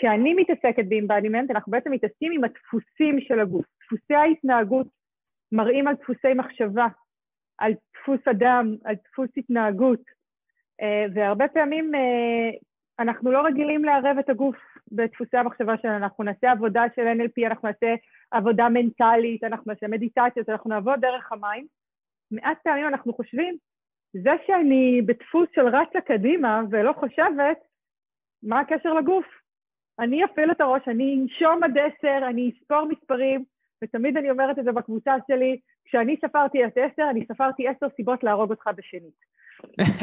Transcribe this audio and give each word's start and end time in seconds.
כשאני 0.00 0.34
מתעסקת 0.34 0.84
באימבדימנט, 0.88 1.50
אנחנו 1.50 1.72
בעצם 1.72 1.90
מתעסקים 1.90 2.32
עם 2.32 2.44
הדפוסים 2.44 3.20
של 3.20 3.40
הגוף. 3.40 3.64
דפוסי 3.84 4.14
ההתנהגות 4.14 4.86
מראים 5.52 5.88
על 5.88 5.94
דפוסי 5.94 6.34
מחשבה, 6.34 6.86
על 7.58 7.72
דפוס 7.94 8.20
אדם, 8.30 8.76
על 8.84 8.94
דפוס 8.94 9.30
התנהגות, 9.36 10.00
אה, 10.80 11.04
והרבה 11.14 11.48
פעמים 11.48 11.94
אה, 11.94 12.50
אנחנו 12.98 13.32
לא 13.32 13.46
רגילים 13.46 13.84
לערב 13.84 14.18
את 14.18 14.28
הגוף 14.28 14.56
בדפוסי 14.92 15.36
המחשבה 15.36 15.76
שלנו. 15.82 15.96
אנחנו 15.96 16.24
נעשה 16.24 16.50
עבודה 16.50 16.82
של 16.96 17.02
NLP, 17.02 17.46
אנחנו 17.46 17.68
נעשה 17.68 17.94
עבודה 18.30 18.68
מנטלית, 18.68 19.44
אנחנו 19.44 19.72
נעשה 19.72 19.88
מדיטציות, 19.88 20.48
אנחנו 20.48 20.70
נעבוד 20.70 21.00
דרך 21.00 21.32
המים. 21.32 21.66
מעט 22.30 22.58
פעמים 22.64 22.88
אנחנו 22.88 23.12
חושבים, 23.12 23.56
זה 24.12 24.30
שאני 24.46 25.02
בדפוס 25.06 25.48
של 25.54 25.68
רץ 25.68 25.88
לקדימה 25.94 26.62
ולא 26.70 26.92
חושבת, 26.92 27.58
מה 28.42 28.60
הקשר 28.60 28.92
לגוף? 28.92 29.39
אני 30.00 30.24
אפעיל 30.24 30.50
את 30.50 30.60
הראש, 30.60 30.82
אני 30.88 31.18
אנשום 31.22 31.64
עד 31.64 31.78
עשר, 31.78 32.18
אני 32.28 32.52
אספור 32.56 32.84
מספרים, 32.84 33.44
ותמיד 33.84 34.16
אני 34.16 34.30
אומרת 34.30 34.58
את 34.58 34.64
זה 34.64 34.72
בקבוצה 34.72 35.14
שלי, 35.26 35.60
כשאני 35.84 36.16
ספרתי 36.16 36.64
עד 36.64 36.70
עשר, 36.76 37.06
אני 37.10 37.26
ספרתי 37.26 37.68
עשר 37.68 37.86
סיבות 37.96 38.24
להרוג 38.24 38.50
אותך 38.50 38.70
בשנית. 38.76 39.20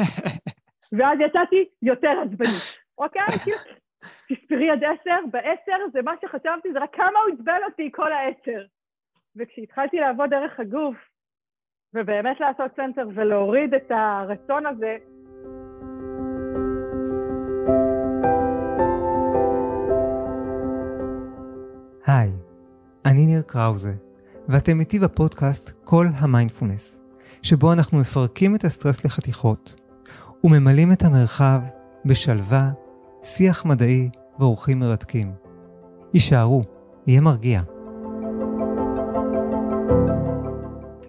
ואז 0.98 1.18
יצאתי 1.20 1.64
יותר 1.82 2.10
עצבנית, 2.22 2.78
אוקיי? 2.98 3.22
תספרי 4.28 4.70
עד 4.70 4.84
עשר, 4.84 5.18
בעשר 5.30 5.76
זה 5.92 6.02
מה 6.02 6.14
שחשבתי, 6.20 6.72
זה 6.72 6.78
רק 6.78 6.96
כמה 6.96 7.18
הוא 7.26 7.34
עצבן 7.34 7.60
אותי 7.66 7.90
כל 7.92 8.12
העשר. 8.12 8.64
וכשהתחלתי 9.36 9.96
לעבוד 9.96 10.30
דרך 10.30 10.60
הגוף, 10.60 10.96
ובאמת 11.94 12.40
לעשות 12.40 12.76
center 12.76 13.08
ולהוריד 13.14 13.74
את 13.74 13.90
הרצון 13.90 14.66
הזה, 14.66 14.96
היי, 22.08 22.32
אני 23.04 23.26
ניר 23.26 23.42
קראוזה, 23.42 23.92
ואתם 24.48 24.80
איתי 24.80 24.98
בפודקאסט 24.98 25.70
כל 25.84 26.06
המיינדפולנס, 26.16 27.00
שבו 27.42 27.72
אנחנו 27.72 27.98
מפרקים 27.98 28.54
את 28.54 28.64
הסטרס 28.64 29.04
לחתיכות, 29.04 29.80
וממלאים 30.44 30.92
את 30.92 31.02
המרחב 31.02 31.60
בשלווה, 32.04 32.70
שיח 33.22 33.64
מדעי 33.64 34.08
ואורחים 34.38 34.78
מרתקים. 34.78 35.32
הישארו, 36.12 36.64
יהיה 37.06 37.20
מרגיע. 37.20 37.60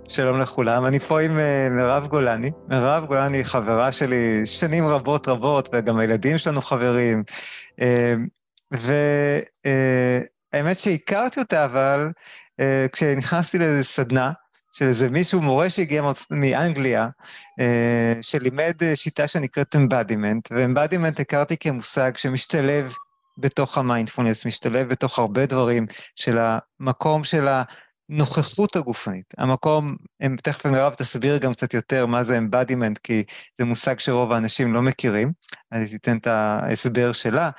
שלום 0.07 0.37
לכולם, 0.37 0.85
אני 0.85 0.99
פה 0.99 1.21
עם 1.21 1.31
uh, 1.31 1.71
מירב 1.71 2.07
גולני. 2.07 2.51
מירב 2.67 3.05
גולני 3.05 3.37
היא 3.37 3.43
חברה 3.43 3.91
שלי 3.91 4.41
שנים 4.45 4.87
רבות 4.87 5.27
רבות, 5.27 5.69
וגם 5.73 5.99
הילדים 5.99 6.37
שלנו 6.37 6.61
חברים. 6.61 7.23
Uh, 7.79 7.83
והאמת 10.53 10.77
uh, 10.77 10.79
שהכרתי 10.79 11.39
אותה, 11.39 11.65
אבל 11.65 12.09
uh, 12.61 12.63
כשנכנסתי 12.91 13.57
לאיזו 13.57 13.83
סדנה, 13.83 14.31
של 14.71 14.87
איזה 14.87 15.09
מישהו, 15.09 15.41
מורה 15.41 15.69
שהגיע 15.69 16.03
מאנגליה, 16.31 17.07
אה, 17.59 18.13
שלימד 18.21 18.73
אה, 18.81 18.95
שיטה 18.95 19.27
שנקראת 19.27 19.75
אמבדימנט, 19.75 20.49
ואמבדימנט 20.51 21.19
הכרתי 21.19 21.57
כמושג 21.57 22.17
שמשתלב 22.17 22.93
בתוך 23.37 23.77
המיינדפולנס, 23.77 24.45
משתלב 24.45 24.89
בתוך 24.89 25.19
הרבה 25.19 25.45
דברים 25.45 25.85
של 26.15 26.37
המקום 26.37 27.23
של 27.23 27.47
הנוכחות 28.09 28.75
הגופנית. 28.75 29.33
המקום, 29.37 29.95
הם, 30.19 30.35
תכף 30.43 30.65
מירב 30.65 30.93
תסביר 30.93 31.37
גם 31.37 31.53
קצת 31.53 31.73
יותר 31.73 32.05
מה 32.05 32.23
זה 32.23 32.37
אמבדימנט, 32.37 32.97
כי 32.97 33.23
זה 33.57 33.65
מושג 33.65 33.99
שרוב 33.99 34.31
האנשים 34.31 34.73
לא 34.73 34.81
מכירים, 34.81 35.31
אז 35.71 35.81
היא 35.81 35.89
תיתן 35.89 36.17
את 36.17 36.27
ההסבר 36.27 37.11
שלה. 37.11 37.49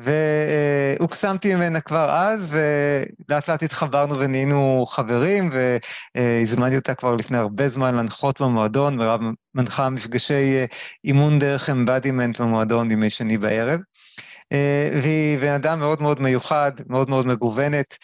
והוקסמתי 0.00 1.54
ממנה 1.54 1.80
כבר 1.80 2.10
אז, 2.10 2.56
ולאט 2.56 3.50
לאט 3.50 3.62
התחברנו 3.62 4.20
ונהיינו 4.20 4.86
חברים, 4.86 5.50
והזמנתי 6.16 6.76
אותה 6.76 6.94
כבר 6.94 7.14
לפני 7.14 7.38
הרבה 7.38 7.68
זמן 7.68 7.94
להנחות 7.94 8.40
במועדון, 8.40 8.96
מירב 8.96 9.20
מנחה 9.54 9.90
מפגשי 9.90 10.56
אה, 10.56 10.64
אימון 11.04 11.38
דרך 11.38 11.70
אמבדימנט 11.70 12.40
במועדון 12.40 12.88
בימי 12.88 13.10
שני 13.10 13.38
בערב. 13.38 13.80
אה, 14.52 14.90
והיא 15.02 15.38
בן 15.38 15.54
אדם 15.54 15.78
מאוד 15.78 16.02
מאוד 16.02 16.20
מיוחד, 16.20 16.72
מאוד 16.86 17.10
מאוד 17.10 17.26
מגוונת, 17.26 17.96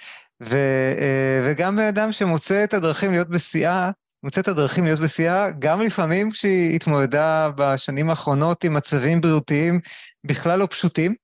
ו, 0.42 0.56
אה, 1.00 1.40
וגם 1.44 1.76
בן 1.76 1.82
אדם 1.82 2.12
שמוצא 2.12 2.64
את 2.64 2.74
הדרכים 2.74 3.12
להיות 3.12 3.28
בשיאה, 3.28 3.90
מוצא 4.22 4.40
את 4.40 4.48
הדרכים 4.48 4.84
להיות 4.84 5.00
בשיאה, 5.00 5.50
גם 5.58 5.80
לפעמים 5.80 6.30
כשהיא 6.30 6.74
התמודדה 6.76 7.50
בשנים 7.56 8.10
האחרונות 8.10 8.64
עם 8.64 8.74
מצבים 8.74 9.20
בריאותיים 9.20 9.80
בכלל 10.24 10.58
לא 10.58 10.66
פשוטים. 10.70 11.14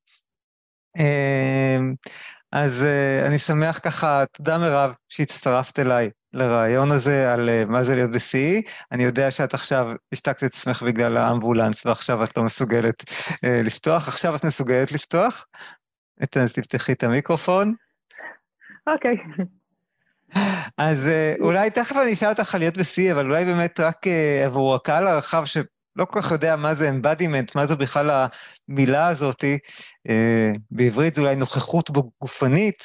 אמ, 0.98 1.94
אז 2.52 2.84
אה, 2.84 3.26
אני 3.26 3.38
שמח 3.38 3.78
ככה, 3.78 4.24
תודה 4.32 4.58
מירב 4.58 4.94
שהצטרפת 5.08 5.78
אליי 5.78 6.10
לרעיון 6.32 6.90
הזה 6.90 7.32
על 7.32 7.48
אה, 7.48 7.62
מה 7.68 7.82
זה 7.82 7.94
להיות 7.94 8.10
ב-CE. 8.10 8.70
אני 8.92 9.02
יודע 9.02 9.30
שאת 9.30 9.54
עכשיו 9.54 9.86
השתקת 10.12 10.44
את 10.44 10.54
עצמך 10.54 10.82
בגלל 10.82 11.16
האמבולנס 11.16 11.86
ועכשיו 11.86 12.24
את 12.24 12.36
לא 12.36 12.42
מסוגלת 12.42 13.04
אה, 13.44 13.60
לפתוח. 13.64 14.08
עכשיו 14.08 14.36
את 14.36 14.44
מסוגלת 14.44 14.92
לפתוח? 14.92 15.46
אז 16.36 16.52
תפתחי 16.52 16.92
את 16.92 17.02
המיקרופון. 17.02 17.74
אוקיי. 18.86 19.16
אז 20.78 21.08
אולי 21.40 21.70
תכף 21.70 21.96
אני 21.96 22.12
אשאל 22.12 22.28
אותך 22.28 22.54
על 22.54 22.60
להיות 22.60 22.78
ב-CE, 22.78 23.12
אבל 23.12 23.26
אולי 23.26 23.44
באמת 23.44 23.80
רק 23.80 24.06
עבור 24.44 24.74
הקהל 24.74 25.08
הרחב 25.08 25.44
לא 25.96 26.04
כל 26.04 26.20
כך 26.20 26.32
יודע 26.32 26.56
מה 26.56 26.74
זה 26.74 26.88
embodiment, 26.88 27.48
מה 27.56 27.66
זה 27.66 27.76
בכלל 27.76 28.06
המילה 28.10 29.08
הזאתי. 29.10 29.58
אה, 30.10 30.50
בעברית 30.70 31.14
זה 31.14 31.22
אולי 31.22 31.36
נוכחות 31.36 31.90
גופנית, 32.20 32.82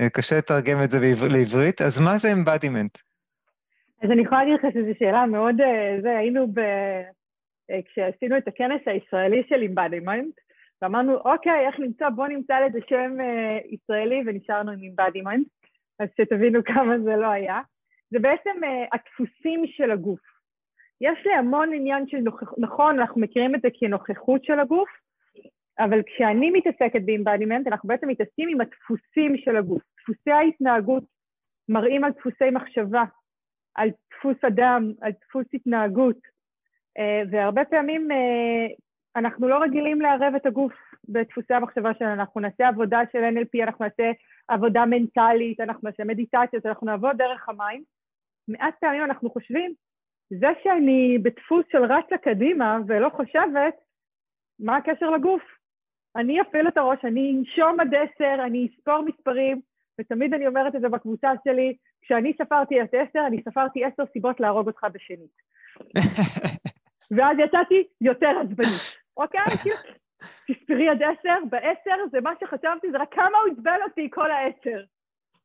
אה, 0.00 0.10
קשה 0.10 0.36
לתרגם 0.36 0.78
את 0.84 0.90
זה 0.90 0.98
לעברית, 1.30 1.80
אז 1.80 2.00
מה 2.00 2.18
זה 2.18 2.28
embodiment? 2.28 2.94
אז 4.02 4.10
אני 4.10 4.22
יכולה 4.22 4.44
להגיד 4.44 4.54
לך 4.54 4.72
שזו 4.74 4.98
שאלה 4.98 5.26
מאוד, 5.26 5.60
אה, 5.60 5.98
זה, 6.02 6.18
היינו 6.18 6.46
ב... 6.54 6.60
כשעשינו 7.84 8.38
את 8.38 8.48
הכנס 8.48 8.80
הישראלי 8.86 9.42
של 9.48 9.60
embodiment, 9.62 10.32
ואמרנו, 10.82 11.16
אוקיי, 11.16 11.66
איך 11.66 11.74
נמצא, 11.78 12.08
בואו 12.08 12.26
נמצא 12.26 12.60
לזה 12.60 12.78
שם 12.88 13.16
ישראלי, 13.70 14.22
ונשארנו 14.26 14.72
עם 14.72 14.78
embodiment, 14.78 15.44
אז 16.00 16.08
שתבינו 16.16 16.60
כמה 16.74 16.98
זה 17.04 17.16
לא 17.16 17.26
היה. 17.26 17.60
זה 18.10 18.18
בעצם 18.18 18.50
הדפוסים 18.92 19.62
של 19.66 19.90
הגוף. 19.90 20.29
יש 21.00 21.26
לי 21.26 21.32
המון 21.34 21.72
עניין 21.74 22.08
של 22.08 22.16
נוכחות, 22.18 22.58
נכון, 22.58 23.00
אנחנו 23.00 23.20
מכירים 23.20 23.54
את 23.54 23.60
זה 23.62 23.68
כנוכחות 23.80 24.44
של 24.44 24.60
הגוף, 24.60 24.88
אבל 25.78 26.02
כשאני 26.06 26.50
מתעסקת 26.50 27.02
באימבדימנט, 27.04 27.66
אנחנו 27.66 27.88
בעצם 27.88 28.08
מתעסקים 28.08 28.48
עם 28.48 28.60
הדפוסים 28.60 29.36
של 29.36 29.56
הגוף. 29.56 29.82
דפוסי 30.00 30.30
ההתנהגות 30.30 31.04
מראים 31.68 32.04
על 32.04 32.12
דפוסי 32.12 32.50
מחשבה, 32.52 33.04
על 33.74 33.90
דפוס 34.12 34.44
אדם, 34.46 34.92
על 35.00 35.12
דפוס 35.20 35.46
התנהגות, 35.54 36.18
אה, 36.98 37.22
והרבה 37.30 37.64
פעמים 37.64 38.10
אה, 38.10 38.66
אנחנו 39.16 39.48
לא 39.48 39.62
רגילים 39.62 40.00
לערב 40.00 40.34
את 40.36 40.46
הגוף 40.46 40.72
בדפוסי 41.08 41.54
המחשבה 41.54 41.94
שלנו. 41.98 42.12
אנחנו 42.12 42.40
נעשה 42.40 42.68
עבודה 42.68 43.00
של 43.12 43.18
NLP, 43.18 43.62
אנחנו 43.62 43.84
נעשה 43.84 44.10
עבודה 44.48 44.84
מנטלית, 44.86 45.60
אנחנו 45.60 45.88
נעשה 45.88 46.04
מדיטציות, 46.04 46.66
אנחנו 46.66 46.86
נעבוד 46.86 47.16
דרך 47.16 47.48
המים. 47.48 47.82
מעט 48.48 48.74
פעמים 48.80 49.04
אנחנו 49.04 49.30
חושבים, 49.30 49.74
זה 50.30 50.48
שאני 50.62 51.18
בדפוס 51.22 51.64
של 51.72 51.84
רץ 51.84 52.04
לקדימה 52.10 52.78
ולא 52.86 53.08
חושבת, 53.08 53.74
מה 54.58 54.76
הקשר 54.76 55.10
לגוף? 55.10 55.42
אני 56.16 56.40
אפעיל 56.40 56.68
את 56.68 56.76
הראש, 56.76 56.98
אני 57.04 57.36
אנשום 57.38 57.80
עד 57.80 57.94
עשר, 57.94 58.34
אני 58.46 58.68
אספור 58.74 59.02
מספרים, 59.02 59.60
ותמיד 60.00 60.34
אני 60.34 60.46
אומרת 60.46 60.74
את 60.74 60.80
זה 60.80 60.88
בקבוצה 60.88 61.30
שלי, 61.44 61.76
כשאני 62.02 62.32
ספרתי 62.42 62.80
עד 62.80 62.88
עשר, 62.92 63.20
אני 63.26 63.42
ספרתי 63.42 63.84
עשר 63.84 64.02
סיבות 64.12 64.40
להרוג 64.40 64.66
אותך 64.66 64.86
בשנית. 64.92 65.36
ואז 67.16 67.36
יצאתי 67.38 67.88
יותר 68.00 68.30
עצבנית, 68.40 68.96
אוקיי? 69.16 69.40
תספרי 70.48 70.88
עד 70.88 71.02
עשר, 71.02 71.36
בעשר 71.50 71.96
זה 72.10 72.20
מה 72.20 72.32
שחשבתי, 72.40 72.90
זה 72.90 72.98
רק 72.98 73.14
כמה 73.14 73.38
הוא 73.44 73.52
עצבן 73.52 73.78
אותי 73.84 74.08
כל 74.10 74.30
העשר. 74.30 74.82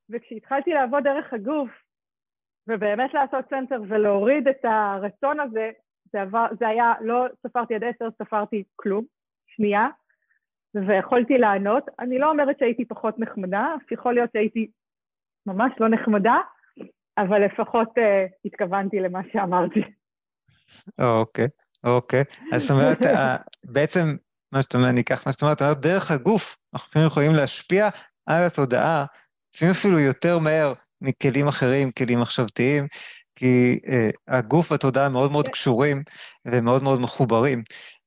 וכשהתחלתי 0.09 0.69
לעבוד 0.69 1.03
דרך 1.03 1.33
הגוף, 1.33 1.69
ובאמת 2.67 3.13
לעשות 3.13 3.45
center 3.50 3.81
ולהוריד 3.89 4.47
את 4.47 4.65
הרצון 4.65 5.39
הזה, 5.39 5.71
זה, 6.13 6.21
עבר, 6.21 6.45
זה 6.59 6.67
היה, 6.67 6.94
לא 7.01 7.25
ספרתי 7.47 7.75
עד 7.75 7.83
עשר, 7.83 8.07
ספרתי 8.23 8.63
כלום, 8.75 9.06
שנייה, 9.47 9.88
ויכולתי 10.75 11.38
לענות. 11.38 11.83
אני 12.00 12.19
לא 12.19 12.29
אומרת 12.29 12.59
שהייתי 12.59 12.85
פחות 12.85 13.19
נחמדה, 13.19 13.67
אף 13.75 13.91
יכול 13.91 14.13
להיות 14.13 14.29
שהייתי 14.33 14.67
ממש 15.45 15.71
לא 15.79 15.89
נחמדה, 15.89 16.35
אבל 17.17 17.45
לפחות 17.45 17.88
uh, 17.97 18.01
התכוונתי 18.45 19.00
למה 19.00 19.19
שאמרתי. 19.31 19.81
אוקיי, 21.00 21.47
אוקיי. 21.83 22.23
אז 22.53 22.62
זאת 22.62 22.71
אומרת, 22.71 23.06
אה, 23.15 23.35
בעצם, 23.63 24.06
מה 24.51 24.62
שאת 24.62 24.75
אומרת, 24.75 24.89
אני 24.89 25.01
אקח 25.01 25.27
מה 25.27 25.31
שאת 25.31 25.41
אומרת, 25.41 25.62
דרך 25.62 26.12
הגוף, 26.12 26.57
אנחנו 26.73 27.01
יכולים 27.07 27.33
להשפיע 27.33 27.85
על 28.25 28.44
התודעה, 28.47 29.06
לפעמים 29.56 29.73
אפילו 29.73 30.00
יותר 30.00 30.39
מהר 30.39 30.73
מכלים 31.05 31.47
אחרים, 31.47 31.91
כלים 31.91 32.19
מחשבתיים, 32.19 32.87
כי 33.35 33.79
uh, 33.85 33.89
הגוף 34.27 34.71
והתודעה 34.71 35.09
מאוד 35.09 35.31
מאוד 35.31 35.47
קשורים 35.47 36.03
ומאוד 36.45 36.83
מאוד 36.83 37.01
מחוברים. 37.01 37.63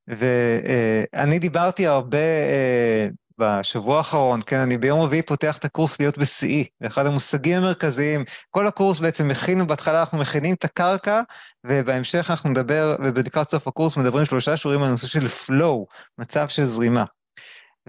ואני 0.09 1.37
uh, 1.37 1.41
דיברתי 1.41 1.87
הרבה 1.87 2.19
uh, 2.19 3.13
בשבוע 3.39 3.99
האחרון, 3.99 4.41
כן, 4.47 4.57
אני 4.57 4.77
ביום 4.77 5.01
רביעי 5.01 5.23
פותח 5.23 5.57
את 5.57 5.65
הקורס 5.65 6.01
להיות 6.01 6.19
בשיאי, 6.19 6.65
ואחד 6.81 7.07
המושגים 7.07 7.57
המרכזיים, 7.57 8.25
כל 8.51 8.67
הקורס 8.67 8.99
בעצם 8.99 9.29
מכינו, 9.29 9.67
בהתחלה 9.67 10.01
אנחנו 10.01 10.19
מכינים 10.19 10.55
את 10.55 10.65
הקרקע, 10.65 11.21
ובהמשך 11.67 12.31
אנחנו 12.31 12.51
נדבר, 12.51 12.97
ובלקראת 13.05 13.51
סוף 13.51 13.69
הקורס 13.69 13.97
מדברים 13.97 14.27
שלושה 14.27 14.57
שיעורים 14.57 14.83
על 14.83 14.91
נושא 14.91 15.07
של 15.07 15.25
flow, 15.25 15.85
מצב 16.19 16.49
של 16.49 16.65
זרימה. 16.65 17.05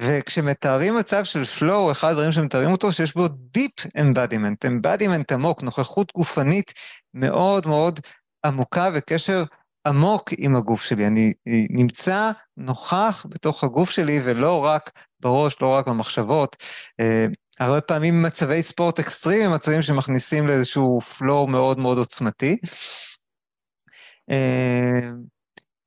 וכשמתארים 0.01 0.95
מצב 0.95 1.23
של 1.23 1.41
flow, 1.41 1.91
אחד 1.91 2.09
הדברים 2.09 2.31
שמתארים 2.31 2.71
אותו, 2.71 2.91
שיש 2.91 3.15
בו 3.15 3.25
deep 3.57 3.87
embodiment, 3.97 4.67
embodiment 4.67 5.33
עמוק, 5.33 5.63
נוכחות 5.63 6.11
גופנית 6.15 6.73
מאוד 7.13 7.67
מאוד 7.67 7.99
עמוקה 8.45 8.89
וקשר 8.93 9.43
עמוק 9.87 10.29
עם 10.37 10.55
הגוף 10.55 10.83
שלי. 10.83 11.07
אני 11.07 11.33
נמצא 11.69 12.31
נוכח 12.57 13.25
בתוך 13.29 13.63
הגוף 13.63 13.89
שלי 13.89 14.19
ולא 14.23 14.65
רק 14.65 14.91
בראש, 15.19 15.61
לא 15.61 15.67
רק 15.67 15.87
במחשבות. 15.87 16.55
אה, 16.99 17.25
הרבה 17.59 17.81
פעמים 17.81 18.23
מצבי 18.23 18.61
ספורט 18.61 18.99
אקסטרים 18.99 19.41
הם 19.41 19.53
מצבים 19.53 19.81
שמכניסים 19.81 20.47
לאיזשהו 20.47 20.99
flow 21.01 21.47
מאוד 21.47 21.79
מאוד 21.79 21.97
עוצמתי. 21.97 22.57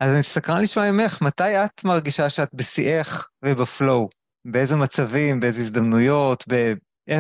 אה, 0.03 0.07
אז 0.07 0.15
אני 0.15 0.23
סקרן 0.23 0.63
לשמוע 0.63 0.87
ממך, 0.93 1.23
מתי 1.23 1.53
את 1.65 1.85
מרגישה 1.85 2.31
שאת 2.31 2.55
בשיאך 2.55 3.31
ובפלואו? 3.45 4.09
באיזה 4.45 4.77
מצבים, 4.77 5.41
באיזה 5.41 5.61
הזדמנויות, 5.63 6.45
ב... 6.51 6.55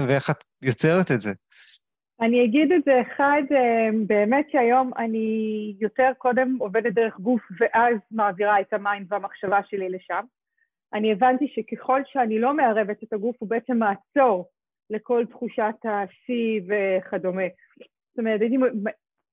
ואיך 0.08 0.30
את 0.30 0.36
יוצרת 0.62 1.10
את 1.14 1.20
זה? 1.20 1.32
אני 2.20 2.44
אגיד 2.44 2.72
את 2.72 2.84
זה, 2.84 2.92
אחד, 3.00 3.42
אה, 3.52 3.88
באמת 4.06 4.46
שהיום 4.52 4.90
אני 4.98 5.28
יותר 5.80 6.10
קודם 6.18 6.56
עובדת 6.60 6.92
דרך 6.92 7.18
גוף 7.20 7.42
ואז 7.60 7.96
מעבירה 8.10 8.60
את 8.60 8.72
ה 8.72 8.79
mind 8.79 9.06
והמחשבה 9.12 9.60
שלי 9.70 9.88
לשם. 9.88 10.24
אני 10.94 11.12
הבנתי 11.12 11.52
שככל 11.54 12.00
שאני 12.06 12.38
לא 12.38 12.54
מערבת 12.54 13.02
את 13.02 13.12
הגוף, 13.12 13.36
הוא 13.38 13.48
בעצם 13.48 13.76
מעצור 13.78 14.48
לכל 14.90 15.24
תחושת 15.30 15.74
השיא 15.84 16.60
וכדומה. 16.68 17.48
זאת 18.10 18.18
אומרת, 18.18 18.40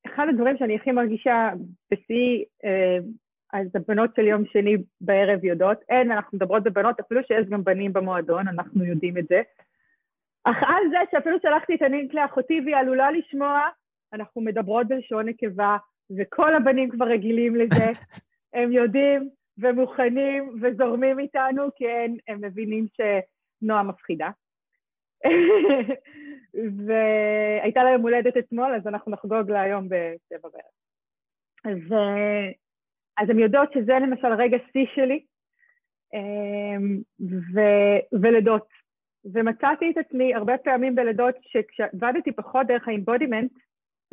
אחד 0.06 0.26
הדברים 0.30 0.58
שאני 0.58 0.76
הכי 0.76 0.92
מרגישה 0.92 1.50
בשיא, 1.92 2.46
אה, 2.66 2.98
אז 3.54 3.68
הבנות 3.76 4.16
של 4.16 4.28
יום 4.28 4.46
שני 4.46 4.78
בערב 5.02 5.44
יודעות, 5.44 5.78
אין, 5.90 6.12
אנחנו 6.12 6.38
מדברות 6.38 6.64
בבנות, 6.64 7.00
אפילו 7.00 7.22
שיש 7.28 7.46
גם 7.50 7.64
בנים 7.64 7.94
במועדון, 7.94 8.48
אנחנו 8.48 8.86
יודעים 8.86 9.18
את 9.18 9.28
זה. 9.28 9.42
אך 10.44 10.58
על 10.64 10.84
זה 10.90 10.98
שאפילו 11.12 11.38
שלחתי 11.42 11.76
את 11.76 11.82
הלינק 11.82 12.14
לאחותי 12.14 12.62
והיא 12.66 12.76
עלולה 12.76 13.12
לשמוע, 13.12 13.68
אנחנו 14.14 14.42
מדברות 14.42 14.88
בלשון 14.88 15.30
נקבה, 15.30 15.78
וכל 16.18 16.56
הבנים 16.56 16.90
כבר 16.90 17.06
רגילים 17.06 17.56
לזה, 17.56 17.92
הם 18.54 18.72
יודעים 18.72 19.30
ומוכנים 19.58 20.56
וזורמים 20.62 21.20
איתנו, 21.20 21.64
כי 21.76 21.90
הם, 21.90 22.16
הם 22.28 22.42
מבינים 22.42 22.86
שנועה 22.88 23.84
מפחידה. 23.84 24.30
והייתה 26.86 27.84
לה 27.84 27.90
יום 27.90 28.02
הולדת 28.02 28.38
אתמול, 28.38 28.76
אז 28.76 28.88
אנחנו 28.88 29.12
נחגוג 29.12 29.52
לה 29.52 29.62
היום 29.62 29.90
בשבע 29.90 30.50
בערב. 30.50 30.80
אז, 31.66 31.94
אז 33.20 33.30
הן 33.30 33.40
יודעות 33.40 33.74
שזה 33.74 33.94
למשל 33.94 34.28
רגע 34.28 34.58
שיא 34.72 34.86
שלי, 34.96 35.26
ו, 37.54 37.60
ולידות. 38.22 38.68
ומצאתי 39.34 39.92
את 39.92 39.98
עצמי 39.98 40.36
הרבה 40.36 40.58
פעמים 40.58 40.96
בלידות 40.96 41.36
שכשעבדתי 41.42 42.32
פחות 42.32 42.68
דרך 42.68 42.88
ה 42.88 42.93
embodiment, 42.93 43.52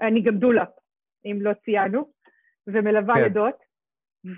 אני 0.02 0.22
גם 0.22 0.38
דולה, 0.38 0.64
אם 1.24 1.38
לא 1.40 1.52
ציינו, 1.64 2.12
ומלווה 2.66 3.14
כן. 3.14 3.22
לידות, 3.22 3.54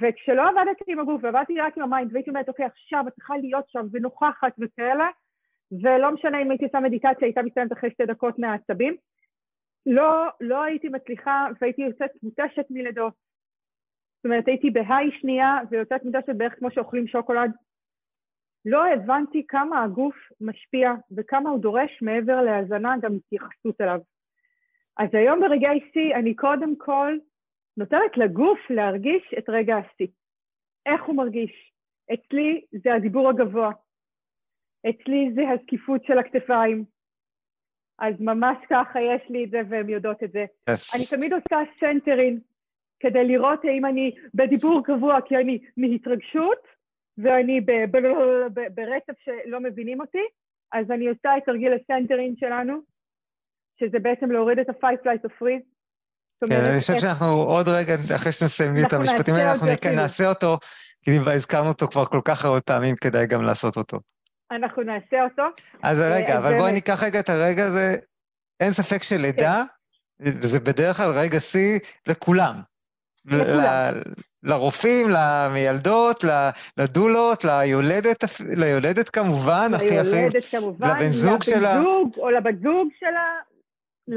וכשלא 0.00 0.48
עבדתי 0.48 0.84
עם 0.92 1.00
הגוף 1.00 1.24
ועבדתי 1.24 1.60
רק 1.60 1.76
עם 1.76 1.82
ה 1.82 1.87
mind, 1.87 2.12
והייתי 2.12 2.30
אומרת, 2.30 2.48
אוקיי, 2.48 2.66
עכשיו 2.66 3.04
את 3.08 3.12
צריכה 3.12 3.36
להיות 3.36 3.64
שם 3.68 3.86
ונוכחת 3.92 4.52
וכאלה, 4.58 5.08
ולא 5.82 6.10
משנה 6.10 6.42
אם 6.42 6.50
הייתי 6.50 6.64
עושה 6.64 6.80
מדיטציה, 6.80 7.18
הייתה 7.20 7.42
מסתיימת 7.42 7.72
אחרי 7.72 7.90
שתי 7.90 8.06
דקות 8.06 8.38
מהעצבים, 8.38 8.96
לא, 9.86 10.26
לא 10.40 10.62
הייתי 10.62 10.88
מצליחה 10.88 11.46
והייתי 11.60 11.82
יוצאת 11.82 12.10
מותשת 12.22 12.64
מלידות. 12.70 13.27
זאת 14.18 14.24
אומרת, 14.24 14.48
הייתי 14.48 14.70
ב 14.70 14.78
high 14.78 15.10
שנייה 15.20 15.58
ויוצאת 15.70 16.04
מותשת 16.04 16.36
בערך 16.36 16.54
כמו 16.58 16.70
שאוכלים 16.70 17.06
שוקולד 17.06 17.50
לא 18.64 18.86
הבנתי 18.86 19.46
כמה 19.48 19.84
הגוף 19.84 20.16
משפיע 20.40 20.92
וכמה 21.16 21.50
הוא 21.50 21.60
דורש 21.60 22.02
מעבר 22.02 22.42
להאזנה 22.42 22.94
גם 23.02 23.16
התייחסות 23.16 23.80
אליו. 23.80 24.00
אז 24.98 25.08
היום 25.12 25.40
ברגעי 25.40 25.80
שיא 25.92 26.14
אני 26.14 26.34
קודם 26.34 26.76
כל 26.76 27.16
נותנת 27.76 28.16
לגוף 28.16 28.58
להרגיש 28.70 29.34
את 29.38 29.44
רגע 29.48 29.76
השיא. 29.76 30.06
איך 30.86 31.04
הוא 31.04 31.16
מרגיש? 31.16 31.72
אצלי 32.14 32.64
זה 32.84 32.94
הדיבור 32.94 33.28
הגבוה. 33.28 33.70
אצלי 34.90 35.30
זה 35.34 35.42
הזקיפות 35.50 36.04
של 36.04 36.18
הכתפיים. 36.18 36.84
אז 37.98 38.14
ממש 38.20 38.56
ככה 38.70 39.00
יש 39.00 39.30
לי 39.30 39.44
את 39.44 39.50
זה 39.50 39.60
והן 39.68 39.88
יודעות 39.88 40.22
את 40.22 40.32
זה. 40.32 40.44
אני 40.68 41.04
תמיד 41.10 41.32
עושה 41.32 41.58
centering 41.80 42.40
כדי 43.00 43.24
לראות 43.24 43.60
האם 43.64 43.86
אני 43.86 44.14
בדיבור 44.34 44.82
קבוע, 44.84 45.18
כי 45.26 45.36
אני 45.36 45.58
מהתרגשות, 45.76 46.58
ואני 47.18 47.60
ברצף 48.74 49.18
שלא 49.24 49.60
מבינים 49.60 50.00
אותי, 50.00 50.24
אז 50.72 50.90
אני 50.90 51.08
עושה 51.08 51.36
את 51.36 51.42
תרגיל 51.46 51.72
ה 51.72 51.79
centering 51.79 52.36
שלנו, 52.40 52.74
שזה 53.80 53.98
בעצם 53.98 54.30
להוריד 54.30 54.58
את 54.58 54.68
ה-fight 54.68 55.04
flight 55.04 55.28
or 55.28 55.42
freeze. 55.42 55.62
כן, 56.48 56.54
אני 56.70 56.80
חושב 56.80 56.98
שאנחנו 56.98 57.26
עוד 57.26 57.66
רגע, 57.68 57.94
אחרי 58.16 58.32
שנסיים 58.32 58.76
את 58.86 58.92
המשפטים 58.92 59.34
האלה, 59.34 59.52
אנחנו 59.52 59.66
נעשה 59.94 60.28
אותו, 60.28 60.58
כי 61.02 61.10
הזכרנו 61.34 61.68
אותו 61.68 61.86
כבר 61.86 62.04
כל 62.04 62.20
כך 62.24 62.44
הרבה 62.44 62.60
פעמים, 62.60 62.96
כדאי 62.96 63.26
גם 63.26 63.42
לעשות 63.42 63.76
אותו. 63.76 64.00
אנחנו 64.50 64.82
נעשה 64.82 65.24
אותו. 65.24 65.42
אז 65.82 65.98
רגע, 65.98 66.38
אבל 66.38 66.56
בואי 66.56 66.72
ניקח 66.72 67.02
רגע 67.02 67.20
את 67.20 67.28
הרגע 67.28 67.64
הזה, 67.64 67.96
אין 68.60 68.72
ספק 68.72 69.02
שלידה, 69.02 69.62
כן. 70.24 70.30
וזה 70.42 70.60
בדרך 70.60 70.96
כלל 70.96 71.10
רגע 71.10 71.40
שיא 71.40 71.78
לכולם. 72.08 72.54
לרופאים, 74.42 75.08
למיילדות, 75.10 76.24
לדולות, 76.76 77.44
ליולדת, 77.44 78.24
ליולדת 78.56 79.08
כמובן, 79.08 79.70
הכי 79.74 79.98
הכי... 79.98 80.10
ליולדת 80.10 80.44
כמובן, 80.50 80.88
לבן 80.88 81.10
זוג 81.10 81.42
שלה. 81.42 81.74
לבן 81.74 81.82
זוג 81.82 82.12
או 82.16 82.30
לבת 82.30 82.54
זוג 82.62 82.88
שלה. 83.00 83.38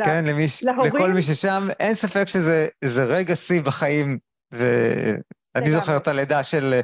כן, 0.05 0.25
למי, 0.25 0.45
לכל 0.83 1.11
מי 1.13 1.21
ששם, 1.21 1.67
אין 1.79 1.93
ספק 1.93 2.27
שזה 2.27 3.03
רגע 3.03 3.35
שיא 3.35 3.61
בחיים, 3.61 4.17
ואני 4.51 5.71
זוכר 5.71 5.97
את 5.97 6.07
הלידה 6.07 6.43
של, 6.43 6.79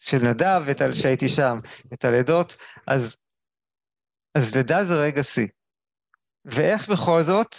של 0.00 0.18
נדב, 0.22 0.62
שהייתי 0.92 1.28
שם, 1.28 1.58
את 1.92 2.04
הלידות, 2.04 2.56
אז, 2.86 3.16
אז 4.34 4.56
לידה 4.56 4.84
זה 4.84 5.02
רגע 5.02 5.22
שיא. 5.22 5.46
ואיך 6.44 6.88
בכל 6.88 7.22
זאת, 7.22 7.54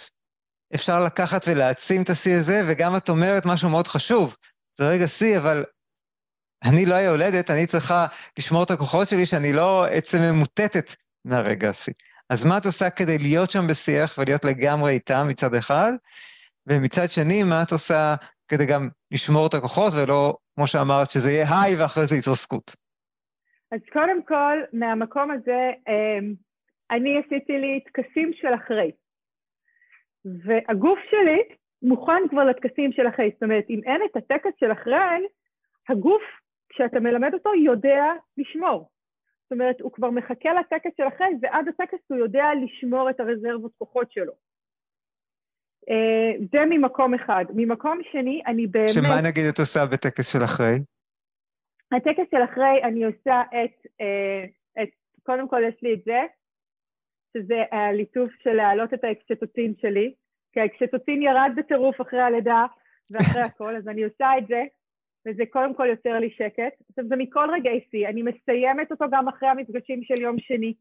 אפשר 0.74 1.04
לקחת 1.04 1.44
ולהעצים 1.48 2.02
את 2.02 2.08
השיא 2.08 2.36
הזה, 2.36 2.60
וגם 2.66 2.96
את 2.96 3.08
אומרת 3.08 3.42
משהו 3.46 3.70
מאוד 3.70 3.86
חשוב. 3.86 4.36
זה 4.74 4.88
רגע 4.88 5.06
שיא, 5.06 5.38
אבל 5.38 5.64
אני 6.70 6.86
לא 6.86 6.94
היולדת, 6.94 7.50
אני 7.50 7.66
צריכה 7.66 8.06
לשמור 8.38 8.62
את 8.62 8.70
הכוחות 8.70 9.08
שלי 9.08 9.26
שאני 9.26 9.52
לא 9.52 9.86
עצם 9.86 10.18
ממוטטת 10.22 10.90
מהרגע 11.24 11.68
השיא. 11.70 11.92
אז 12.30 12.44
מה 12.44 12.58
את 12.58 12.64
עושה 12.66 12.90
כדי 12.90 13.18
להיות 13.18 13.50
שם 13.50 13.66
בשיח 13.70 14.18
ולהיות 14.18 14.44
לגמרי 14.44 14.92
איתם 14.92 15.26
מצד 15.28 15.54
אחד, 15.54 15.92
ומצד 16.66 17.06
שני, 17.08 17.42
מה 17.42 17.62
את 17.62 17.72
עושה 17.72 18.14
כדי 18.48 18.66
גם 18.66 18.88
לשמור 19.12 19.46
את 19.46 19.54
הכוחות 19.54 19.92
ולא, 19.92 20.36
כמו 20.54 20.66
שאמרת, 20.66 21.10
שזה 21.10 21.30
יהיה 21.30 21.46
היי 21.62 21.76
ואחרי 21.76 22.06
זה 22.06 22.16
התרסקות? 22.16 22.76
אז 23.72 23.80
קודם 23.92 24.22
כל, 24.22 24.56
מהמקום 24.72 25.30
הזה, 25.30 25.70
אמ, 25.88 26.34
אני 26.90 27.10
עשיתי 27.18 27.52
לי 27.52 27.80
טקסים 27.86 28.30
של 28.40 28.54
אחרי. 28.54 28.90
והגוף 30.24 30.98
שלי 31.10 31.42
מוכן 31.82 32.28
כבר 32.30 32.44
לטקסים 32.44 32.92
של 32.92 33.08
אחרי. 33.08 33.30
זאת 33.32 33.42
אומרת, 33.42 33.64
אם 33.70 33.80
אין 33.84 34.00
את 34.04 34.16
הטקס 34.16 34.52
של 34.60 34.72
אחרי, 34.72 35.26
הגוף, 35.88 36.22
כשאתה 36.68 37.00
מלמד 37.00 37.34
אותו, 37.34 37.54
יודע 37.54 38.04
לשמור. 38.36 38.88
זאת 39.42 39.52
אומרת, 39.52 39.80
הוא 39.80 39.92
כבר 39.92 40.10
מחכה 40.10 40.48
לטקס 40.52 40.90
של 40.96 41.08
אחרי, 41.08 41.26
ועד 41.42 41.68
הטקס 41.68 41.98
הוא 42.08 42.18
יודע 42.18 42.44
לשמור 42.64 43.10
את 43.10 43.20
הרזרבות 43.20 43.72
כוחות 43.78 44.12
שלו. 44.12 44.32
Uh, 45.90 46.44
זה 46.52 46.58
ממקום 46.70 47.14
אחד. 47.14 47.44
ממקום 47.54 47.98
שני, 48.12 48.42
אני 48.46 48.66
באמת... 48.66 48.88
שמה 48.88 49.20
נגיד 49.28 49.44
את 49.52 49.58
עושה 49.58 49.80
בטקס 49.92 50.32
של 50.32 50.44
אחרי? 50.44 50.78
הטקס 51.92 52.30
של 52.30 52.44
אחרי, 52.44 52.82
אני 52.84 53.04
עושה 53.04 53.42
את, 53.42 53.86
uh, 53.86 54.82
את... 54.82 54.88
קודם 55.22 55.48
כל 55.48 55.62
יש 55.68 55.82
לי 55.82 55.94
את 55.94 56.04
זה, 56.04 56.20
שזה 57.32 57.62
הליטוף 57.72 58.30
של 58.42 58.52
להעלות 58.52 58.94
את 58.94 59.04
האוקסיטוצין 59.04 59.74
שלי, 59.80 60.14
כי 60.52 60.60
האוקסיטוצין 60.60 61.22
ירד 61.22 61.50
בטירוף 61.56 62.00
אחרי 62.00 62.20
הלידה 62.20 62.66
ואחרי 63.10 63.42
הכל, 63.48 63.76
אז 63.76 63.88
אני 63.88 64.04
עושה 64.04 64.30
את 64.38 64.46
זה, 64.46 64.62
וזה 65.26 65.42
קודם 65.50 65.74
כל 65.74 65.86
יוצר 65.90 66.18
לי 66.18 66.30
שקט. 66.30 66.72
עכשיו, 66.88 67.04
זה 67.08 67.16
מכל 67.16 67.48
רגעי 67.52 67.80
שיא, 67.90 68.08
אני 68.08 68.22
מסיימת 68.22 68.90
אותו 68.90 69.04
גם 69.10 69.28
אחרי 69.28 69.48
המפגשים 69.48 70.02
של 70.04 70.20
יום 70.20 70.38
שני. 70.38 70.74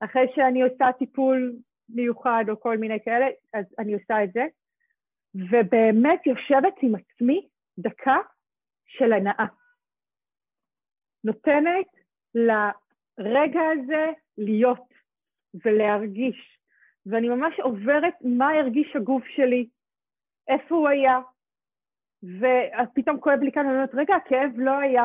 אחרי 0.00 0.26
שאני 0.34 0.62
עושה 0.62 0.92
טיפול 0.98 1.56
מיוחד 1.88 2.44
או 2.48 2.60
כל 2.60 2.78
מיני 2.78 2.98
כאלה, 3.04 3.26
אז 3.54 3.64
אני 3.78 3.94
עושה 3.94 4.24
את 4.24 4.32
זה. 4.32 4.46
ובאמת 5.34 6.26
יושבת 6.26 6.74
עם 6.82 6.94
עצמי 6.94 7.48
דקה 7.78 8.16
של 8.86 9.12
הנאה. 9.12 9.46
נותנת 11.24 11.86
הרגע 13.18 13.60
הזה 13.72 14.06
להיות 14.38 14.89
ולהרגיש. 15.64 16.58
ואני 17.06 17.28
ממש 17.28 17.60
עוברת 17.60 18.14
מה 18.24 18.50
הרגיש 18.50 18.96
הגוף 18.96 19.24
שלי, 19.24 19.68
איפה 20.48 20.74
הוא 20.74 20.88
היה, 20.88 21.20
ופתאום 22.22 23.20
כואב 23.20 23.38
לי 23.40 23.52
כאן, 23.52 23.66
ואני 23.66 23.76
אומרת, 23.76 23.94
רגע, 23.94 24.14
הכאב 24.14 24.50
לא 24.56 24.78
היה, 24.78 25.04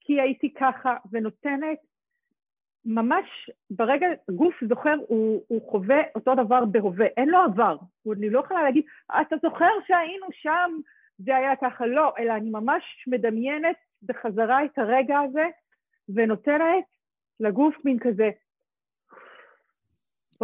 כי 0.00 0.20
הייתי 0.20 0.54
ככה, 0.54 0.96
ונותנת 1.12 1.78
ממש 2.84 3.50
ברגע, 3.70 4.06
גוף 4.30 4.54
זוכר, 4.68 4.94
הוא, 5.08 5.44
הוא 5.48 5.70
חווה 5.70 6.02
אותו 6.14 6.34
דבר 6.34 6.64
בהווה, 6.64 7.06
אין 7.06 7.28
לו 7.28 7.38
עבר. 7.38 7.76
אני 8.12 8.30
לא 8.30 8.40
יכולה 8.40 8.62
להגיד, 8.62 8.84
אתה 9.20 9.36
זוכר 9.42 9.70
שהיינו 9.86 10.26
שם, 10.32 10.70
זה 11.18 11.36
היה 11.36 11.56
ככה, 11.56 11.86
לא, 11.86 12.12
אלא 12.18 12.32
אני 12.32 12.50
ממש 12.50 13.04
מדמיינת 13.06 13.76
בחזרה 14.02 14.64
את 14.64 14.78
הרגע 14.78 15.18
הזה, 15.20 15.46
ונותנת 16.08 16.84
לגוף 17.40 17.84
מין 17.84 17.98
כזה, 17.98 18.30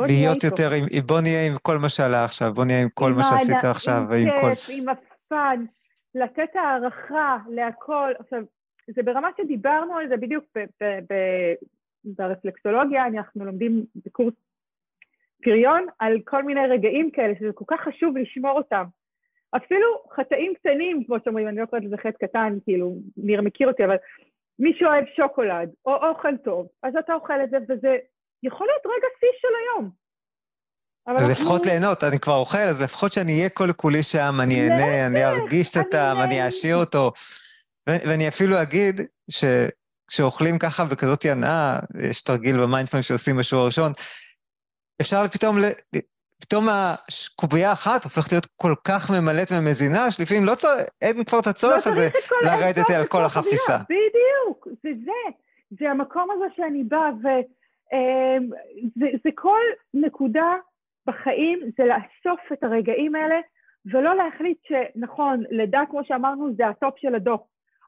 להיות 0.06 0.44
יותר, 0.44 0.70
עם, 0.76 0.84
בוא 1.06 1.20
נהיה 1.20 1.46
עם 1.46 1.52
כל 1.62 1.78
מה 1.78 1.88
שעלה 1.88 2.24
עכשיו, 2.24 2.54
בוא 2.54 2.64
נהיה 2.64 2.80
עם 2.82 2.88
כל 2.94 3.12
מה 3.12 3.22
שעשית 3.22 3.64
עכשיו, 3.64 3.96
עם 3.96 4.10
ועם 4.10 4.28
כל... 4.40 4.46
עם 4.46 4.54
כיף, 4.54 4.68
עם 4.78 4.88
הפאן, 4.88 5.64
לתת 6.14 6.50
הערכה 6.54 7.38
להכל. 7.48 8.12
עכשיו, 8.18 8.42
זה 8.94 9.02
ברמה 9.02 9.28
שדיברנו 9.36 9.96
על 9.96 10.08
זה 10.08 10.16
בדיוק 10.16 10.44
ברפלקסולוגיה, 12.04 13.06
אנחנו 13.06 13.44
לומדים 13.44 13.84
בקורס 14.06 14.34
פריון 15.42 15.86
על 15.98 16.16
כל 16.24 16.42
מיני 16.42 16.66
רגעים 16.66 17.10
כאלה, 17.10 17.34
שזה 17.40 17.52
כל 17.54 17.64
כך 17.68 17.80
חשוב 17.80 18.16
לשמור 18.16 18.52
אותם. 18.52 18.84
אפילו 19.56 19.86
חטאים 20.16 20.54
קטנים, 20.54 21.04
כמו 21.04 21.16
שאומרים, 21.24 21.48
אני 21.48 21.60
לא 21.60 21.66
קוראת 21.66 21.84
לזה 21.84 21.96
חטא 21.96 22.26
קטן, 22.26 22.58
כאילו, 22.64 22.96
ניר 23.16 23.42
מכיר 23.42 23.68
אותי, 23.68 23.84
אבל 23.84 23.96
מי 24.58 24.72
שאוהב 24.78 25.04
שוקולד 25.16 25.70
או 25.86 26.08
אוכל 26.08 26.36
טוב, 26.36 26.66
אז 26.82 26.96
אתה 26.96 27.14
אוכל 27.14 27.44
את 27.44 27.50
זה, 27.50 27.58
וזה 27.68 27.96
יכול 28.42 28.66
להיות 28.66 28.86
רגע 28.86 29.08
שיא 29.20 29.28
של 29.40 29.48
היום. 29.60 29.90
אז 31.18 31.30
לפחות 31.30 31.66
ליהנות, 31.66 32.04
אני 32.04 32.18
כבר 32.18 32.36
אוכל, 32.36 32.58
אז 32.58 32.82
לפחות 32.82 33.12
שאני 33.12 33.32
אהיה 33.32 33.48
כל 33.48 33.72
כולי 33.76 34.02
שם, 34.02 34.34
אני 34.42 34.60
אהנה, 34.60 35.06
אני 35.06 35.24
ארגיש 35.24 35.70
את 35.70 35.76
הטעם, 35.76 36.20
אני 36.20 36.44
אעשיר 36.44 36.76
אותו. 36.76 37.12
ואני 37.86 38.28
אפילו 38.28 38.62
אגיד 38.62 39.00
שכשאוכלים 39.30 40.58
ככה 40.58 40.84
בכזאת 40.84 41.24
הנאה, 41.24 41.78
יש 42.08 42.22
תרגיל 42.22 42.62
במיינדפלם 42.62 43.02
שעושים 43.02 43.36
בשיעור 43.36 43.64
הראשון, 43.64 43.92
אפשר 45.00 45.28
פתאום, 45.28 45.56
פתאום 46.40 46.66
הקובייה 46.68 47.70
האחת 47.70 48.04
הופכת 48.04 48.32
להיות 48.32 48.46
כל 48.56 48.74
כך 48.84 49.10
ממלאת 49.10 49.48
ומזינה, 49.52 50.10
שלפעמים 50.10 50.44
לא 50.44 50.54
צריך, 50.54 50.82
אין 51.02 51.24
כבר 51.24 51.38
את 51.38 51.46
הצורך 51.46 51.86
לא 51.86 51.92
הזה 51.92 52.08
לרדת 52.42 52.90
על 52.90 53.06
כל 53.06 53.22
החפיסה. 53.22 53.78
בדיוק, 53.78 54.68
זה 54.82 54.88
זה. 55.04 55.36
זה 55.80 55.90
המקום 55.90 56.28
הזה 56.30 56.44
שאני 56.56 56.84
באה, 56.84 57.10
וזה 57.18 57.59
זה 59.22 59.30
כל 59.34 59.60
נקודה 59.94 60.54
בחיים 61.06 61.60
זה 61.76 61.84
לאסוף 61.84 62.52
את 62.52 62.62
הרגעים 62.64 63.14
האלה, 63.14 63.40
ולא 63.92 64.14
להחליט 64.14 64.58
שנכון, 64.62 65.42
לידה, 65.50 65.82
כמו 65.90 66.04
שאמרנו, 66.04 66.54
זה 66.54 66.66
ה 66.66 66.74
top 66.74 66.98
של 66.98 67.14
הדוח. 67.14 67.40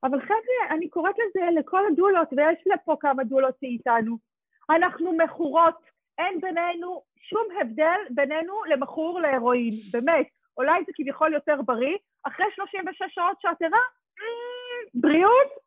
אבל 0.05 0.21
חבר'ה, 0.21 0.71
אני 0.71 0.89
קוראת 0.89 1.15
לזה 1.19 1.61
לכל 1.61 1.87
הדולות, 1.93 2.29
ויש 2.37 2.59
לפה 2.67 2.97
כמה 3.01 3.25
דולות 3.25 3.55
שאיתנו. 3.61 4.17
אנחנו 4.71 5.13
מכורות, 5.13 5.75
אין 6.19 6.41
בינינו 6.41 7.03
שום 7.17 7.47
הבדל 7.61 8.01
בינינו 8.11 8.65
למכור 8.65 9.21
להרואין, 9.21 9.71
באמת. 9.93 10.27
אולי 10.57 10.85
זה 10.87 10.93
כביכול 10.95 11.35
יותר 11.35 11.63
בריא, 11.63 11.97
אחרי 12.25 12.47
36 12.55 13.03
שעות 13.09 13.37
שאת 13.41 13.63
ערה, 13.63 13.81
בריאות? 14.95 15.62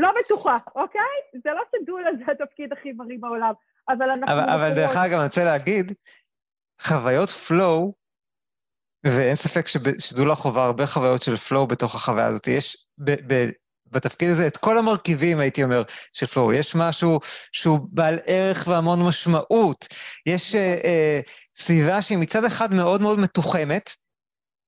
לא 0.00 0.08
בטוחה, 0.20 0.56
אוקיי? 0.74 1.40
זה 1.44 1.50
לא 1.50 1.62
שדולה 1.72 2.10
זה 2.18 2.32
התפקיד 2.32 2.72
הכי 2.72 2.92
בריא 2.92 3.18
בעולם. 3.20 3.52
אבל 3.88 4.10
אנחנו... 4.10 4.34
אבל, 4.34 4.50
אבל 4.50 4.74
דרך 4.74 4.96
אגב, 4.96 5.14
אני 5.14 5.24
רוצה 5.24 5.44
להגיד, 5.44 5.92
חוויות 6.82 7.30
פלואו, 7.30 7.94
ואין 9.06 9.34
ספק 9.34 9.66
שדולה 9.98 10.34
חווה 10.34 10.64
הרבה 10.64 10.86
חוויות 10.86 11.22
של 11.22 11.36
פלואו 11.36 11.66
בתוך 11.66 11.94
החוויה 11.94 12.26
הזאת. 12.26 12.46
יש 12.46 12.86
ב, 12.98 13.10
ב, 13.32 13.50
בתפקיד 13.86 14.28
הזה 14.28 14.46
את 14.46 14.56
כל 14.56 14.78
המרכיבים, 14.78 15.38
הייתי 15.38 15.64
אומר, 15.64 15.82
של 16.12 16.26
פלואו. 16.26 16.52
יש 16.52 16.74
משהו 16.74 17.18
שהוא 17.52 17.78
בעל 17.92 18.18
ערך 18.26 18.68
והמון 18.68 19.02
משמעות. 19.02 19.88
יש 20.26 20.54
אה, 20.54 20.80
אה, 20.84 21.20
סביבה 21.56 22.02
שהיא 22.02 22.18
מצד 22.18 22.44
אחד 22.44 22.72
מאוד 22.72 23.00
מאוד 23.00 23.18
מתוחמת, 23.18 23.90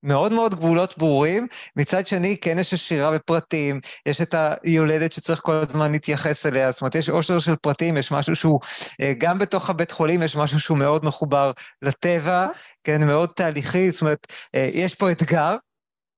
מאוד 0.02 0.32
מאוד 0.32 0.54
גבולות 0.54 0.98
ברורים, 0.98 1.46
מצד 1.76 2.06
שני 2.06 2.36
כן 2.36 2.58
יש 2.58 2.72
עשירה 2.72 3.10
בפרטים, 3.10 3.80
יש 4.06 4.20
את 4.20 4.34
היולדת 4.62 5.12
שצריך 5.12 5.40
כל 5.42 5.52
הזמן 5.52 5.92
להתייחס 5.92 6.46
אליה, 6.46 6.72
זאת 6.72 6.80
אומרת 6.80 6.94
יש 6.94 7.10
עושר 7.10 7.38
של 7.38 7.56
פרטים, 7.56 7.96
יש 7.96 8.12
משהו 8.12 8.36
שהוא, 8.36 8.60
אה, 9.00 9.12
גם 9.18 9.38
בתוך 9.38 9.70
הבית 9.70 9.90
חולים 9.90 10.22
יש 10.22 10.36
משהו 10.36 10.60
שהוא 10.60 10.78
מאוד 10.78 11.04
מחובר 11.04 11.52
לטבע, 11.82 12.46
כן, 12.84 13.06
מאוד 13.06 13.28
תהליכי, 13.36 13.92
זאת 13.92 14.00
אומרת, 14.00 14.26
אה, 14.54 14.70
יש 14.72 14.94
פה 14.94 15.10
אתגר, 15.10 15.56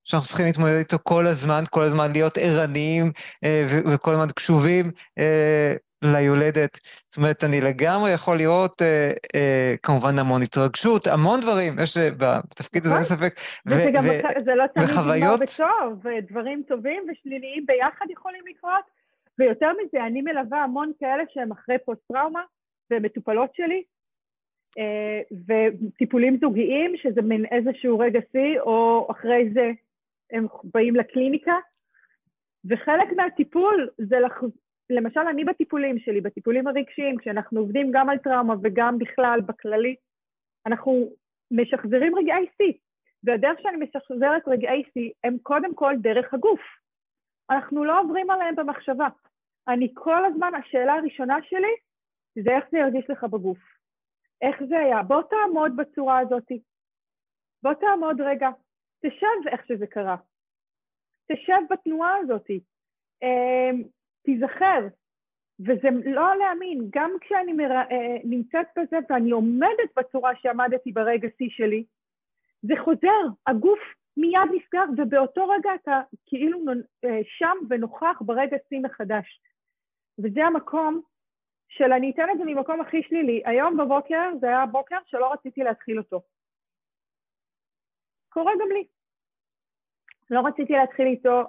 שאנחנו 0.05 0.29
צריכים 0.29 0.47
להתמודד 0.47 0.77
איתו 0.79 0.97
כל 1.03 1.27
הזמן, 1.27 1.63
כל 1.71 1.83
הזמן 1.83 2.13
להיות 2.13 2.39
ערניים 2.39 3.13
אה, 3.45 3.67
וכל 3.69 4.11
הזמן 4.11 4.27
קשובים 4.37 4.91
ליולדת. 6.03 6.79
זאת 7.09 7.17
אומרת, 7.17 7.45
אני 7.45 7.61
לגמרי 7.61 8.13
יכול 8.13 8.37
לראות 8.37 8.83
אה, 8.83 9.11
אה, 9.35 9.75
כמובן 9.83 10.19
המון 10.19 10.43
התרגשות, 10.43 11.07
המון 11.07 11.41
דברים, 11.41 11.73
יש 11.83 11.97
אה, 11.97 12.09
בתפקיד 12.11 12.83
הזה 12.85 12.95
אין 12.95 13.03
נכון. 13.03 13.17
ספק. 13.17 13.35
וזה 13.67 13.91
גם, 13.95 14.03
זה 14.45 14.55
לא 14.55 14.67
תמיד 14.67 14.89
נגמר 14.89 15.35
בטוב, 15.35 16.07
ודברים 16.07 16.63
טובים 16.69 17.03
ושליליים 17.09 17.67
ביחד 17.67 18.07
יכולים 18.11 18.43
לקרות, 18.51 18.85
ויותר 19.39 19.71
מזה, 19.73 20.07
אני 20.07 20.23
מלווה 20.23 20.63
המון 20.63 20.93
כאלה 21.01 21.23
שהם 21.35 21.53
אחרי 21.53 21.77
פוסט-טראומה, 21.85 22.43
ומטופלות 22.91 23.51
שלי, 23.55 23.83
אה, 24.79 25.21
וטיפולים 25.49 26.39
זוגיים, 26.41 26.93
שזה 26.97 27.23
מין 27.23 27.45
איזשהו 27.51 27.99
רגע 27.99 28.21
שיא, 28.33 28.61
או 28.61 29.09
אחרי 29.11 29.51
זה 29.55 29.71
הם 30.33 30.47
באים 30.65 30.97
לקליניקה, 30.97 31.55
וחלק 32.65 33.13
מהטיפול 33.17 33.89
זה 33.99 34.19
לח... 34.19 34.43
למשל, 34.93 35.21
אני 35.21 35.45
בטיפולים 35.45 35.99
שלי, 35.99 36.21
בטיפולים 36.21 36.67
הרגשיים, 36.67 37.17
כשאנחנו 37.19 37.61
עובדים 37.61 37.91
גם 37.93 38.09
על 38.09 38.19
טראומה 38.19 38.55
וגם 38.63 38.99
בכלל, 38.99 39.41
בכללי, 39.47 39.97
אנחנו 40.67 41.09
משחזרים 41.51 42.19
רגעי 42.19 42.47
שיא. 42.57 42.73
והדרך 43.25 43.61
שאני 43.61 43.77
משחזרת 43.77 44.49
רגעי 44.49 44.83
שיא 44.93 45.11
הם 45.25 45.39
קודם 45.43 45.75
כל 45.75 45.95
דרך 46.01 46.35
הגוף. 46.35 46.61
אנחנו 47.51 47.85
לא 47.85 48.01
עוברים 48.01 48.31
עליהם 48.31 48.57
במחשבה. 48.57 49.09
אני 49.69 49.89
כל 49.95 50.25
הזמן, 50.25 50.53
השאלה 50.55 50.93
הראשונה 50.93 51.37
שלי 51.43 51.75
זה 52.45 52.51
איך 52.57 52.65
זה 52.71 52.79
ירגיש 52.79 53.11
לך 53.11 53.25
בגוף. 53.25 53.59
איך 54.43 54.65
זה 54.69 54.79
היה? 54.79 55.03
בוא 55.03 55.23
תעמוד 55.23 55.77
בצורה 55.77 56.19
הזאת. 56.19 56.49
בוא 57.63 57.75
תעמוד 57.75 58.21
רגע. 58.21 58.49
תשב 59.07 59.49
איך 59.49 59.67
שזה 59.67 59.87
קרה. 59.87 60.17
תשב 61.33 61.59
בתנועה 61.71 62.17
הזאת. 62.17 62.47
תיזכר. 64.23 64.87
וזה 65.61 65.89
לא 66.05 66.37
להאמין, 66.37 66.89
גם 66.91 67.11
כשאני 67.21 67.53
מר... 67.53 67.71
אה, 67.73 68.17
נמצאת 68.25 68.67
בזה 68.79 68.97
ואני 69.11 69.31
עומדת 69.31 69.91
בצורה 69.97 70.37
שעמדתי 70.37 70.93
ברגע 70.93 71.29
שיא 71.39 71.49
שלי, 71.51 71.85
זה 72.63 72.75
חוזר, 72.85 73.23
הגוף 73.47 73.79
מיד 74.17 74.41
נסגר, 74.55 74.85
ובאותו 74.97 75.49
רגע 75.49 75.71
אתה 75.75 76.01
כאילו 76.27 76.59
אה, 77.05 77.21
שם 77.25 77.57
ונוכח 77.71 78.19
ברגע 78.21 78.57
שיא 78.69 78.81
מחדש. 78.81 79.41
וזה 80.19 80.45
המקום 80.45 81.01
של, 81.69 81.93
אני 81.93 82.11
אתן 82.11 82.27
את 82.33 82.39
זה 82.39 82.45
ממקום 82.45 82.81
הכי 82.81 83.03
שלילי. 83.03 83.43
היום 83.45 83.77
בבוקר, 83.77 84.31
זה 84.41 84.47
היה 84.47 84.67
בוקר 84.67 84.99
שלא 85.07 85.33
רציתי 85.33 85.61
להתחיל 85.61 85.99
אותו. 85.99 86.23
קורה 88.29 88.53
גם 88.61 88.69
לי. 88.73 88.87
לא 90.31 90.41
רציתי 90.47 90.73
להתחיל 90.73 91.07
איתו, 91.07 91.45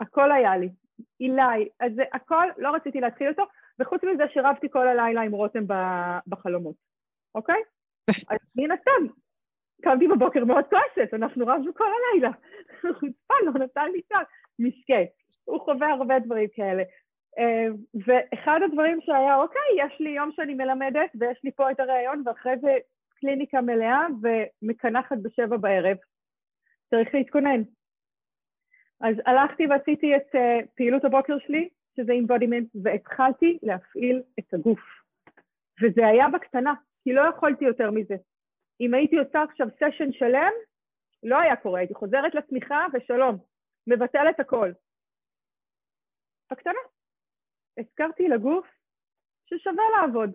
הכל 0.00 0.32
היה 0.32 0.56
לי. 0.56 0.68
אילי, 1.20 1.68
אז 1.80 1.92
זה 1.94 2.02
הכל, 2.12 2.46
לא 2.58 2.70
רציתי 2.74 3.00
להתחיל 3.00 3.28
אותו, 3.28 3.42
וחוץ 3.78 4.04
מזה 4.04 4.24
שרבתי 4.34 4.70
כל 4.70 4.88
הלילה 4.88 5.20
עם 5.20 5.32
רותם 5.32 5.64
בחלומות, 6.26 6.76
אוקיי? 7.34 7.62
אז 8.30 8.38
מן 8.56 8.70
הסתם, 8.70 9.14
קמתי 9.82 10.08
בבוקר 10.08 10.44
מאוד 10.44 10.64
כועסת, 10.70 11.14
אנחנו 11.14 11.46
רבנו 11.46 11.74
כל 11.74 11.84
הלילה. 11.84 12.30
חוצפה, 13.00 13.34
לא 13.44 13.52
נתן 13.64 13.90
לי 13.92 14.02
צד, 14.02 14.24
מסכן. 14.58 15.04
הוא 15.44 15.60
חווה 15.60 15.92
הרבה 15.92 16.18
דברים 16.18 16.48
כאלה. 16.54 16.82
אה, 17.38 17.66
ואחד 18.06 18.60
הדברים 18.64 18.98
שהיה, 19.00 19.36
אוקיי, 19.36 19.62
יש 19.76 20.00
לי 20.00 20.10
יום 20.10 20.30
שאני 20.32 20.54
מלמדת, 20.54 21.10
ויש 21.20 21.40
לי 21.44 21.50
פה 21.52 21.70
את 21.70 21.80
הראיון, 21.80 22.22
ואחרי 22.26 22.58
זה 22.60 22.76
קליניקה 23.20 23.60
מלאה 23.60 24.06
ומקנחת 24.22 25.16
בשבע 25.22 25.56
בערב. 25.56 25.96
צריך 26.90 27.14
להתכונן. 27.14 27.62
אז 29.00 29.16
הלכתי 29.26 29.66
ועשיתי 29.66 30.16
את 30.16 30.34
uh, 30.34 30.66
פעילות 30.74 31.04
הבוקר 31.04 31.38
שלי, 31.46 31.68
שזה 31.96 32.12
אימבודימנט, 32.12 32.68
והתחלתי 32.82 33.58
להפעיל 33.62 34.22
את 34.38 34.54
הגוף. 34.54 34.80
וזה 35.82 36.06
היה 36.06 36.28
בקטנה, 36.28 36.74
כי 37.04 37.12
לא 37.12 37.22
יכולתי 37.36 37.64
יותר 37.64 37.90
מזה. 37.90 38.14
אם 38.80 38.94
הייתי 38.94 39.18
עושה 39.18 39.42
עכשיו 39.42 39.66
סשן 39.76 40.12
שלם, 40.12 40.52
לא 41.22 41.38
היה 41.38 41.56
קורה, 41.56 41.78
הייתי 41.78 41.94
חוזרת 41.94 42.34
לצמיחה 42.34 42.86
ושלום, 42.92 43.38
מבטלת 43.86 44.40
הכל. 44.40 44.72
בקטנה. 46.52 46.80
הזכרתי 47.78 48.28
לגוף 48.28 48.66
ששווה 49.46 49.84
לעבוד, 49.96 50.30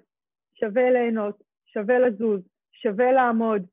שווה 0.54 0.92
ליהנות, 0.92 1.44
שווה 1.66 2.00
לזוז, 2.00 2.42
שווה 2.72 3.12
לעמוד. 3.12 3.66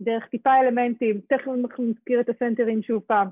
דרך 0.00 0.26
טיפה 0.30 0.50
אלמנטים, 0.60 1.20
תכף 1.28 1.48
אנחנו 1.64 1.84
נזכיר 1.84 2.20
את 2.20 2.28
הסנטרים 2.28 2.82
שוב 2.82 3.02
פעם. 3.06 3.28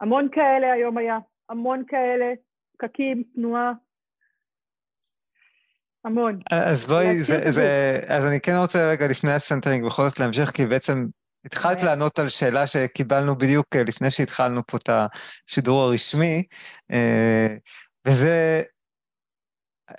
המון 0.00 0.28
כאלה 0.32 0.72
היום 0.72 0.98
היה, 0.98 1.18
המון 1.48 1.82
כאלה, 1.88 2.32
פקקים, 2.72 3.22
תנועה, 3.34 3.72
המון. 6.04 6.40
אז 6.50 6.86
בואי, 6.86 7.22
זה, 7.22 7.40
זה, 7.46 7.98
אז 8.06 8.26
אני 8.26 8.40
כן 8.40 8.52
רוצה 8.60 8.90
רגע 8.90 9.08
לפני 9.08 9.32
ה 9.32 9.37
centering 9.37 9.84
בכל 9.84 10.08
זאת 10.08 10.20
להמשיך, 10.20 10.50
כי 10.50 10.66
בעצם 10.66 11.06
התחלת 11.44 11.80
כן. 11.80 11.86
לענות 11.86 12.18
על 12.18 12.28
שאלה 12.28 12.66
שקיבלנו 12.66 13.36
בדיוק 13.36 13.66
אה, 13.76 13.82
לפני 13.88 14.10
שהתחלנו 14.10 14.60
פה 14.66 14.76
את 14.76 14.90
השידור 15.48 15.82
הרשמי, 15.82 16.42
אה, 16.92 17.46
וזה, 18.06 18.62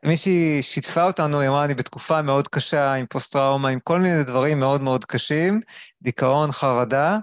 מישהי 0.04 0.62
שיתפה 0.62 1.04
אותנו, 1.04 1.40
היא 1.40 1.50
אמרה, 1.50 1.66
אני 1.66 1.74
בתקופה 1.74 2.22
מאוד 2.22 2.48
קשה 2.48 2.94
עם 2.94 3.06
פוסט-טראומה, 3.06 3.70
עם 3.70 3.80
כל 3.80 4.02
מיני 4.02 4.24
דברים 4.24 4.60
מאוד 4.60 4.82
מאוד 4.82 5.06
קשים, 5.06 5.62
דיכאון, 6.02 6.52
חרדה. 6.52 7.18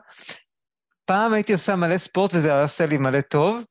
פעם 1.04 1.32
הייתי 1.32 1.52
עושה 1.52 1.76
מלא 1.76 1.98
ספורט 1.98 2.34
וזה 2.34 2.52
היה 2.52 2.62
עושה 2.62 2.86
לי 2.86 2.98
מלא 2.98 3.20
טוב, 3.20 3.64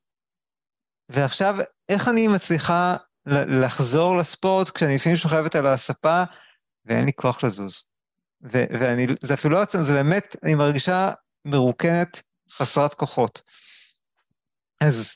ועכשיו, 1.08 1.56
איך 1.88 2.08
אני 2.08 2.28
מצליחה 2.28 2.96
לחזור 3.26 4.16
לספורט 4.16 4.70
כשאני 4.70 4.94
לפעמים 4.94 5.16
שוכבת 5.16 5.54
על 5.54 5.66
הספה 5.66 6.22
ואין 6.84 7.04
לי 7.04 7.12
כוח 7.12 7.44
לזוז. 7.44 7.84
ו- 8.52 8.64
ואני, 8.80 9.06
זה 9.22 9.34
אפילו 9.34 9.54
לא 9.54 9.62
עצמם, 9.62 9.82
זה 9.82 9.94
באמת, 9.94 10.36
אני 10.42 10.54
מרגישה 10.54 11.10
מרוקנת, 11.44 12.22
חסרת 12.52 12.94
כוחות. 12.94 13.42
אז, 14.80 15.14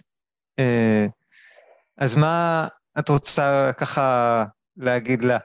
אה, 0.58 1.06
אז 1.98 2.16
מה 2.16 2.68
את 2.98 3.08
רוצה 3.08 3.72
ככה 3.72 4.44
להגיד 4.76 5.22
לה? 5.22 5.38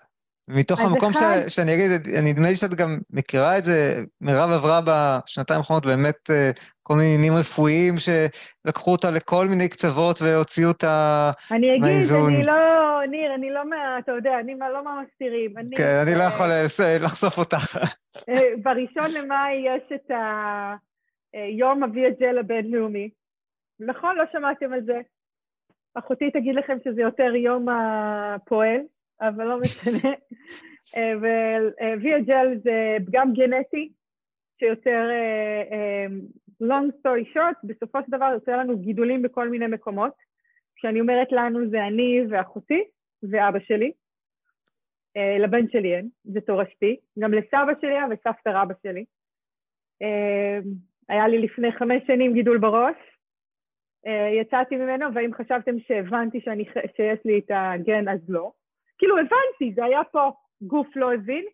מתוך 0.49 0.79
המקום 0.79 1.11
אחד... 1.11 1.47
ש, 1.47 1.55
שאני 1.55 1.73
אגיד, 1.73 2.09
נדמה 2.23 2.49
לי 2.49 2.55
שאת 2.55 2.73
גם 2.73 2.99
מכירה 3.09 3.57
את 3.57 3.63
זה, 3.63 4.01
מירב 4.21 4.51
עברה 4.51 4.79
בשנתיים 4.87 5.57
האחרונות 5.57 5.85
באמת 5.85 6.29
אה, 6.29 6.51
כל 6.83 6.93
מיני 6.93 7.15
עניינים 7.15 7.39
רפואיים 7.39 7.95
שלקחו 7.97 8.91
אותה 8.91 9.11
לכל 9.11 9.47
מיני 9.47 9.69
קצוות 9.69 10.21
והוציאו 10.21 10.67
אותה 10.69 11.31
מהאיזון. 11.51 12.25
אני 12.27 12.35
אגיד, 12.35 12.47
אני 12.47 12.47
לא, 12.47 13.01
ניר, 13.09 13.35
אני 13.35 13.49
לא 13.49 13.69
מה, 13.69 13.99
אתה 13.99 14.11
יודע, 14.11 14.39
אני 14.39 14.55
לא 14.59 14.83
מהמסתירים. 14.83 15.53
כן, 15.75 16.03
אני 16.07 16.15
לא 16.17 16.23
יכול 16.23 16.47
לחשוף 16.99 17.37
אותך. 17.37 17.77
אה, 18.29 18.35
בראשון 18.63 19.11
למאי 19.21 19.53
יש 19.53 19.91
את 19.95 20.11
היום 21.33 21.83
אבי 21.83 22.05
הג'ל 22.05 22.37
הבינלאומי. 22.37 23.09
נכון, 23.79 24.15
לא 24.15 24.23
שמעתם 24.31 24.73
על 24.73 24.81
זה. 24.85 24.99
אחותי 25.95 26.31
תגיד 26.31 26.55
לכם 26.55 26.77
שזה 26.83 27.01
יותר 27.01 27.35
יום 27.35 27.69
הפועל. 27.69 28.79
אבל 29.21 29.45
לא 29.45 29.59
משנה. 29.59 30.13
אה, 30.97 31.13
וויאג'ל 31.97 32.57
זה 32.63 32.97
פגם 33.05 33.33
גנטי 33.33 33.91
שיוצר, 34.59 35.09
אה, 35.09 35.63
אה, 35.71 36.05
long 36.63 36.91
story 36.99 37.35
short, 37.35 37.59
בסופו 37.63 37.99
של 38.05 38.11
דבר 38.11 38.29
יוצר 38.33 38.57
לנו 38.57 38.77
גידולים 38.77 39.21
בכל 39.21 39.49
מיני 39.49 39.67
מקומות. 39.67 40.13
כשאני 40.75 41.01
אומרת 41.01 41.27
לנו 41.31 41.69
זה 41.69 41.83
אני 41.87 42.21
ואחותי 42.29 42.83
ואבא 43.31 43.59
שלי. 43.59 43.91
לבן 45.39 45.69
שלי 45.69 45.95
אין, 45.95 46.09
זה 46.23 46.41
תורשתי. 46.41 46.97
גם 47.19 47.33
לסבא 47.33 47.73
שלי 47.81 47.91
היה 47.91 48.05
וסבתא 48.11 48.49
רבא 48.49 48.73
שלי. 48.83 49.05
היה 51.09 51.27
לי 51.27 51.39
לפני 51.39 51.71
חמש 51.71 52.03
שנים 52.07 52.33
גידול 52.33 52.57
בראש. 52.57 52.95
יצאתי 54.41 54.75
ממנו, 54.75 55.13
והאם 55.13 55.33
חשבתם 55.33 55.79
שהבנתי 55.79 56.41
שאני, 56.41 56.65
שיש 56.95 57.19
לי 57.25 57.39
את 57.39 57.51
הגן, 57.53 58.07
אז 58.07 58.19
לא. 58.29 58.51
כאילו 58.97 59.17
הבנתי, 59.17 59.73
זה 59.75 59.85
היה 59.85 60.03
פה, 60.03 60.31
גוף 60.61 60.87
לא 60.95 61.13
הבין, 61.13 61.45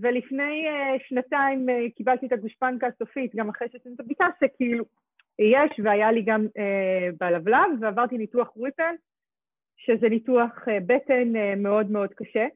ולפני 0.00 0.66
uh, 0.68 1.08
שנתיים 1.08 1.68
uh, 1.68 1.96
קיבלתי 1.96 2.26
את 2.26 2.32
הגושפנקה 2.32 2.86
הסופית, 2.86 3.34
גם 3.34 3.48
אחרי 3.48 3.68
שעשינו 3.72 3.94
את 3.94 4.00
הבדיקה, 4.00 4.26
שכאילו 4.44 4.84
יש, 5.38 5.80
והיה 5.84 6.12
לי 6.12 6.22
גם 6.22 6.46
uh, 6.46 7.16
בלבלב, 7.20 7.70
ועברתי 7.80 8.18
ניתוח 8.18 8.56
ריפל, 8.56 8.94
שזה 9.76 10.08
ניתוח 10.08 10.68
uh, 10.68 10.70
בטן 10.86 11.32
uh, 11.36 11.56
מאוד 11.56 11.90
מאוד 11.90 12.14
קשה, 12.14 12.46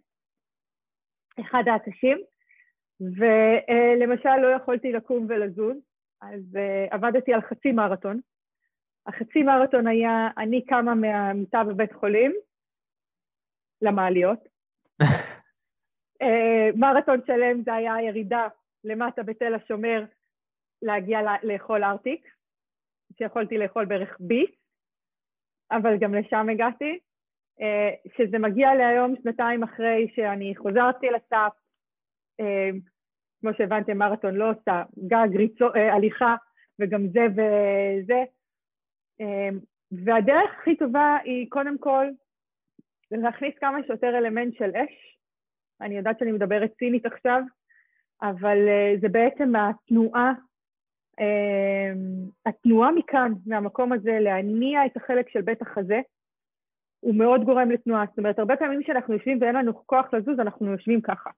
אחד 1.40 1.62
הקשים, 1.74 2.18
ולמשל 3.00 4.28
uh, 4.28 4.42
לא 4.42 4.46
יכולתי 4.46 4.92
לקום 4.92 5.26
ולזוז, 5.28 5.76
אז 6.22 6.40
uh, 6.56 6.94
עבדתי 6.94 7.34
על 7.34 7.40
חצי 7.40 7.72
מרתון. 7.72 8.20
החצי 9.06 9.42
מרתון 9.42 9.86
היה, 9.86 10.28
אני 10.38 10.64
קמה 10.64 10.94
מהמיטה 10.94 11.64
בבית 11.64 11.92
חולים, 11.92 12.32
למעליות. 13.82 14.38
אה, 16.22 16.68
מרתון 16.76 17.20
שלם 17.26 17.62
זה 17.62 17.74
היה 17.74 17.94
ירידה 18.02 18.48
למטה 18.84 19.22
בתל 19.22 19.54
השומר 19.54 20.04
להגיע 20.82 21.18
לאכול 21.42 21.84
ארטיק, 21.84 22.28
שיכולתי 23.18 23.58
לאכול 23.58 23.84
בערך 23.84 24.16
ביס, 24.20 24.50
אבל 25.70 25.98
גם 25.98 26.14
לשם 26.14 26.48
הגעתי. 26.48 26.98
אה, 27.60 27.90
שזה 28.16 28.38
מגיע 28.38 28.74
להיום 28.74 29.14
שנתיים 29.22 29.62
אחרי 29.62 30.12
שאני 30.14 30.56
חוזרתי 30.56 31.06
לסף, 31.06 31.52
אה, 32.40 32.70
כמו 33.40 33.50
שהבנתם, 33.58 33.98
מרתון 33.98 34.34
לא 34.34 34.50
עושה, 34.50 34.82
גג, 35.06 35.36
ריצו, 35.36 35.66
הליכה, 35.74 36.36
וגם 36.78 37.06
זה 37.08 37.26
וזה. 37.32 38.24
והדרך 40.04 40.50
הכי 40.60 40.76
טובה 40.76 41.16
היא 41.24 41.46
קודם 41.50 41.78
כל 41.78 42.06
להכניס 43.10 43.54
כמה 43.58 43.78
שיותר 43.86 44.18
אלמנט 44.18 44.54
של 44.54 44.70
אש. 44.76 45.18
אני 45.80 45.96
יודעת 45.96 46.18
שאני 46.18 46.32
מדברת 46.32 46.72
צינית 46.78 47.06
עכשיו, 47.06 47.42
אבל 48.22 48.58
uh, 48.58 49.00
זה 49.00 49.08
בעצם 49.08 49.52
התנועה, 49.56 50.32
uh, 51.20 51.96
התנועה 52.46 52.92
מכאן, 52.92 53.32
מהמקום 53.46 53.92
הזה, 53.92 54.18
להניע 54.20 54.86
את 54.86 54.96
החלק 54.96 55.28
של 55.28 55.40
בית 55.40 55.62
החזה, 55.62 56.00
הוא 57.00 57.14
מאוד 57.14 57.44
גורם 57.44 57.70
לתנועה. 57.70 58.04
זאת 58.06 58.18
אומרת, 58.18 58.38
הרבה 58.38 58.56
פעמים 58.56 58.82
כשאנחנו 58.82 59.14
יושבים 59.14 59.38
ואין 59.40 59.54
לנו 59.54 59.86
כוח 59.86 60.14
לזוז, 60.14 60.40
אנחנו 60.40 60.72
יושבים 60.72 61.00
ככה, 61.00 61.30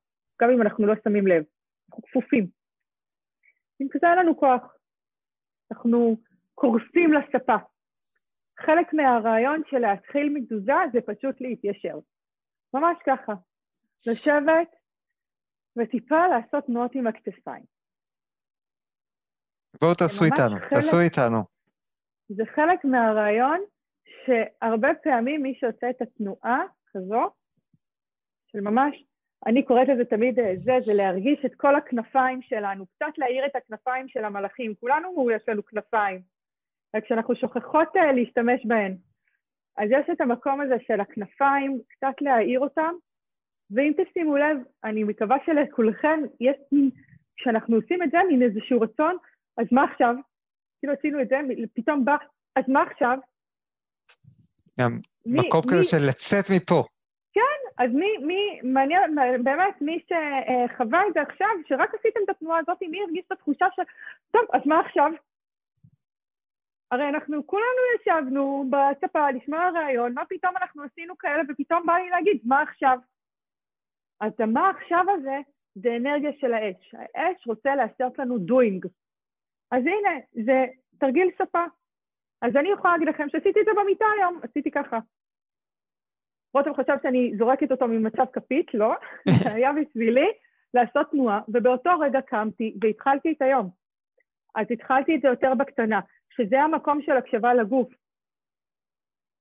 גם 0.42 0.50
אם 0.50 0.62
אנחנו 0.62 0.86
לא 0.86 0.94
שמים 1.04 1.26
לב. 1.26 1.44
אנחנו 1.88 2.02
כפופים. 2.02 2.46
אם 3.80 3.86
כזה 3.90 4.06
אין 4.06 4.18
לנו 4.18 4.36
כוח. 4.36 4.76
אנחנו 5.72 6.16
קורסים 6.60 7.12
לספה. 7.12 7.56
חלק 8.58 8.92
מהרעיון 8.92 9.62
של 9.70 9.78
להתחיל 9.78 10.28
מתזוזה 10.34 10.72
זה 10.92 10.98
פשוט 11.00 11.40
להתיישר. 11.40 11.98
ממש 12.74 12.96
ככה. 13.06 13.32
לשבת 14.06 14.68
וטיפה 15.76 16.26
לעשות 16.26 16.64
תנועות 16.64 16.94
עם 16.94 17.06
הכתפיים. 17.06 17.64
בואו 19.80 19.94
תעשו 19.94 20.24
איתנו, 20.24 20.56
חלק, 20.60 20.70
תעשו 20.70 20.96
איתנו. 21.00 21.38
זה 22.28 22.42
חלק 22.54 22.84
מהרעיון 22.84 23.60
שהרבה 24.24 24.88
פעמים 25.02 25.42
מי 25.42 25.54
שעושה 25.54 25.90
את 25.90 26.02
התנועה 26.02 26.62
כזו, 26.92 27.30
של 28.46 28.60
ממש, 28.60 29.04
אני 29.46 29.64
קוראת 29.64 29.88
לזה 29.88 30.04
תמיד 30.04 30.38
אה, 30.38 30.56
זה, 30.56 30.72
זה 30.78 30.92
להרגיש 30.94 31.44
את 31.46 31.54
כל 31.54 31.76
הכנפיים 31.76 32.42
שלנו, 32.42 32.86
קצת 32.86 33.18
להאיר 33.18 33.46
את 33.46 33.56
הכנפיים 33.56 34.08
של 34.08 34.24
המלאכים. 34.24 34.74
כולנו 34.80 35.30
יש 35.30 35.42
לנו 35.48 35.64
כנפיים. 35.64 36.35
וכשאנחנו 36.96 37.36
שוכחות 37.36 37.88
אה, 37.96 38.12
להשתמש 38.12 38.66
בהן. 38.66 38.96
אז 39.76 39.88
יש 39.90 40.10
את 40.12 40.20
המקום 40.20 40.60
הזה 40.60 40.74
של 40.86 41.00
הכנפיים, 41.00 41.80
קצת 41.88 42.14
להעיר 42.20 42.60
אותם, 42.60 42.94
ואם 43.70 43.92
תשימו 43.96 44.36
לב, 44.36 44.56
אני 44.84 45.04
מקווה 45.04 45.36
שלכולכם 45.46 46.20
יש 46.40 46.56
מין, 46.72 46.90
כשאנחנו 47.36 47.76
עושים 47.76 48.02
את 48.02 48.10
זה, 48.10 48.18
מין 48.28 48.42
איזשהו 48.42 48.80
רצון, 48.80 49.16
אז 49.58 49.66
מה 49.72 49.84
עכשיו? 49.84 50.14
כאילו 50.78 50.92
עשינו 50.92 51.22
את 51.22 51.28
זה, 51.28 51.36
פתאום 51.74 52.04
בא, 52.04 52.16
אז 52.56 52.64
מה 52.68 52.82
עכשיו? 52.82 53.18
גם 54.80 54.98
מי, 55.26 55.38
מקום 55.38 55.60
מי, 55.64 55.72
כזה 55.72 55.84
של 55.84 56.06
לצאת 56.08 56.44
מפה. 56.56 56.84
כן, 57.32 57.82
אז 57.84 57.90
מי, 57.94 58.16
מי, 58.26 58.60
מעניין, 58.62 59.16
באמת, 59.44 59.80
מי 59.80 59.98
שחווה 60.06 61.00
את 61.08 61.14
זה 61.14 61.20
עכשיו, 61.22 61.48
שרק 61.68 61.94
עשיתם 61.94 62.20
את 62.24 62.30
התנועה 62.30 62.58
הזאת, 62.58 62.82
מי 62.82 63.02
הרגיש 63.02 63.24
את 63.26 63.32
התחושה 63.32 63.66
של, 63.76 63.82
טוב, 64.30 64.42
אז 64.52 64.60
מה 64.64 64.80
עכשיו? 64.80 65.10
הרי 66.90 67.08
אנחנו 67.08 67.46
כולנו 67.46 67.80
ישבנו 68.00 68.70
בספה 68.70 69.30
לשמוע 69.30 69.70
ראיון, 69.70 70.14
מה 70.14 70.24
פתאום 70.28 70.56
אנחנו 70.56 70.82
עשינו 70.82 71.18
כאלה, 71.18 71.42
ופתאום 71.48 71.86
בא 71.86 71.92
לי 71.92 72.10
להגיד, 72.10 72.40
מה 72.44 72.62
עכשיו? 72.62 72.98
אז 74.20 74.32
המה 74.38 74.70
עכשיו 74.70 75.04
הזה 75.18 75.38
זה 75.74 75.96
אנרגיה 75.96 76.30
של 76.40 76.54
האש. 76.54 76.94
האש 77.14 77.46
רוצה 77.46 77.74
לעשות 77.74 78.18
לנו 78.18 78.36
doing. 78.36 78.88
אז 79.70 79.82
הנה, 79.86 80.44
זה 80.44 80.64
תרגיל 80.98 81.30
שפה. 81.38 81.64
אז 82.42 82.56
אני 82.56 82.68
יכולה 82.68 82.92
להגיד 82.92 83.08
לכם 83.08 83.28
שעשיתי 83.28 83.60
את 83.60 83.64
זה 83.64 83.70
במיטה 83.82 84.04
היום, 84.18 84.40
עשיתי 84.42 84.70
ככה. 84.70 84.98
רותם 86.54 86.74
חשב 86.74 86.96
שאני 87.02 87.32
זורקת 87.38 87.70
אותו 87.70 87.88
ממצב 87.88 88.24
כפית, 88.32 88.74
לא, 88.74 88.94
זה 89.42 89.54
היה 89.54 89.72
בשבילי 89.72 90.32
לעשות 90.74 91.10
תנועה, 91.10 91.40
ובאותו 91.48 91.98
רגע 91.98 92.20
קמתי 92.20 92.74
והתחלתי 92.80 93.32
את 93.32 93.42
היום. 93.42 93.70
אז 94.54 94.66
התחלתי 94.70 95.16
את 95.16 95.20
זה 95.20 95.28
יותר 95.28 95.54
בקטנה. 95.54 96.00
שזה 96.36 96.60
המקום 96.60 97.02
של 97.02 97.12
הקשבה 97.12 97.54
לגוף. 97.54 97.88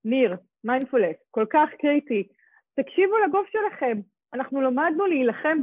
ניר, 0.06 0.36
מיינדפולס, 0.64 1.16
כל 1.32 1.46
כך 1.50 1.70
קריטי. 1.82 2.28
תקשיבו 2.76 3.18
לגוף 3.18 3.48
שלכם. 3.50 3.98
אנחנו 4.34 4.62
למדנו 4.62 5.06
להילחם, 5.06 5.58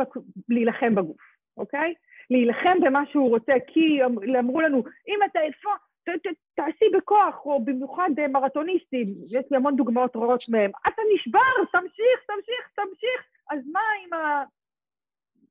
להילחם 0.48 0.94
בגוף, 0.94 1.20
אוקיי? 1.56 1.94
להילחם 2.30 2.76
במה 2.80 3.02
שהוא 3.06 3.28
רוצה, 3.28 3.52
כי 3.66 4.04
אמרו 4.38 4.60
לנו, 4.60 4.82
אם 5.08 5.18
אתה 5.30 5.40
עייפה, 5.40 5.70
ת, 6.04 6.08
ת, 6.08 6.26
תעשי 6.54 6.84
בכוח, 6.96 7.46
או 7.46 7.64
במיוחד 7.64 8.10
אה, 8.18 8.28
מרתוניסטים, 8.28 9.08
יש 9.08 9.44
לי 9.50 9.56
המון 9.56 9.76
דוגמאות 9.76 10.16
רעות 10.16 10.42
מהם, 10.52 10.70
אתה 10.88 11.02
נשבר, 11.14 11.64
תמשיך, 11.72 12.18
תמשיך, 12.26 12.70
תמשיך, 12.74 13.20
אז 13.50 13.58
מה 13.72 13.80
אם 14.06 14.12
ה... 14.12 14.44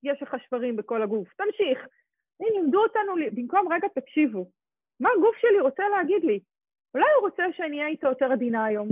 יש 0.03 0.21
לך 0.21 0.35
שברים 0.45 0.75
בכל 0.75 1.01
הגוף? 1.01 1.27
תמשיך. 1.37 1.87
לימדו 2.39 2.83
אותנו, 2.83 3.13
במקום 3.35 3.73
רגע 3.73 3.87
תקשיבו, 3.87 4.45
מה 5.01 5.09
הגוף 5.17 5.35
שלי 5.41 5.59
רוצה 5.59 5.83
להגיד 5.89 6.23
לי? 6.23 6.39
אולי 6.93 7.05
הוא 7.15 7.27
רוצה 7.27 7.43
שאני 7.57 7.77
אהיה 7.77 7.89
איתו 7.89 8.07
יותר 8.07 8.31
עדינה 8.31 8.65
היום. 8.65 8.89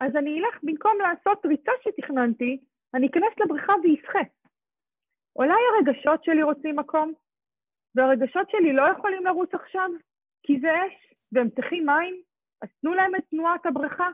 אז 0.00 0.16
אני 0.16 0.40
אלך, 0.40 0.54
במקום 0.62 0.98
לעשות 1.00 1.46
ריצה 1.46 1.72
שתכננתי, 1.84 2.60
אני 2.94 3.06
אכנס 3.06 3.32
לבריכה 3.40 3.72
ואשחה. 3.72 4.18
אולי 5.36 5.62
הרגשות 5.70 6.24
שלי 6.24 6.42
רוצים 6.42 6.76
מקום, 6.76 7.12
והרגשות 7.94 8.50
שלי 8.50 8.72
לא 8.72 8.82
יכולים 8.92 9.24
לרוץ 9.24 9.54
עכשיו, 9.54 9.90
כי 10.42 10.60
זה 10.60 10.68
אש, 10.68 11.14
והם 11.32 11.50
צריכים 11.50 11.86
מים, 11.86 12.22
אז 12.62 12.68
תנו 12.80 12.94
להם 12.94 13.14
את 13.14 13.24
תנועת 13.30 13.66
הבריכה. 13.66 14.08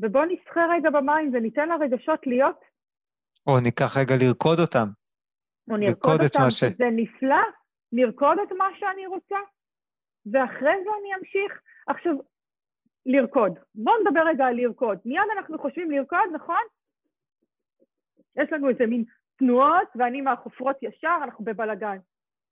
ובואו 0.00 0.24
נשחה 0.24 0.60
רגע 0.74 0.90
במים 0.90 1.30
וניתן 1.34 1.68
לרגשות 1.68 2.26
להיות. 2.26 2.60
או 3.46 3.60
ניקח 3.60 3.96
רגע 4.00 4.14
לרקוד 4.20 4.58
אותם. 4.60 4.88
או 5.70 5.76
נרקוד 5.76 6.20
אותם, 6.24 6.50
ש... 6.50 6.64
זה 6.64 6.88
נפלא, 6.92 7.44
נרקוד 7.92 8.38
את 8.42 8.52
מה 8.52 8.68
שאני 8.78 9.06
רוצה, 9.06 9.36
ואחרי 10.32 10.74
זה 10.84 10.90
אני 11.00 11.14
אמשיך. 11.18 11.60
עכשיו, 11.86 12.12
לרקוד. 13.06 13.52
בואו 13.74 13.94
נדבר 14.00 14.20
רגע 14.26 14.44
על 14.44 14.54
לרקוד. 14.54 14.98
מיד 15.04 15.22
אנחנו 15.36 15.58
חושבים 15.58 15.90
לרקוד, 15.90 16.28
נכון? 16.34 16.62
יש 18.36 18.52
לנו 18.52 18.68
איזה 18.68 18.86
מין 18.86 19.04
תנועות, 19.38 19.88
ואני 19.94 20.20
מהחופרות 20.20 20.76
ישר, 20.82 21.16
אנחנו 21.24 21.44
בבלגן. 21.44 21.96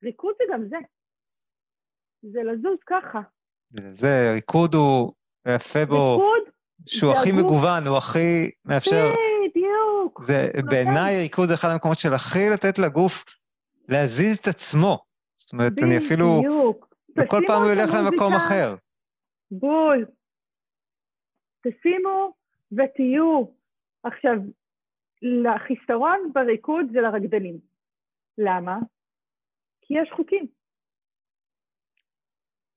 ריקוד 0.05 0.35
זה 0.38 0.44
גם 0.53 0.68
זה. 0.68 0.77
זה 2.22 2.42
לזוז 2.42 2.79
ככה. 2.87 3.20
זה, 3.90 4.33
ריקוד 4.33 4.75
הוא 4.75 5.12
יפה 5.49 5.85
בו. 5.88 6.12
ריקוד 6.12 6.53
שהוא 6.87 7.12
הכי 7.12 7.29
הגוף. 7.29 7.44
מגוון, 7.44 7.87
הוא 7.87 7.96
הכי 7.96 8.51
מאפשר... 8.64 9.14
בדיוק. 9.51 10.22
זה, 10.22 10.51
בעיניי 10.70 11.22
ריקוד 11.22 11.49
זה 11.49 11.55
אחד 11.55 11.68
המקומות 11.68 11.99
של 11.99 12.14
הכי 12.14 12.51
לתת 12.53 12.79
לגוף 12.79 13.25
להזיז 13.88 14.38
את 14.38 14.46
עצמו. 14.46 15.05
זאת 15.37 15.53
אומרת, 15.53 15.72
בדיוק. 15.72 15.88
אני 15.88 15.99
אפילו... 15.99 16.27
בדיוק. 16.38 16.94
וכל 17.18 17.42
פעם 17.46 17.62
הוא 17.62 17.72
ילך 17.72 17.90
למקום 17.94 18.33
אחר. 18.33 18.75
בול. 19.51 20.07
תשימו 21.62 22.35
ותהיו. 22.72 23.44
עכשיו, 24.03 24.37
החיסרון 25.55 26.33
בריקוד 26.33 26.87
זה 26.92 27.01
לרקדנים. 27.01 27.59
למה? 28.38 28.77
כי 29.81 29.94
יש 29.94 30.11
חוקים. 30.16 30.46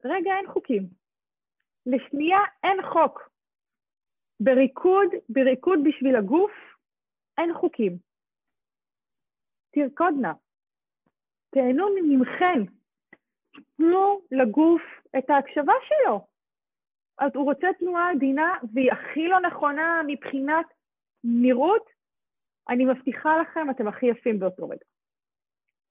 רגע, 0.06 0.32
אין 0.38 0.54
חוקים. 0.54 0.90
לשנייה 1.86 2.40
אין 2.64 2.78
חוק. 2.94 3.30
בריקוד, 4.40 5.08
בריקוד 5.30 5.80
בשביל 5.84 6.16
הגוף, 6.16 6.52
אין 7.38 7.54
חוקים. 7.54 7.98
תרקודנה. 9.72 10.34
תהנו 11.50 11.88
ממכן. 12.04 12.62
תנו 13.78 14.22
לגוף 14.32 14.82
את 15.18 15.30
ההקשבה 15.30 15.74
שלו. 15.88 16.28
אז 17.20 17.32
הוא 17.36 17.44
רוצה 17.44 17.68
תנועה 17.80 18.12
עדינה 18.12 18.54
והיא 18.74 18.92
הכי 18.92 19.28
לא 19.28 19.40
נכונה 19.40 20.02
מבחינת 20.08 20.66
נראות, 21.24 21.86
אני 22.70 22.86
מבטיחה 22.86 23.30
לכם, 23.42 23.70
אתם 23.70 23.88
הכי 23.88 24.06
יפים 24.06 24.40
באותו 24.40 24.70
רגע. 24.70 24.86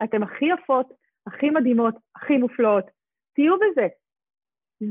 אתם 0.04 0.22
הכי 0.22 0.44
יפות, 0.44 0.92
הכי 1.26 1.50
מדהימות, 1.50 1.94
הכי 2.16 2.36
מופלאות. 2.36 2.84
תהיו 3.34 3.54
בזה. 3.56 3.86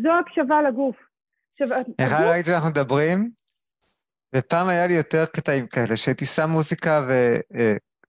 זו 0.01 0.09
הקשבה 0.19 0.61
לגוף. 0.61 0.95
עכשיו, 1.51 1.77
אני 1.77 2.07
חייב 2.07 2.27
להגיד 2.27 2.45
שאנחנו 2.45 2.69
מדברים, 2.69 3.31
ופעם 4.35 4.67
היה 4.67 4.87
לי 4.87 4.93
יותר 4.93 5.25
קטעים 5.25 5.67
כאלה, 5.67 5.97
שהייתי 5.97 6.25
שם 6.25 6.49
מוזיקה 6.49 6.99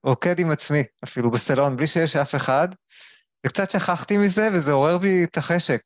ורוקד 0.05 0.39
עם 0.39 0.51
עצמי, 0.51 0.83
אפילו 1.03 1.31
בסלון, 1.31 1.77
בלי 1.77 1.87
שיש 1.87 2.15
אף 2.15 2.35
אחד, 2.35 2.67
וקצת 3.45 3.71
שכחתי 3.71 4.17
מזה, 4.17 4.49
וזה 4.53 4.71
עורר 4.71 4.97
בי 4.97 5.23
את 5.23 5.37
החשק. 5.37 5.81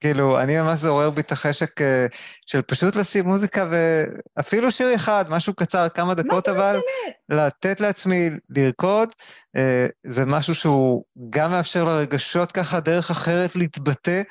כאילו, 0.00 0.40
אני 0.40 0.60
ממש 0.60 0.78
זה 0.78 0.88
עורר 0.88 1.10
בי 1.10 1.20
את 1.20 1.32
החשק 1.32 1.80
אה, 1.80 2.06
של 2.46 2.62
פשוט 2.62 2.96
לשים 2.96 3.24
מוזיקה, 3.28 3.64
ואפילו 3.70 4.70
שיר 4.70 4.94
אחד, 4.94 5.24
משהו 5.28 5.54
קצר, 5.54 5.88
כמה 5.88 6.14
דקות 6.14 6.48
אבל, 6.48 6.80
לתת 7.28 7.80
לעצמי 7.80 8.30
לרקוד, 8.50 9.08
אה, 9.56 9.86
זה 10.06 10.24
משהו 10.24 10.54
שהוא 10.54 11.04
גם 11.30 11.50
מאפשר 11.50 11.84
לרגשות 11.84 12.52
ככה 12.52 12.80
דרך 12.80 13.10
אחרת 13.10 13.56
להתבטא, 13.56 14.22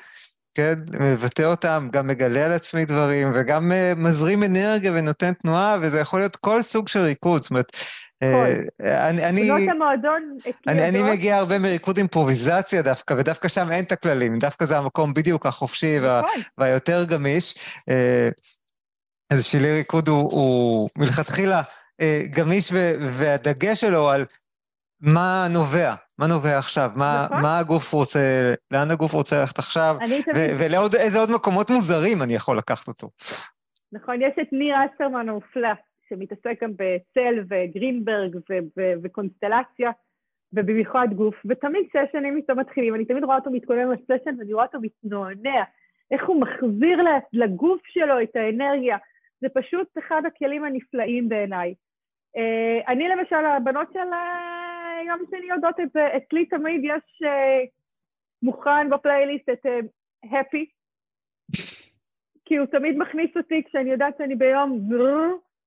כן? 0.54 0.74
מבטא 1.00 1.42
אותם, 1.42 1.88
גם 1.92 2.06
מגלה 2.06 2.46
על 2.46 2.52
עצמי 2.52 2.84
דברים, 2.84 3.32
וגם 3.34 3.72
uh, 3.72 3.98
מזרים 3.98 4.42
אנרגיה 4.42 4.92
ונותן 4.92 5.32
תנועה, 5.32 5.76
וזה 5.82 6.00
יכול 6.00 6.20
להיות 6.20 6.36
כל 6.36 6.62
סוג 6.62 6.88
של 6.88 7.00
ריקוד. 7.00 7.42
זאת 7.42 7.50
אומרת, 7.50 7.72
אה, 8.22 9.08
אני, 9.08 9.26
אני, 9.26 9.50
אני, 10.68 10.88
אני 10.88 11.02
מגיע 11.02 11.36
הרבה 11.36 11.58
מריקוד 11.58 11.96
אימפרוביזציה 11.96 12.82
דווקא, 12.82 13.14
ודווקא 13.18 13.48
שם 13.48 13.72
אין 13.72 13.84
את 13.84 13.92
הכללים, 13.92 14.38
דווקא 14.38 14.64
זה 14.64 14.78
המקום 14.78 15.14
בדיוק 15.14 15.46
החופשי 15.46 16.00
וה, 16.00 16.20
נכון. 16.24 16.40
והיותר 16.58 17.04
גמיש. 17.04 17.54
אה, 17.90 18.28
אז 19.30 19.40
בשבילי 19.40 19.74
ריקוד 19.74 20.08
הוא, 20.08 20.32
הוא 20.32 20.88
מלכתחילה 20.96 21.62
גמיש, 22.30 22.72
והדגש 23.10 23.80
שלו 23.80 24.08
על 24.08 24.24
מה 25.00 25.46
נובע, 25.50 25.94
מה 26.20 26.26
נובע 26.26 26.58
עכשיו? 26.58 26.90
מה, 26.96 27.22
נכון. 27.24 27.42
מה 27.42 27.58
הגוף 27.58 27.92
רוצה, 27.92 28.18
לאן 28.72 28.90
הגוף 28.90 29.12
רוצה 29.12 29.40
ללכת 29.40 29.58
עכשיו? 29.58 29.96
ואיזה 30.58 31.18
עוד 31.18 31.30
מקומות 31.30 31.70
מוזרים 31.70 32.22
אני 32.22 32.34
יכול 32.34 32.58
לקחת 32.58 32.88
אותו. 32.88 33.08
נכון, 33.92 34.22
יש 34.22 34.32
את 34.42 34.52
ניר 34.52 34.74
אסטרמן 34.86 35.28
המופלא, 35.28 35.68
שמתעסק 36.08 36.62
גם 36.62 36.70
בצל 36.72 37.34
וגרינברג 37.50 38.36
וקונסטלציה, 39.02 39.90
ובמיוחד 40.52 41.08
גוף, 41.16 41.34
ותמיד 41.44 41.84
סשנים 41.88 42.36
איתו 42.36 42.54
מתחילים, 42.54 42.94
אני 42.94 43.04
תמיד 43.04 43.24
רואה 43.24 43.36
אותו 43.36 43.50
מתכונן 43.50 43.90
לסשן 43.90 44.34
ואני 44.38 44.52
רואה 44.52 44.64
אותו 44.64 44.78
מתנוענע, 44.82 45.62
איך 46.10 46.22
הוא 46.26 46.40
מחזיר 46.40 46.98
לגוף 47.32 47.80
שלו 47.86 48.22
את 48.22 48.36
האנרגיה, 48.36 48.96
זה 49.40 49.48
פשוט 49.54 49.88
אחד 49.98 50.22
הכלים 50.26 50.64
הנפלאים 50.64 51.28
בעיניי. 51.28 51.74
אה, 52.36 52.92
אני 52.92 53.08
למשל, 53.08 53.44
הבנות 53.56 53.88
של 53.92 54.08
גם 55.10 55.18
שני 55.30 55.46
יודעות 55.46 55.80
את 55.80 55.92
זה, 55.92 56.16
אצלי 56.16 56.46
תמיד 56.46 56.80
יש 56.84 57.22
uh, 57.22 57.68
מוכן 58.42 58.90
בפלייליסט 58.90 59.48
את 59.48 59.66
uh, 59.66 59.86
Happy, 60.26 60.64
כי 62.44 62.56
הוא 62.56 62.66
תמיד 62.66 62.96
מכניס 62.98 63.36
אותי 63.36 63.62
כשאני 63.64 63.90
יודעת 63.90 64.14
שאני 64.18 64.34
ביום 64.34 64.88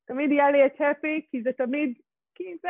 תמיד 0.05 0.31
יהיה 0.31 0.51
לי 0.51 0.65
את 0.65 0.81
Happy, 0.81 1.21
כי 1.31 1.41
זה 1.43 1.51
תמיד, 1.57 1.93
כי 2.35 2.43
זה... 2.61 2.69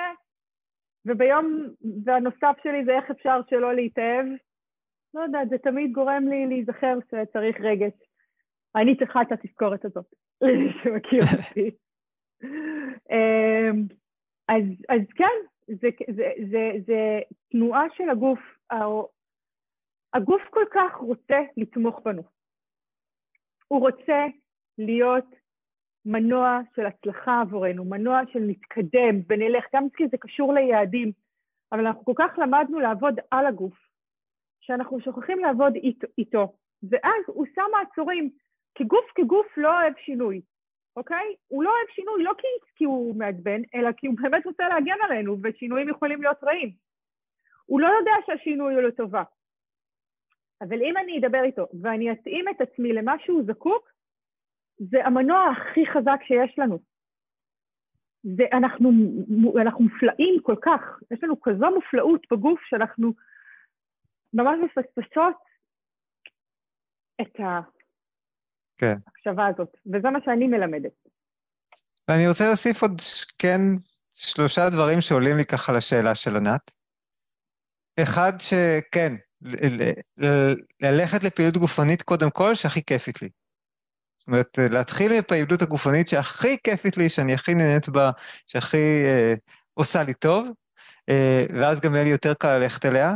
וביום, 1.05 1.67
והנוסף 2.05 2.55
שלי 2.63 2.85
זה 2.85 2.91
איך 2.91 3.11
אפשר 3.11 3.41
שלא 3.49 3.75
להתאהב. 3.75 4.25
לא 5.13 5.21
יודעת, 5.21 5.49
זה 5.49 5.57
תמיד 5.57 5.91
גורם 5.91 6.27
לי 6.29 6.45
להיזכר 6.45 6.97
שצריך 7.07 7.57
רגש. 7.59 7.93
אני 8.75 8.97
צריכה 8.97 9.21
את 9.21 9.31
התזכורת 9.31 9.85
הזאת, 9.85 10.05
למי 10.41 10.73
שמכיר 10.83 11.19
אותי. 11.19 11.71
אמ, 13.11 13.85
אז, 14.47 14.63
אז 14.89 15.01
כן, 15.15 15.52
זה, 15.67 15.89
זה, 16.15 16.31
זה, 16.51 16.71
זה 16.85 17.19
תנועה 17.51 17.83
של 17.97 18.09
הגוף. 18.09 18.39
הגוף 20.13 20.41
כל 20.49 20.65
כך 20.73 20.95
רוצה 20.95 21.41
לתמוך 21.57 21.99
בנו. 22.05 22.23
הוא 23.67 23.79
רוצה 23.79 24.25
להיות 24.77 25.25
מנוע 26.05 26.59
של 26.75 26.85
הצלחה 26.85 27.41
עבורנו, 27.41 27.85
מנוע 27.85 28.21
של 28.33 28.39
נתקדם 28.39 29.15
ונלך, 29.29 29.65
גם 29.75 29.89
כי 29.89 30.07
זה 30.07 30.17
קשור 30.17 30.53
ליעדים, 30.53 31.11
אבל 31.71 31.87
אנחנו 31.87 32.05
כל 32.05 32.13
כך 32.15 32.37
למדנו 32.37 32.79
לעבוד 32.79 33.15
על 33.31 33.45
הגוף, 33.45 33.87
שאנחנו 34.61 34.99
שוכחים 35.01 35.39
לעבוד 35.39 35.75
איתו, 35.75 36.07
איתו. 36.17 36.53
ואז 36.89 37.23
הוא 37.27 37.45
שם 37.55 37.65
מעצורים, 37.71 38.29
כי 38.75 38.83
גוף 38.83 39.05
כגוף 39.15 39.57
לא 39.57 39.81
אוהב 39.81 39.93
שינוי. 39.97 40.41
אוקיי? 40.95 41.35
הוא 41.47 41.63
לא 41.63 41.69
אוהב 41.69 41.87
שינוי, 41.95 42.23
לא 42.23 42.31
כי, 42.37 42.47
כי 42.75 42.83
הוא 42.83 43.15
מעצבן, 43.15 43.61
אלא 43.75 43.91
כי 43.97 44.07
הוא 44.07 44.15
באמת 44.21 44.45
רוצה 44.45 44.67
להגן 44.69 44.97
עלינו, 45.03 45.37
ושינויים 45.43 45.89
יכולים 45.89 46.21
להיות 46.21 46.43
רעים. 46.43 46.71
הוא 47.65 47.81
לא 47.81 47.87
יודע 47.87 48.11
שהשינוי 48.25 48.73
הוא 48.73 48.81
לטובה. 48.81 49.23
אבל 50.61 50.81
אם 50.81 50.97
אני 50.97 51.19
אדבר 51.19 51.43
איתו 51.43 51.67
ואני 51.81 52.11
אתאים 52.11 52.45
את 52.49 52.61
עצמי 52.61 52.93
למה 52.93 53.15
שהוא 53.19 53.43
זקוק, 53.47 53.89
זה 54.77 55.05
המנוע 55.05 55.51
הכי 55.51 55.85
חזק 55.85 56.19
שיש 56.23 56.59
לנו. 56.59 56.79
זה, 58.23 58.43
אנחנו, 58.53 58.89
אנחנו 59.61 59.83
מופלאים 59.83 60.41
כל 60.41 60.55
כך, 60.61 60.99
יש 61.11 61.23
לנו 61.23 61.41
כזו 61.41 61.65
מופלאות 61.75 62.21
בגוף 62.31 62.59
שאנחנו 62.63 63.13
ממש 64.33 64.59
מפספסות 64.63 65.35
את, 67.21 67.39
ה, 67.39 67.59
כן. 68.77 68.95
ההקשבה 69.07 69.47
הזאת, 69.47 69.77
וזה 69.85 70.09
מה 70.09 70.19
שאני 70.25 70.47
מלמדת. 70.47 70.91
ואני 72.07 72.27
רוצה 72.27 72.45
להוסיף 72.47 72.81
עוד, 72.81 73.01
כן, 73.37 73.61
שלושה 74.13 74.69
דברים 74.69 75.01
שעולים 75.01 75.37
לי 75.37 75.45
ככה 75.45 75.71
לשאלה 75.71 76.15
של 76.15 76.35
ענת. 76.35 76.71
אחד 77.99 78.33
שכן, 78.39 79.15
ללכת 80.81 81.23
לפעילות 81.23 81.57
גופנית 81.57 82.01
קודם 82.01 82.29
כל, 82.29 82.55
שהכי 82.55 82.83
כיפית 82.85 83.21
לי. 83.21 83.29
זאת 84.19 84.27
אומרת, 84.27 84.57
להתחיל 84.71 85.19
מפעילות 85.19 85.61
הגופנית 85.61 86.07
שהכי 86.07 86.57
כיפית 86.63 86.97
לי, 86.97 87.09
שאני 87.09 87.33
הכי 87.33 87.55
נהנית 87.55 87.89
בה, 87.89 88.11
שהכי 88.47 89.05
אה, 89.05 89.33
עושה 89.73 90.03
לי 90.03 90.13
טוב, 90.13 90.47
אה, 91.09 91.45
ואז 91.61 91.81
גם 91.81 91.93
יהיה 91.93 92.03
לי 92.03 92.09
יותר 92.09 92.33
קל 92.33 92.57
ללכת 92.57 92.85
אליה. 92.85 93.13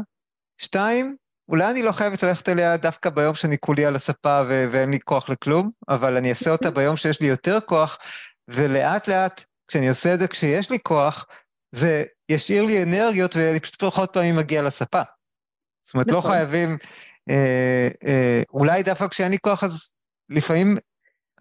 שתיים, 0.58 1.16
אולי 1.50 1.72
אני 1.72 1.82
לא 1.82 1.92
חייבת 1.92 2.24
ללכת 2.24 2.50
אליה 2.50 2.78
דווקא 2.78 3.10
ביום 3.10 3.36
שאני 3.36 3.58
כולי 3.58 3.86
על 3.86 3.96
הספה 3.96 4.42
ו- 4.50 4.66
ואין 4.72 4.92
לי 4.92 5.00
כוח 5.00 5.30
לכלום, 5.30 5.70
אבל 5.90 6.18
אני 6.18 6.30
אעשה 6.30 6.52
אותה 6.52 6.72
ביום 6.72 6.98
שיש 6.98 7.22
לי 7.22 7.28
יותר 7.28 7.58
כוח, 7.66 7.98
ולאט 8.48 9.08
לאט, 9.08 9.44
כשאני 9.68 9.88
עושה 9.88 10.14
את 10.14 10.20
זה 10.20 10.28
כשיש 10.28 10.72
לי 10.72 10.78
כוח, 10.84 11.26
זה 11.72 12.04
ישאיר 12.30 12.66
לי 12.66 12.84
אנרגיות 12.84 13.36
ואני 13.36 13.60
פשוט 13.60 13.84
פחות 13.84 14.14
פעמים 14.14 14.36
מגיע 14.36 14.62
לספה. 14.62 15.02
זאת 15.84 15.94
אומרת, 15.94 16.12
לא 16.12 16.18
נכון. 16.18 16.32
לא 16.32 16.36
חייבים... 16.36 16.78
אה, 17.30 17.88
אה, 18.08 18.42
אולי 18.54 18.84
דווקא 18.84 19.08
כשאין 19.08 19.32
לי 19.32 19.38
כוח, 19.40 19.64
אז 19.64 19.92
לפעמים 20.30 20.78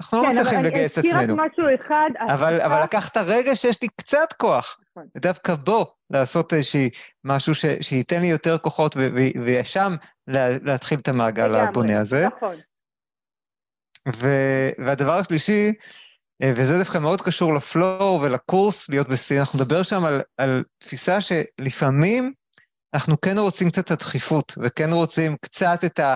אנחנו 0.01 0.23
לא 0.23 0.29
כן, 0.29 0.35
לא 0.35 0.41
מצליחים 0.41 0.65
לגייס 0.65 0.93
את 0.93 0.99
עצמנו. 0.99 1.13
כן, 1.13 1.19
אבל 1.19 1.33
אני 1.33 1.47
אזכיר 1.47 1.65
רק 1.65 1.75
משהו 1.79 1.87
אחד. 1.87 2.35
אבל, 2.35 2.61
אבל 2.61 2.83
לקחת 2.83 3.17
רגע 3.17 3.55
שיש 3.55 3.83
לי 3.83 3.89
קצת 3.97 4.33
כוח, 4.37 4.79
נכון. 4.91 5.09
ודווקא 5.17 5.55
בו 5.55 5.87
לעשות 6.11 6.53
איזושהי 6.53 6.91
משהו 7.25 7.55
ש, 7.55 7.65
שייתן 7.81 8.21
לי 8.21 8.27
יותר 8.27 8.59
כוחות, 8.59 8.97
ושם 9.47 9.95
לה, 10.27 10.47
להתחיל 10.63 10.99
את 10.99 11.09
המעגל 11.09 11.55
הבונה 11.55 12.01
הזה. 12.01 12.27
נכון. 12.37 12.55
ו, 14.17 14.27
והדבר 14.79 15.19
השלישי, 15.19 15.73
אה, 16.43 16.53
וזה 16.57 16.79
דווקא 16.79 16.99
מאוד 16.99 17.21
קשור 17.21 17.55
לפלואו 17.55 18.21
ולקורס 18.23 18.89
להיות 18.89 19.09
בשיא, 19.09 19.41
אנחנו 19.41 19.59
נדבר 19.59 19.83
שם 19.83 20.05
על, 20.05 20.21
על 20.39 20.65
תפיסה 20.79 21.19
שלפעמים 21.21 22.33
אנחנו 22.95 23.21
כן 23.21 23.39
רוצים 23.39 23.71
קצת 23.71 23.85
את 23.85 23.91
הדחיפות, 23.91 24.55
וכן 24.63 24.93
רוצים 24.93 25.37
קצת 25.41 25.85
את 25.85 25.99
ה... 25.99 26.15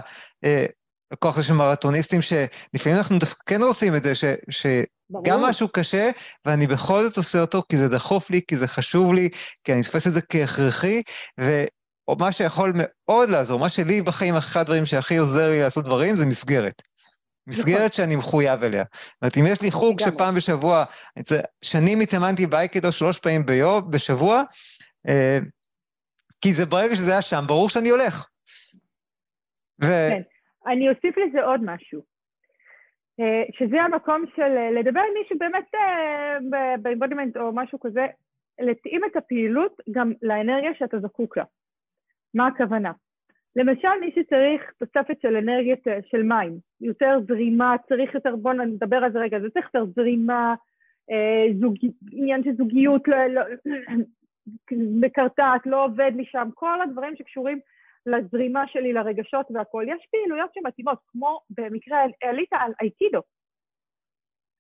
הכוח 1.13 1.37
הזה 1.37 1.47
של 1.47 1.55
מרתוניסטים, 1.55 2.21
שלפעמים 2.21 2.99
אנחנו 2.99 3.19
דווקא 3.19 3.43
כן 3.47 3.63
רוצים 3.63 3.95
את 3.95 4.03
זה, 4.03 4.15
ש, 4.15 4.25
שגם 4.51 5.41
משהו 5.41 5.69
קשה, 5.69 6.11
ואני 6.45 6.67
בכל 6.67 7.09
זאת 7.09 7.17
עושה 7.17 7.41
אותו 7.41 7.63
כי 7.69 7.77
זה 7.77 7.89
דחוף 7.89 8.31
לי, 8.31 8.41
כי 8.49 8.57
זה 8.57 8.69
חשוב 8.69 9.15
לי, 9.15 9.29
כי 9.65 9.73
אני 9.73 9.83
תופס 9.83 10.07
את 10.07 10.13
זה 10.13 10.21
כהכרחי, 10.23 11.03
ומה 11.41 12.33
שיכול 12.33 12.73
מאוד 12.75 13.29
לעזור, 13.29 13.59
מה 13.59 13.69
שלי 13.69 14.03
בחיים, 14.03 14.37
אחד 14.37 14.61
הדברים 14.61 14.87
שהכי 14.87 15.17
עוזר 15.17 15.51
לי 15.51 15.61
לעשות 15.61 15.85
דברים, 15.85 16.17
זה 16.17 16.27
מסגרת. 16.27 16.83
מסגרת 17.47 17.77
נכון. 17.77 17.93
שאני 17.93 18.17
מחויב 18.17 18.63
אליה. 18.63 18.85
זאת 18.95 19.23
אומרת, 19.23 19.37
אם 19.37 19.47
יש 19.47 19.63
לי 19.63 19.71
חוג 19.71 20.01
שפעם 20.01 20.35
בשבוע, 20.35 20.85
שנים 21.63 22.01
התאמנתי 22.01 22.47
באייקדו 22.47 22.93
שלוש 22.93 23.19
פעמים 23.19 23.47
ביום, 23.47 23.91
בשבוע, 23.91 24.43
אה, 25.09 25.39
כי 26.41 26.55
זה 26.55 26.67
ברגע 26.67 26.97
שזה 26.97 27.13
היה 27.13 27.23
שם, 27.23 27.45
ברור 27.47 27.69
שאני 27.69 27.89
הולך. 27.89 28.27
ו... 29.85 29.87
כן. 29.87 30.21
אני 30.67 30.91
אוסיף 30.91 31.19
לזה 31.19 31.43
עוד 31.43 31.61
משהו, 31.65 32.03
אה, 33.21 33.43
שזה 33.53 33.83
המקום 33.83 34.25
של 34.37 34.57
אה, 34.57 34.71
לדבר 34.71 35.01
עם 35.01 35.15
מישהו 35.19 35.39
באמת 35.39 35.71
באימבודימנט 36.83 37.37
או 37.37 37.53
משהו 37.55 37.81
כזה, 37.81 38.07
להתאים 38.61 39.01
את 39.05 39.17
הפעילות 39.17 39.81
גם 39.91 40.13
לאנרגיה 40.23 40.71
שאתה 40.75 40.99
זקוק 40.99 41.37
לה. 41.37 41.45
מה 42.35 42.47
הכוונה? 42.47 42.93
למשל, 43.57 43.89
מי 44.01 44.11
שצריך 44.15 44.73
תוספת 44.79 45.21
של 45.23 45.37
אנרגיית, 45.37 45.89
אה, 45.89 45.99
של 46.11 46.23
מים, 46.23 46.59
יותר 46.81 47.19
זרימה, 47.29 47.77
צריך 47.89 48.15
יותר, 48.15 48.37
בואו 48.37 48.55
נדבר 48.55 48.97
על 48.97 49.13
זה 49.13 49.19
רגע, 49.19 49.41
זה 49.41 49.51
צריך 49.51 49.67
יותר 49.75 49.87
זרימה, 49.87 50.55
זוג, 51.61 51.75
עניין 52.13 52.45
של 52.45 52.51
זוגיות, 52.57 53.09
לא, 53.09 53.27
לא, 53.27 53.43
מקרטעת, 55.01 55.67
לא 55.67 55.85
עובד 55.85 56.13
לי 56.17 56.25
שם, 56.25 56.49
כל 56.55 56.83
הדברים 56.83 57.17
שקשורים 57.17 57.61
לזרימה 58.07 58.65
שלי, 58.67 58.93
לרגשות 58.93 59.47
והכול. 59.51 59.89
יש 59.89 60.07
פעילויות 60.11 60.51
שמתאימות, 60.55 60.99
כמו 61.07 61.41
במקרה 61.51 61.99
עלית 62.23 62.53
על 62.53 62.73
אייקידו. 62.81 63.21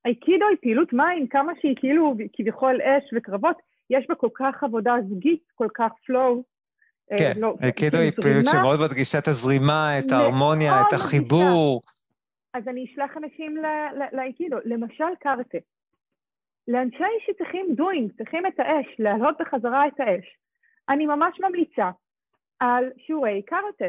אייקידו 0.06 0.46
היא 0.48 0.56
פעילות 0.62 0.92
מים, 0.92 1.26
כמה 1.28 1.52
שהיא 1.60 1.76
כאילו 1.76 2.14
כביכול 2.32 2.82
אש 2.82 3.04
וקרבות, 3.16 3.56
יש 3.90 4.06
בה 4.08 4.14
כל 4.14 4.28
כך 4.34 4.64
עבודה 4.64 4.94
זוגית, 5.08 5.42
כל 5.54 5.68
כך 5.74 5.90
פלואו. 6.06 6.42
אה, 7.12 7.16
כן, 7.18 7.40
לא, 7.40 7.54
אייקידו 7.62 7.98
היא 7.98 8.12
פעילות 8.22 8.44
שמאוד 8.50 8.80
מדגישה 8.80 9.18
את 9.18 9.26
הזרימה, 9.28 9.88
את 9.98 10.12
ההרמוניה, 10.12 10.72
את 10.80 10.92
החיבור. 10.92 11.82
אז 12.54 12.68
אני 12.68 12.84
אשלח 12.84 13.16
אנשים 13.16 13.56
לאייקידו. 14.12 14.56
למשל 14.64 15.14
קארטה. 15.20 15.58
לאנשי 16.68 17.14
שצריכים 17.26 17.66
דוינג, 17.76 18.12
צריכים 18.18 18.46
את 18.46 18.60
האש, 18.60 18.86
להעלות 18.98 19.36
בחזרה 19.40 19.86
את 19.86 20.00
האש. 20.00 20.24
אני 20.88 21.06
ממש 21.06 21.40
ממליצה 21.40 21.90
על 22.60 22.90
שיעורי 22.98 23.42
קארטה. 23.42 23.84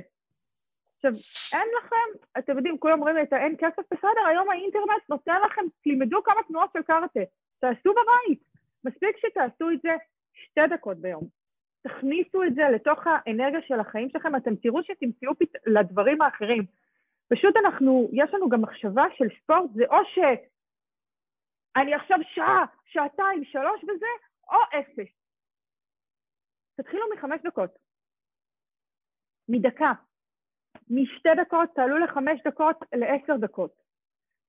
עכשיו, 0.96 1.12
אין 1.60 1.68
לכם, 1.78 2.26
אתם 2.38 2.58
יודעים, 2.58 2.78
כולם 2.78 3.00
אומרים 3.00 3.16
לי, 3.16 3.22
אין 3.32 3.56
כסף, 3.58 3.84
בסדר, 3.92 4.26
היום 4.30 4.50
האינטרנט 4.50 5.10
נותן 5.10 5.42
לכם, 5.46 5.62
תלמדו 5.84 6.24
כמה 6.24 6.44
תנועות 6.48 6.70
של 6.74 6.82
קארטה, 6.82 7.20
תעשו 7.60 7.92
בבית. 7.92 8.44
מספיק 8.86 9.18
שתעשו 9.18 9.72
את 9.72 9.82
זה 9.82 9.90
שתי 10.34 10.62
דקות 10.70 10.98
ביום. 10.98 11.24
תכניסו 11.82 12.44
את 12.44 12.56
זה 12.56 12.62
לתוך 12.74 13.00
האנרגיה 13.06 13.62
של 13.62 13.80
החיים 13.80 14.10
שלכם, 14.10 14.36
אתם 14.36 14.56
תראו 14.56 14.84
שתמצאו 14.84 15.36
פת... 15.40 15.56
לדברים 15.66 16.22
האחרים. 16.22 16.64
פשוט 17.30 17.56
אנחנו, 17.58 18.10
יש 18.14 18.34
לנו 18.34 18.50
גם 18.50 18.62
מחשבה 18.62 19.04
של 19.18 19.26
ספורט, 19.44 19.72
זה 19.74 19.84
או 19.90 19.98
שאני 20.14 21.94
עכשיו 21.94 22.18
שעה, 22.34 22.66
שעתיים, 22.86 23.44
שלוש 23.44 23.84
וזה, 23.84 24.06
או 24.50 24.58
אפס. 24.80 25.14
תתחילו 26.78 27.06
מחמש 27.16 27.42
דקות. 27.44 27.91
מדקה. 29.52 29.92
משתי 30.90 31.30
דקות 31.42 31.70
תעלו 31.76 32.00
לחמש 32.00 32.40
דקות 32.48 32.76
לעשר 32.94 33.38
דקות. 33.42 33.72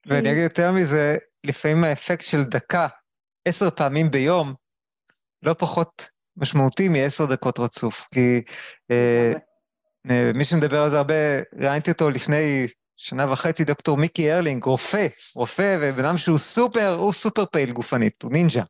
ואני 0.06 0.30
אגיד 0.30 0.42
יותר 0.42 0.72
מזה, 0.72 1.16
לפעמים 1.46 1.84
האפקט 1.84 2.24
של 2.24 2.44
דקה, 2.44 2.86
עשר 3.48 3.70
פעמים 3.70 4.10
ביום, 4.10 4.54
לא 5.42 5.54
פחות 5.58 6.10
משמעותי 6.36 6.88
מעשר 6.88 7.24
דקות 7.34 7.58
רצוף. 7.58 8.06
כי 8.14 8.42
אה, 8.90 9.32
אה, 10.10 10.30
מי 10.34 10.44
שמדבר 10.44 10.82
על 10.82 10.90
זה 10.90 10.96
הרבה, 10.98 11.14
ראיינתי 11.60 11.90
אותו 11.90 12.10
לפני 12.10 12.66
שנה 12.96 13.32
וחצי, 13.32 13.64
דוקטור 13.64 13.96
מיקי 13.96 14.32
ארלינג, 14.32 14.64
רופא, 14.64 15.06
רופא, 15.34 15.76
ובן 15.80 16.04
אדם 16.04 16.16
שהוא 16.16 16.38
סופר, 16.38 16.94
הוא 16.94 17.12
סופר 17.12 17.44
פעיל 17.46 17.72
גופנית, 17.72 18.22
הוא 18.22 18.32
נינג'ה. 18.32 18.62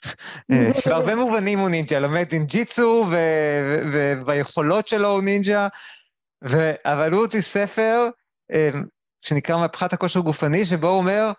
אה, 0.52 0.70
בהרבה 0.86 1.14
מובנים 1.16 1.58
הוא 1.58 1.68
נינג'ה, 1.68 2.00
לומד 2.00 2.32
נינג'יטסו, 2.32 3.06
וביכולות 3.92 4.88
שלו 4.88 5.08
הוא 5.08 5.22
נינג'ה, 5.22 5.66
אבל 6.84 7.12
הוא 7.12 7.20
הוציא 7.20 7.40
ספר 7.40 8.08
אה, 8.52 8.70
שנקרא 9.20 9.58
מהפכת 9.58 9.92
הכושר 9.92 10.20
הגופני, 10.20 10.64
שבו 10.64 10.88
הוא 10.88 10.98
אומר, 10.98 11.32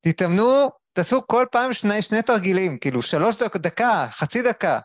תתאמנו, 0.00 0.70
תעשו 0.92 1.26
כל 1.26 1.46
פעם 1.50 1.72
שני, 1.72 2.02
שני 2.02 2.22
תרגילים, 2.22 2.78
כאילו 2.78 3.02
שלוש 3.02 3.36
דקות, 3.36 3.62
דקה, 3.62 4.06
חצי 4.10 4.42
דקה, 4.42 4.78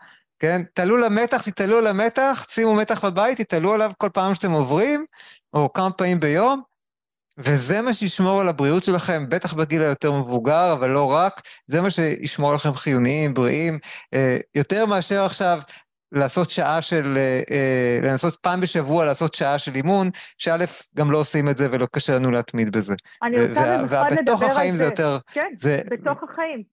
כן? 0.44 0.62
תעלו 0.74 0.98
למתח, 0.98 1.50
תתעלו 1.50 1.78
על 1.78 1.88
המתח, 1.88 2.46
שימו 2.50 2.76
מתח 2.76 3.06
בבית, 3.06 3.42
תתעלו 3.42 3.74
עליו 3.74 3.92
כל 3.98 4.10
פעם 4.14 4.34
שאתם 4.34 4.52
עוברים, 4.52 5.06
או 5.54 5.74
כמה 5.74 5.92
פעמים 5.92 6.20
ביום, 6.20 6.62
וזה 7.38 7.82
מה 7.82 7.94
שישמור 7.94 8.40
על 8.40 8.48
הבריאות 8.48 8.84
שלכם, 8.84 9.30
בטח 9.30 9.54
בגיל 9.54 9.82
היותר 9.82 10.12
מבוגר, 10.12 10.74
אבל 10.74 10.90
לא 10.90 11.12
רק, 11.12 11.42
זה 11.68 11.82
מה 11.82 11.90
שישמור 11.90 12.54
לכם 12.54 12.74
חיוניים, 12.74 13.34
בריאים, 13.34 13.80
אה, 14.14 14.38
יותר 14.56 14.86
מאשר 14.86 15.24
עכשיו 15.24 15.60
לעשות 16.12 16.50
שעה 16.50 16.82
של, 16.82 17.14
אה, 17.18 17.40
אה, 17.52 18.00
לנסות 18.04 18.36
פעם 18.36 18.62
בשבוע 18.62 19.06
לעשות 19.06 19.34
שעה 19.34 19.60
של 19.60 19.76
אימון, 19.76 20.10
שא', 20.38 20.58
גם 20.96 21.12
לא 21.12 21.18
עושים 21.18 21.50
את 21.50 21.58
זה 21.58 21.68
ולא 21.72 21.88
קשה 21.92 22.16
לנו 22.16 22.32
להתמיד 22.32 22.78
בזה. 22.78 22.94
אני 23.24 23.48
רוצה 23.48 23.78
במיוחד 23.78 24.12
לדבר 24.12 24.34
על 24.34 24.40
זה. 24.40 24.46
החיים 24.52 24.76
זה 24.76 24.84
יותר... 24.84 25.18
כן, 25.34 25.52
זה... 25.56 25.80
בתוך 25.92 26.24
החיים. 26.24 26.64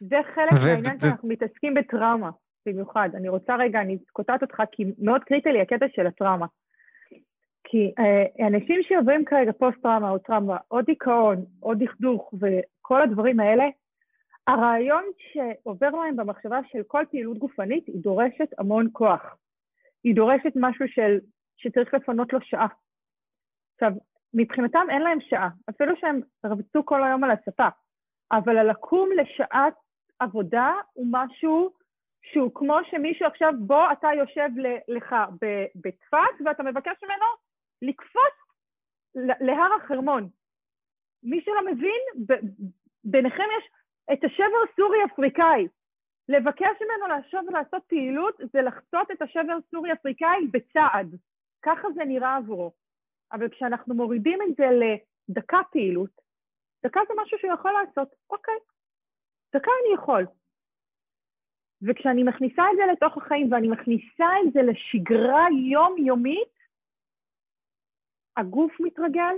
זה 0.00 0.16
חלק 0.34 0.52
מהעניין 0.52 0.98
שאנחנו 0.98 1.28
מתעסקים 1.28 1.74
בטראומה. 1.74 2.30
במיוחד. 2.66 3.08
אני 3.14 3.28
רוצה 3.28 3.56
רגע, 3.56 3.80
אני 3.80 3.98
קוטעת 4.12 4.42
אותך, 4.42 4.62
כי 4.72 4.84
מאוד 4.98 5.24
קריטי 5.24 5.52
לי 5.52 5.60
הקטע 5.60 5.86
של 5.94 6.06
הטראומה. 6.06 6.46
כי 7.64 7.92
אה, 7.98 8.46
אנשים 8.46 8.82
שעוברים 8.82 9.24
כרגע 9.24 9.52
פוסט-טראומה 9.52 10.10
או 10.10 10.18
טראומה, 10.18 10.56
או 10.70 10.82
דיכאון, 10.82 11.44
או 11.62 11.74
דכדוך 11.74 12.34
וכל 12.40 13.02
הדברים 13.02 13.40
האלה, 13.40 13.64
הרעיון 14.46 15.04
שעובר 15.32 15.90
להם 15.90 16.16
במחשבה 16.16 16.60
של 16.72 16.82
כל 16.86 17.04
פעילות 17.10 17.38
גופנית, 17.38 17.86
היא 17.86 18.00
דורשת 18.02 18.48
המון 18.58 18.88
כוח. 18.92 19.36
היא 20.04 20.14
דורשת 20.14 20.52
משהו 20.56 20.88
של, 20.88 21.18
שצריך 21.56 21.94
לפנות 21.94 22.32
לו 22.32 22.38
שעה. 22.42 22.66
עכשיו, 23.74 23.92
מבחינתם 24.34 24.86
אין 24.90 25.02
להם 25.02 25.20
שעה, 25.20 25.48
אפילו 25.70 25.92
שהם 25.96 26.20
רבצו 26.44 26.84
כל 26.84 27.04
היום 27.04 27.24
על 27.24 27.30
הספה, 27.30 27.68
אבל 28.32 28.58
הלקום 28.58 29.08
לשעת 29.16 29.74
עבודה 30.18 30.72
הוא 30.92 31.06
משהו 31.10 31.70
שהוא 32.22 32.50
כמו 32.54 32.76
שמישהו 32.90 33.26
עכשיו, 33.26 33.52
בוא 33.58 33.92
אתה 33.92 34.08
יושב 34.18 34.48
לך 34.88 35.16
בצפת 35.74 36.44
ואתה 36.44 36.62
מבקש 36.62 37.02
ממנו 37.02 37.26
לקפוץ 37.82 38.34
להר 39.40 39.74
החרמון. 39.76 40.28
מי 41.22 41.40
שלא 41.40 41.72
מבין, 41.72 42.26
ביניכם 43.04 43.44
יש 43.58 43.70
את 44.12 44.24
השבר 44.24 44.58
הסורי-אפריקאי. 44.72 45.68
לבקש 46.28 46.76
ממנו 46.80 47.16
לשוב 47.18 47.48
ולעשות 47.48 47.82
פעילות 47.88 48.34
זה 48.52 48.62
לחצות 48.62 49.10
את 49.10 49.22
השבר 49.22 49.52
הסורי-אפריקאי 49.52 50.46
בצעד. 50.50 51.14
ככה 51.62 51.88
זה 51.94 52.04
נראה 52.04 52.36
עבורו. 52.36 52.72
אבל 53.32 53.48
כשאנחנו 53.48 53.94
מורידים 53.94 54.38
את 54.42 54.56
זה 54.56 54.64
לדקה 54.80 55.60
פעילות, 55.72 56.10
דקה 56.84 57.00
זה 57.08 57.14
משהו 57.22 57.38
שהוא 57.38 57.52
יכול 57.52 57.72
לעשות, 57.72 58.08
אוקיי, 58.30 58.54
דקה 59.54 59.70
אני 59.84 59.94
יכול. 59.94 60.26
וכשאני 61.82 62.22
מכניסה 62.22 62.62
את 62.72 62.76
זה 62.76 62.92
לתוך 62.92 63.22
החיים 63.22 63.52
ואני 63.52 63.68
מכניסה 63.68 64.26
את 64.46 64.52
זה 64.52 64.60
לשגרה 64.62 65.46
יומיומית, 65.72 66.52
הגוף 68.36 68.72
מתרגל 68.80 69.34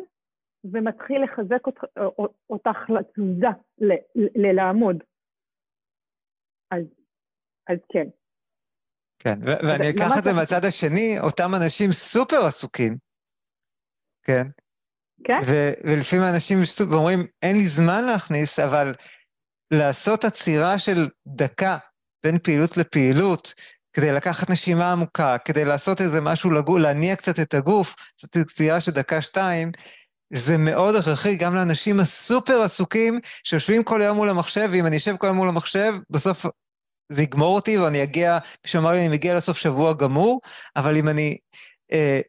ומתחיל 0.64 1.24
לחזק 1.24 1.66
אותך, 1.66 1.84
אותך 2.50 2.78
לתזוזה, 2.90 3.46
ללעמוד. 4.34 4.96
אז, 6.70 6.84
אז 7.68 7.78
כן. 7.92 8.08
כן, 9.18 9.38
ואני 9.42 9.90
אקח 9.90 10.18
את 10.18 10.24
זה 10.24 10.32
מהצד 10.32 10.64
השני, 10.68 11.20
אותם 11.20 11.50
אנשים 11.62 11.92
סופר 11.92 12.46
עסוקים, 12.46 12.96
כן? 14.22 14.44
כן. 15.24 15.40
ולפעמים 15.84 16.24
אנשים 16.34 16.58
אומרים, 16.92 17.20
אין 17.42 17.56
לי 17.56 17.66
זמן 17.66 18.04
להכניס, 18.06 18.58
אבל 18.58 18.92
לעשות 19.70 20.24
עצירה 20.24 20.78
של 20.78 21.00
דקה 21.26 21.78
בין 22.24 22.38
פעילות 22.38 22.76
לפעילות, 22.76 23.54
כדי 23.92 24.12
לקחת 24.12 24.50
נשימה 24.50 24.92
עמוקה, 24.92 25.36
כדי 25.38 25.64
לעשות 25.64 26.00
איזה 26.00 26.20
משהו 26.20 26.50
לגוף, 26.50 26.78
להניע 26.78 27.16
קצת 27.16 27.40
את 27.40 27.54
הגוף, 27.54 27.94
זאת 28.20 28.36
עצירה 28.36 28.80
של 28.80 28.92
דקה-שתיים, 28.92 29.72
זה 30.34 30.58
מאוד 30.58 30.96
הכרחי 30.96 31.36
גם 31.36 31.54
לאנשים 31.54 32.00
הסופר 32.00 32.60
עסוקים 32.60 33.20
שיושבים 33.44 33.84
כל 33.84 34.02
היום 34.02 34.16
מול 34.16 34.30
המחשב, 34.30 34.68
ואם 34.72 34.86
אני 34.86 34.96
אשב 34.96 35.16
כל 35.16 35.26
היום 35.26 35.36
מול 35.36 35.48
המחשב, 35.48 35.94
בסוף 36.10 36.46
זה 37.12 37.22
יגמור 37.22 37.54
אותי 37.54 37.78
ואני 37.78 38.02
אגיע, 38.02 38.38
מי 38.64 38.70
שאמר 38.70 38.92
לי, 38.92 39.00
אני 39.00 39.08
מגיע 39.08 39.36
לסוף 39.36 39.56
שבוע 39.56 39.92
גמור, 39.92 40.40
אבל 40.76 40.96
אם 40.96 41.08
אני 41.08 41.36
אה, 41.92 42.20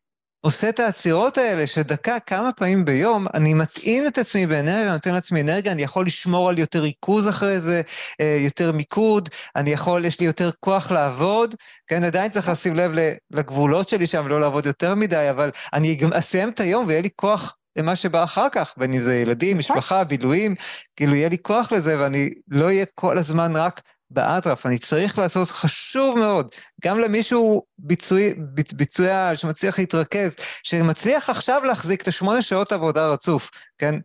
עושה 0.45 0.69
את 0.69 0.79
העצירות 0.79 1.37
האלה 1.37 1.67
של 1.67 1.81
דקה 1.81 2.19
כמה 2.19 2.51
פעמים 2.51 2.85
ביום, 2.85 3.25
אני 3.33 3.53
מטעין 3.53 4.07
את 4.07 4.17
עצמי 4.17 4.45
באנרגיה, 4.45 4.91
נותן 4.91 5.13
לעצמי 5.13 5.41
אנרגיה, 5.41 5.71
אני 5.71 5.83
יכול 5.83 6.05
לשמור 6.05 6.49
על 6.49 6.59
יותר 6.59 6.79
ריכוז 6.81 7.29
אחרי 7.29 7.61
זה, 7.61 7.81
אה, 8.21 8.37
יותר 8.39 8.71
מיקוד, 8.71 9.29
אני 9.55 9.69
יכול, 9.69 10.05
יש 10.05 10.19
לי 10.19 10.25
יותר 10.25 10.49
כוח 10.59 10.91
לעבוד, 10.91 11.55
כן, 11.87 12.03
עדיין 12.03 12.31
צריך 12.31 12.49
לשים 12.49 12.75
לב 12.75 12.91
לגבולות 13.31 13.89
שלי 13.89 14.07
שם, 14.07 14.27
לא 14.27 14.39
לעבוד 14.39 14.65
יותר 14.65 14.95
מדי, 14.95 15.27
אבל 15.29 15.51
אני 15.73 15.95
גם 15.95 16.13
אסיים 16.13 16.49
את 16.49 16.59
היום 16.59 16.87
ויהיה 16.87 17.01
לי 17.01 17.09
כוח 17.15 17.55
למה 17.75 17.95
שבא 17.95 18.23
אחר 18.23 18.47
כך, 18.51 18.73
בין 18.77 18.93
אם 18.93 19.01
זה 19.01 19.15
ילדים, 19.15 19.57
נכון. 19.57 19.77
משפחה, 19.77 20.03
בילויים, 20.03 20.55
כאילו 20.95 21.15
יהיה 21.15 21.29
לי 21.29 21.37
כוח 21.41 21.71
לזה 21.71 21.99
ואני 21.99 22.29
לא 22.47 22.65
אהיה 22.65 22.85
כל 22.95 23.17
הזמן 23.17 23.55
רק 23.55 23.81
באטרף, 24.09 24.65
אני 24.65 24.77
צריך 24.77 25.19
לעשות 25.19 25.51
חשוב 25.51 26.17
מאוד, 26.17 26.47
גם 26.85 26.99
למישהו 26.99 27.63
ביצועי, 27.77 28.33
ביצועי 28.75 29.35
שמצליח 29.35 29.79
להתרכז, 29.79 30.35
שמצליח 30.63 31.29
עכשיו 31.29 31.63
להחזיק 31.65 32.01
את 32.01 32.07
השמונה 32.07 32.41
שעות 32.41 32.71
עבודה 32.71 33.09
רצוף, 33.09 33.49
כן? 33.77 33.95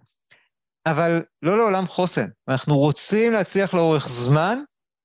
אבל 0.86 1.22
לא 1.42 1.56
לעולם 1.56 1.86
חוסן. 1.86 2.26
אנחנו 2.48 2.78
רוצים 2.78 3.32
להצליח 3.32 3.74
לאורך 3.74 4.08
זמן, 4.08 4.58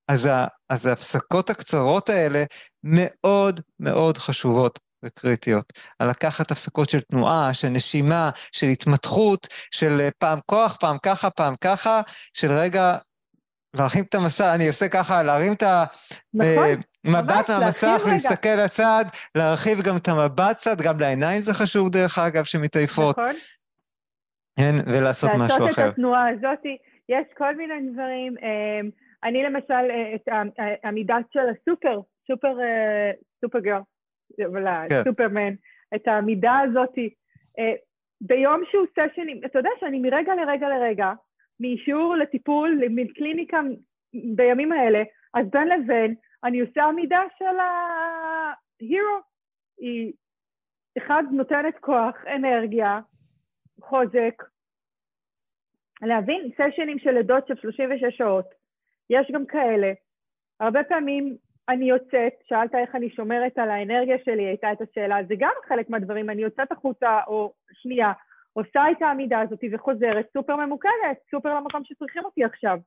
אז, 0.08 0.26
ה, 0.26 0.46
אז 0.70 0.86
ההפסקות 0.86 1.50
הקצרות 1.50 2.10
האלה 2.10 2.44
מאוד 2.84 3.62
מאוד 3.80 4.18
חשובות 4.18 4.80
וקריטיות. 5.06 5.74
על 6.00 6.10
לקחת 6.10 6.52
הפסקות 6.52 6.90
של 6.90 7.00
תנועה, 7.00 7.54
של 7.54 7.70
נשימה, 7.70 8.30
של 8.52 8.68
התמתחות, 8.68 9.48
של 9.72 10.10
פעם 10.18 10.40
כוח, 10.46 10.78
פעם 10.80 10.98
ככה, 11.04 11.30
פעם 11.30 11.56
ככה, 11.62 12.02
של 12.34 12.52
רגע 12.52 12.98
להרים 13.78 14.04
את 14.10 14.16
המסע, 14.16 14.56
אני 14.56 14.68
עושה 14.68 14.88
ככה, 14.90 15.24
להרים 15.24 15.54
את 15.54 15.64
המבט 15.64 17.50
נכון, 17.50 17.56
מהמסך, 17.56 18.02
להסתכל 18.12 18.56
לצד, 18.66 19.06
להרחיב 19.36 19.78
גם 19.88 19.98
את 19.98 20.08
המבט 20.08 20.56
קצת, 20.56 20.78
גם 20.86 21.00
לעיניים 21.00 21.42
זה 21.42 21.54
חשוב 21.54 21.90
דרך 21.90 22.20
אגב, 22.28 22.44
שמתעייפות. 22.44 23.20
נכון. 23.20 23.36
כן, 24.60 24.76
ולעשות 24.86 25.32
משהו 25.36 25.46
אחר. 25.46 25.66
לעשות 25.66 25.80
את 25.80 25.94
התנועה 25.94 26.30
הזאת, 26.30 26.66
יש 27.10 27.26
כל 27.38 27.56
מיני 27.56 27.74
דברים. 27.94 28.36
אמ, 28.38 28.90
אני 29.24 29.44
למשל, 29.44 29.74
אה, 29.92 30.16
את 30.16 30.28
העמידה 30.84 31.18
של 31.34 31.40
הסופר, 31.40 32.00
סופר, 32.28 32.60
אה, 32.62 33.12
סופר 33.42 33.60
גר, 33.60 33.80
כן. 34.90 35.04
סופרמן, 35.04 35.54
את 35.96 36.08
העמידה 36.08 36.60
הזאת, 36.64 36.98
אה, 37.60 37.74
ביום 38.22 38.64
שהוא 38.72 38.86
סשנים, 38.92 39.42
אתה 39.46 39.60
יודע 39.60 39.70
שאני 39.80 40.00
מרגע 40.00 40.34
לרגע 40.36 40.68
לרגע, 40.70 41.12
מאישור 41.60 42.16
לטיפול, 42.16 42.80
מקליניקה 42.90 43.60
בימים 44.36 44.72
האלה, 44.72 45.04
אז 45.34 45.50
בין 45.50 45.68
לבין 45.68 46.16
אני 46.44 46.60
עושה 46.60 46.84
עמידה 46.84 47.22
של 47.38 47.60
ה-hero. 47.60 49.22
היא, 49.78 50.14
אחד, 50.98 51.24
נותנת 51.32 51.78
כוח, 51.80 52.16
אנרגיה, 52.36 53.00
חוזק. 53.82 54.44
להבין, 56.02 56.52
סשנים 56.54 57.00
של 57.00 57.12
לידות 57.12 57.48
של 57.48 57.56
36 57.56 58.18
שעות, 58.18 58.46
יש 59.10 59.32
גם 59.32 59.46
כאלה. 59.46 59.94
הרבה 60.60 60.84
פעמים 60.84 61.38
אני 61.70 61.86
יוצאת, 61.90 62.34
שאלת 62.44 62.76
איך 62.76 62.96
אני 62.96 63.10
שומרת 63.10 63.58
על 63.58 63.70
האנרגיה 63.70 64.18
שלי, 64.26 64.46
הייתה 64.46 64.72
את 64.72 64.82
השאלה, 64.82 65.24
זה 65.28 65.34
גם 65.40 65.52
חלק 65.68 65.90
מהדברים, 65.90 66.30
אני 66.30 66.42
יוצאת 66.42 66.72
החוצה, 66.72 67.20
או 67.28 67.54
שנייה, 67.72 68.12
עושה 68.56 68.92
את 68.92 69.02
העמידה 69.02 69.40
הזאת 69.40 69.60
וחוזרת 69.72 70.28
סופר 70.34 70.56
ממוקדת, 70.56 71.18
סופר 71.32 71.56
למקום 71.56 71.82
שצריכים 71.84 72.26
אותי 72.26 72.44
עכשיו. 72.44 72.78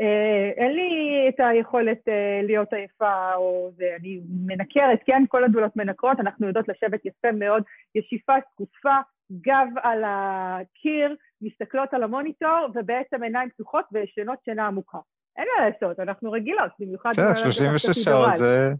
אה, 0.00 0.50
אין 0.56 0.72
לי 0.72 0.90
את 1.28 1.40
היכולת 1.40 2.08
אה, 2.08 2.40
להיות 2.42 2.72
עייפה 2.72 3.34
או 3.34 3.70
זה, 3.76 3.84
אני 4.00 4.20
מנקרת, 4.46 4.98
כן, 5.06 5.22
כל 5.28 5.44
הדולות 5.44 5.76
מנקרות, 5.76 6.20
אנחנו 6.20 6.46
יודעות 6.46 6.68
לשבת 6.68 7.04
יפה 7.04 7.32
מאוד, 7.32 7.62
ישיפה 7.94 8.32
זקופה, 8.52 8.96
גב 9.32 9.66
על 9.82 10.02
הקיר, 10.06 11.16
מסתכלות 11.40 11.94
על 11.94 12.02
המוניטור, 12.02 12.68
ובעצם 12.74 13.22
עיניים 13.22 13.50
פתוחות 13.50 13.84
וישנות 13.92 14.38
שינה 14.44 14.66
עמוקה. 14.66 14.98
אין 15.36 15.46
מה 15.58 15.68
לעשות, 15.68 16.00
אנחנו 16.00 16.32
רגילות, 16.32 16.72
במיוחד... 16.78 17.10
בסדר, 17.10 17.34
36 17.34 18.04
שעות 18.04 18.34
זה... 18.34 18.70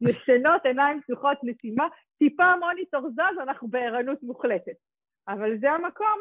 ישנות, 0.08 0.66
עיניים 0.66 1.00
פתוחות, 1.00 1.38
נשימה, 1.42 1.88
טיפה 2.18 2.44
המוניטור 2.44 3.10
זז, 3.10 3.38
אנחנו 3.42 3.68
בערנות 3.68 4.22
מוחלטת. 4.22 4.93
אבל 5.28 5.58
זה 5.60 5.70
המקום 5.70 6.18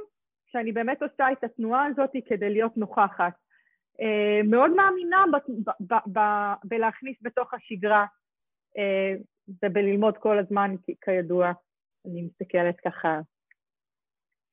שאני 0.51 0.71
באמת 0.71 1.01
עושה 1.01 1.31
את 1.31 1.43
התנועה 1.43 1.85
הזאת 1.85 2.09
כדי 2.25 2.49
להיות 2.49 2.77
נוכחת. 2.77 3.33
אה, 4.01 4.41
מאוד 4.43 4.71
מאמינה 4.71 5.23
בלהכניס 6.63 7.17
בתוך 7.21 7.53
השגרה 7.53 8.05
אה, 8.77 9.13
ובללמוד 9.63 10.17
כל 10.17 10.39
הזמן, 10.39 10.75
כידוע, 11.01 11.51
אני 12.05 12.21
מסתכלת 12.21 12.75
ככה, 12.85 13.19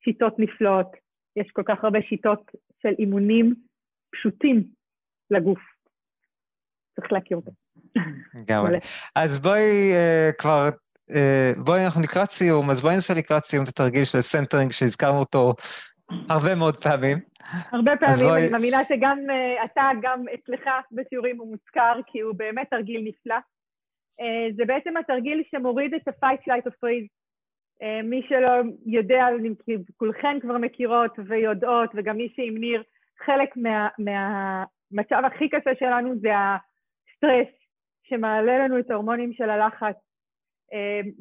שיטות 0.03 0.39
נפלאות, 0.39 0.91
יש 1.35 1.51
כל 1.51 1.63
כך 1.65 1.83
הרבה 1.83 1.99
שיטות 2.01 2.51
של 2.81 2.93
אימונים 2.99 3.55
פשוטים 4.11 4.63
לגוף. 5.31 5.59
צריך 6.95 7.11
להכיר 7.11 7.37
אותם. 7.37 7.51
גם 8.47 8.65
אז 9.21 9.39
בואי 9.39 9.91
uh, 9.93 10.33
כבר 10.37 10.69
בואי 11.65 11.83
אנחנו 11.83 12.01
לקראת 12.01 12.29
סיום, 12.29 12.69
אז 12.69 12.81
בואי 12.81 12.95
נעשה 12.95 13.13
לקראת 13.13 13.43
סיום 13.43 13.63
את 13.63 13.67
התרגיל 13.67 14.03
של 14.03 14.17
centering 14.17 14.71
שהזכרנו 14.71 15.19
אותו 15.19 15.53
הרבה 16.29 16.55
מאוד 16.59 16.83
פעמים. 16.83 17.17
הרבה 17.71 17.91
פעמים, 17.99 18.25
בואי... 18.27 18.41
אני 18.41 18.51
מאמינה 18.51 18.77
שגם 18.83 19.17
uh, 19.27 19.65
אתה, 19.65 19.89
גם 20.01 20.23
אצלך 20.33 20.69
בשיעורים 20.91 21.37
הוא 21.39 21.47
מוזכר, 21.47 21.99
כי 22.07 22.19
הוא 22.19 22.35
באמת 22.35 22.67
תרגיל 22.69 23.01
נפלא. 23.03 23.35
Uh, 23.35 24.55
זה 24.55 24.65
בעצם 24.65 24.97
התרגיל 24.97 25.43
שמוריד 25.51 25.93
את 25.93 26.07
ה-fight, 26.07 26.39
flight 26.39 26.67
or 26.67 26.71
freeze. 26.71 27.09
Uh, 27.81 28.03
מי 28.03 28.21
שלא 28.29 28.51
יודע, 28.85 29.25
כולכן 29.97 30.39
כבר 30.41 30.57
מכירות 30.57 31.19
ויודעות, 31.27 31.89
וגם 31.95 32.17
מי 32.17 32.33
שעם 32.35 32.57
ניר, 32.57 32.83
חלק 33.25 33.49
מה, 33.57 33.87
מהמצב 33.97 35.21
הכי 35.25 35.49
קשה 35.49 35.71
שלנו 35.79 36.13
זה 36.19 36.29
הסטרס, 36.35 37.53
שמעלה 38.03 38.57
לנו 38.57 38.79
את 38.79 38.91
ההורמונים 38.91 39.33
של 39.33 39.49
הלחץ, 39.49 39.95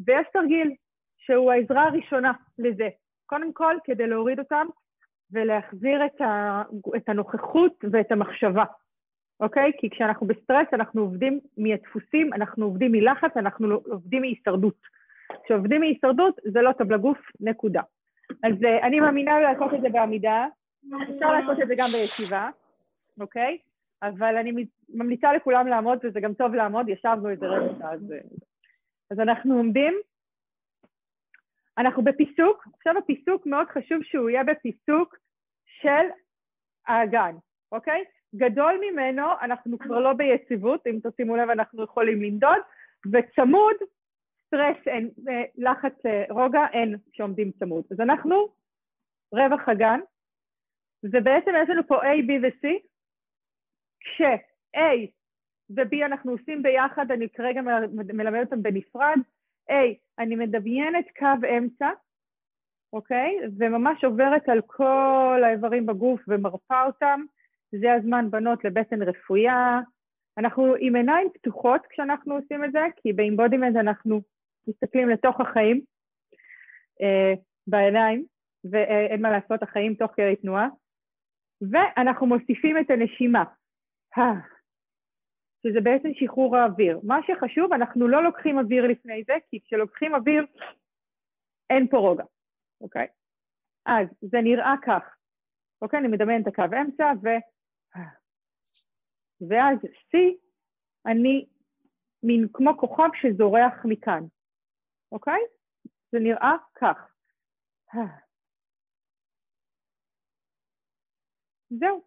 ויש 0.07 0.27
תרגיל 0.33 0.75
שהוא 1.19 1.53
העזרה 1.53 1.85
הראשונה 1.85 2.33
לזה. 2.59 2.89
קודם 3.27 3.53
כל, 3.53 3.77
כדי 3.85 4.07
להוריד 4.07 4.39
אותם 4.39 4.67
ולהחזיר 5.33 6.07
את, 6.07 6.21
ה, 6.21 6.63
את 6.97 7.09
הנוכחות 7.09 7.85
ואת 7.93 8.13
המחשבה, 8.13 8.65
אוקיי? 9.41 9.73
כי 9.79 9.91
כשאנחנו 9.91 10.27
בסטרס 10.27 10.67
אנחנו 10.73 11.01
עובדים 11.01 11.41
מהדפוסים, 11.59 12.33
אנחנו 12.33 12.65
עובדים 12.65 12.93
מלחץ, 12.93 13.37
אנחנו 13.37 13.69
לא, 13.69 13.81
עובדים 13.91 14.21
מהישרדות. 14.21 14.77
כשעובדים 15.45 15.81
מהישרדות 15.81 16.41
זה 16.53 16.63
לא 16.63 16.73
טוב 16.73 16.93
לגוף, 16.93 17.19
נקודה. 17.41 17.83
אז 18.45 18.53
uh, 18.53 18.87
אני 18.87 19.01
מאמינה 19.01 19.41
לעשות 19.41 19.75
את 19.75 19.81
זה 19.81 19.89
בעמידה, 19.89 20.47
אפשר 20.87 21.33
לעשות 21.33 21.63
את 21.63 21.69
זה 21.69 21.75
גם 21.75 21.85
בישיבה, 21.85 22.51
אוקיי? 23.21 23.59
אבל 24.03 24.37
אני 24.37 24.67
ממליצה 24.89 25.33
לכולם 25.33 25.67
לעמוד, 25.67 25.99
וזה 26.05 26.21
גם 26.21 26.35
טוב 26.35 26.55
לעמוד, 26.55 26.89
ישבנו 26.89 27.31
איזה 27.31 27.47
שעה, 27.79 27.93
אז... 27.93 28.15
אז 29.11 29.21
אנחנו 29.21 29.57
עומדים, 29.57 29.95
אנחנו 31.79 32.05
בפיסוק, 32.05 32.67
עכשיו 32.75 32.99
הפיסוק 32.99 33.47
מאוד 33.47 33.69
חשוב 33.69 34.03
שהוא 34.03 34.31
יהיה 34.31 34.45
בפיסוק 34.45 35.17
של 35.67 36.07
האגן, 36.87 37.35
אוקיי? 37.73 38.05
גדול 38.35 38.81
ממנו, 38.81 39.23
אנחנו 39.41 39.79
כבר 39.79 39.99
לא 39.99 40.13
ביציבות, 40.13 40.87
אם 40.87 40.99
תשימו 41.03 41.37
לב 41.37 41.51
אנחנו 41.51 41.85
יכולים 41.85 42.23
למדוד, 42.23 42.61
וצמוד, 43.13 43.77
סטרס 44.47 44.77
אין, 44.87 45.11
אה, 45.29 45.45
לחץ 45.57 46.07
אה, 46.07 46.25
רוגע 46.31 46.67
אין 46.73 46.97
כשעומדים 47.13 47.53
צמוד. 47.53 47.85
אז 47.91 48.01
אנחנו 48.01 48.49
רווח 49.33 49.69
הגן, 49.69 50.01
ובעצם 51.03 51.51
יש 51.63 51.69
לנו 51.69 51.87
פה 51.87 52.03
A, 52.03 52.07
B 52.07 52.31
ו-C, 52.43 52.69
כש-A 54.01 55.20
ו-B 55.77 56.07
אנחנו 56.07 56.33
עושים 56.33 56.63
ביחד, 56.63 57.11
אני 57.11 57.29
כרגע 57.29 57.61
מלמד 57.93 58.41
אותם 58.41 58.63
בנפרד, 58.63 59.19
A, 59.71 59.75
אני 60.19 60.37
מדמיינת 60.37 61.05
קו 61.19 61.49
אמצע, 61.59 61.91
אוקיי? 62.93 63.37
וממש 63.59 64.05
עוברת 64.05 64.49
על 64.49 64.61
כל 64.67 65.41
האיברים 65.45 65.87
בגוף 65.87 66.21
ומרפא 66.29 66.87
אותם. 66.87 67.21
זה 67.73 67.93
הזמן, 67.93 68.31
בנות, 68.31 68.65
לבטן 68.65 69.03
רפויה. 69.03 69.81
אנחנו 70.39 70.75
עם 70.79 70.97
עיניים 70.97 71.29
פתוחות 71.35 71.87
כשאנחנו 71.91 72.35
עושים 72.35 72.65
את 72.65 72.73
זה, 72.73 72.81
כי 72.97 73.13
באימבודימנט 73.13 73.77
אנחנו 73.77 74.21
מסתכלים 74.69 75.09
לתוך 75.09 75.41
החיים 75.41 75.81
אה, 77.03 77.35
בעיניים, 77.67 78.25
ואין 78.71 79.23
מה 79.23 79.31
לעשות, 79.31 79.63
החיים 79.63 79.95
תוך 79.95 80.11
כדי 80.17 80.37
תנועה. 80.37 80.69
ואנחנו 81.71 82.27
מוסיפים 82.27 82.79
את 82.79 82.91
הנשימה, 82.91 83.45
שזה 85.63 85.81
בעצם 85.81 86.09
שחרור 86.15 86.57
האוויר. 86.57 87.01
מה 87.03 87.19
שחשוב, 87.27 87.73
אנחנו 87.73 88.09
לא 88.09 88.23
לוקחים 88.25 88.59
אוויר 88.59 88.87
לפני 88.87 89.25
זה, 89.27 89.33
כי 89.51 89.61
כשלוקחים 89.65 90.15
אוויר 90.15 90.47
אין 91.71 91.89
פה 91.89 91.97
רוגע, 91.97 92.25
אוקיי? 92.81 93.07
אז 93.87 94.07
זה 94.21 94.39
נראה 94.43 94.75
כך, 94.83 95.17
אוקיי? 95.83 95.99
אני 95.99 96.09
מדמיין 96.09 96.43
את 96.43 96.47
הקו 96.47 96.63
אמצע, 96.63 97.13
ו... 97.23 97.29
ואז 99.49 99.79
C, 99.85 100.17
אני 101.07 101.47
מין 102.23 102.47
כמו 102.53 102.79
כוכב 102.79 103.09
שזורח 103.15 103.75
מכאן, 103.85 104.23
אוקיי? 105.13 105.41
זה 106.13 106.19
נראה 106.19 106.57
כך. 106.75 107.13
זהו, 111.71 112.03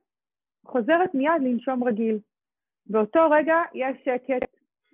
חוזרת 0.65 1.13
מיד 1.13 1.41
לנשום 1.41 1.83
רגיל. 1.83 2.19
באותו 2.87 3.29
רגע 3.29 3.55
יש 3.73 3.97
שקט. 4.05 4.47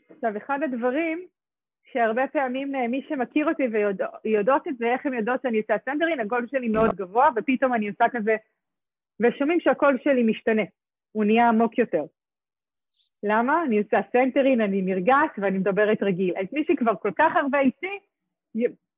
עכשיו, 0.10 0.38
אחד 0.38 0.60
הדברים 0.64 1.28
שהרבה 1.92 2.28
פעמים 2.28 2.76
אה, 2.76 2.88
מי 2.88 3.06
שמכיר 3.10 3.50
אותי 3.50 3.64
ויודעות 4.24 4.68
את 4.68 4.78
זה, 4.78 4.86
איך 4.86 5.06
הן 5.06 5.14
יודעות 5.14 5.42
שאני 5.42 5.58
עושה 5.58 5.76
centering, 5.86 6.20
הקול 6.20 6.48
שלי 6.48 6.68
מאוד 6.68 6.96
גבוה, 6.96 7.30
ופתאום 7.36 7.74
אני 7.74 7.90
עושה 7.90 8.06
כזה, 8.12 8.36
ושומעים 9.20 9.60
שהקול 9.60 9.98
שלי 10.04 10.24
משתנה, 10.24 10.62
הוא 11.12 11.26
נהיה 11.26 11.48
עמוק 11.48 11.78
יותר. 11.78 12.04
למה? 13.24 13.64
אני 13.64 13.78
עושה 13.78 14.00
centering, 14.12 14.62
אני 14.62 14.82
נרגשת 14.82 15.30
ואני 15.38 15.58
מדברת 15.58 16.04
רגיל. 16.04 16.34
אז 16.38 16.46
מי 16.54 16.64
שכבר 16.68 16.96
כל 16.96 17.12
כך 17.18 17.36
הרבה 17.36 17.60
איתי, 17.60 18.00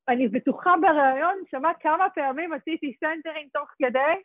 אני 0.08 0.28
בטוחה 0.28 0.74
בריאיון, 0.82 1.36
שמע 1.52 1.70
כמה 1.80 2.10
פעמים 2.10 2.54
עשיתי 2.54 2.94
centering 2.99 3.47
תוך 3.54 3.70
כדי, 3.78 4.22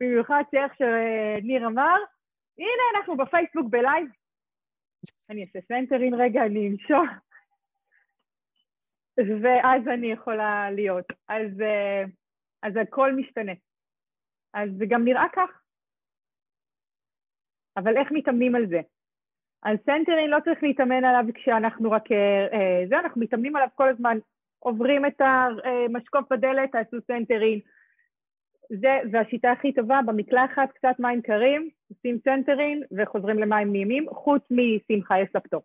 במיוחד 0.00 0.42
שאיך 0.50 0.72
שניר 0.74 1.66
אמר, 1.66 1.96
הנה 2.58 2.82
אנחנו 2.96 3.16
בפייסבוק 3.16 3.66
בלייב. 3.70 4.06
אני 5.30 5.44
אעשה 5.44 5.58
centering 5.68 6.14
רגע, 6.14 6.46
אני 6.46 6.68
אנשום. 6.68 7.06
ואז 9.42 9.88
אני 9.88 10.12
יכולה 10.12 10.70
להיות. 10.70 11.06
אז, 11.28 11.50
אז 12.62 12.76
הכל 12.76 13.12
משתנה. 13.12 13.52
אז 14.54 14.70
זה 14.78 14.84
גם 14.88 15.04
נראה 15.04 15.26
כך. 15.32 15.62
אבל 17.76 17.96
איך 17.96 18.08
מתאמנים 18.12 18.54
על 18.54 18.66
זה? 18.66 18.80
על 19.62 19.76
centering 19.84 20.30
לא 20.30 20.38
צריך 20.44 20.62
להתאמן 20.62 21.04
עליו 21.04 21.24
כשאנחנו 21.34 21.90
רק... 21.90 22.12
אה, 22.12 22.84
זה, 22.88 22.98
אנחנו 22.98 23.20
מתאמנים 23.20 23.56
עליו 23.56 23.68
כל 23.74 23.88
הזמן. 23.88 24.18
עוברים 24.58 25.06
את 25.06 25.20
המשקוף 25.20 26.32
בדלת, 26.32 26.72
תעשו 26.72 26.96
centering. 27.06 27.60
זה, 28.80 28.98
והשיטה 29.12 29.52
הכי 29.52 29.74
טובה, 29.74 30.00
במקלחת 30.06 30.68
קצת 30.74 30.94
מים 30.98 31.22
קרים, 31.22 31.70
עושים 31.90 32.18
centering 32.24 32.82
וחוזרים 32.98 33.38
למים 33.38 33.72
נעימים, 33.72 34.06
חוץ 34.10 34.42
משמחה 34.50 35.20
יש 35.20 35.28
לפטור. 35.34 35.62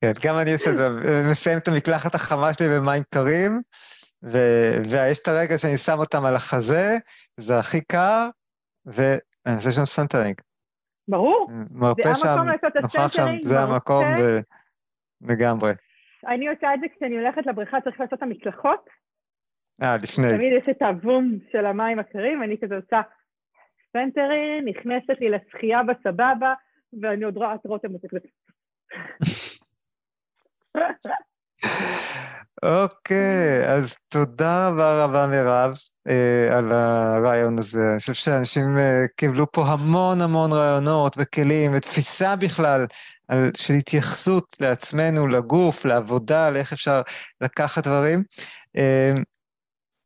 כן, 0.00 0.12
גם 0.26 0.34
אני 0.42 0.52
עושה 0.52 0.70
את 0.70 0.76
זה, 0.76 0.88
מסיים 1.30 1.58
את 1.58 1.68
המקלחת 1.68 2.14
החמה 2.14 2.54
שלי 2.54 2.66
במים 2.68 3.02
קרים, 3.10 3.60
ויש 4.90 5.18
את 5.22 5.28
הרגע 5.28 5.58
שאני 5.58 5.76
שם 5.76 5.98
אותם 5.98 6.24
על 6.24 6.34
החזה, 6.34 6.96
זה 7.36 7.58
הכי 7.58 7.80
קר, 7.84 8.28
ואני 8.86 9.56
עושה 9.56 9.72
שם 9.72 9.84
centering. 9.84 10.40
ברור. 11.08 11.50
מרפא 11.70 12.14
שם, 12.14 12.36
נוכח 12.82 13.12
שם, 13.12 13.26
זה 13.42 13.60
המקום 13.60 14.04
לגמרי. 15.20 15.72
אני 16.26 16.48
עושה 16.48 16.74
את 16.74 16.80
זה 16.80 16.86
כשאני 16.96 17.16
הולכת 17.18 17.46
לבריכה, 17.46 17.80
צריך 17.84 18.00
לעשות 18.00 18.18
את 18.18 18.22
המקלחות. 18.22 18.98
אה, 19.82 19.96
לפני. 20.02 20.36
תמיד 20.36 20.52
יש 20.62 20.68
את 20.70 20.82
הבום 20.82 21.38
של 21.52 21.66
המים 21.66 21.98
הקרים, 21.98 22.42
אני 22.42 22.56
כזה 22.62 22.76
עושה 22.76 23.00
centering, 23.92 24.64
נכנסת 24.64 25.20
לי 25.20 25.30
לשחייה 25.30 25.80
בסבבה, 25.82 26.54
ואני 27.02 27.24
עוד 27.24 27.36
רואה 27.36 27.54
את 27.54 27.66
רותם 27.66 27.92
עושה 27.92 28.08
כזה. 28.08 28.28
אוקיי, 32.62 33.68
אז 33.68 33.96
תודה 34.08 34.68
רבה 34.68 35.04
רבה 35.04 35.26
מירב 35.26 35.74
אה, 36.08 36.56
על 36.56 36.72
הרעיון 36.72 37.58
הזה. 37.58 37.78
אני 37.90 37.98
חושב 37.98 38.14
שאנשים 38.14 38.78
אה, 38.78 39.04
קיבלו 39.16 39.52
פה 39.52 39.64
המון 39.66 40.20
המון 40.20 40.52
רעיונות 40.52 41.16
וכלים 41.18 41.72
ותפיסה 41.74 42.36
בכלל 42.36 42.86
על, 43.28 43.50
של 43.56 43.74
התייחסות 43.74 44.56
לעצמנו, 44.60 45.26
לגוף, 45.26 45.84
לעבודה, 45.84 46.50
לאיך 46.50 46.72
אפשר 46.72 47.02
לקחת 47.40 47.86
דברים. 47.86 48.22
אה, 48.76 49.12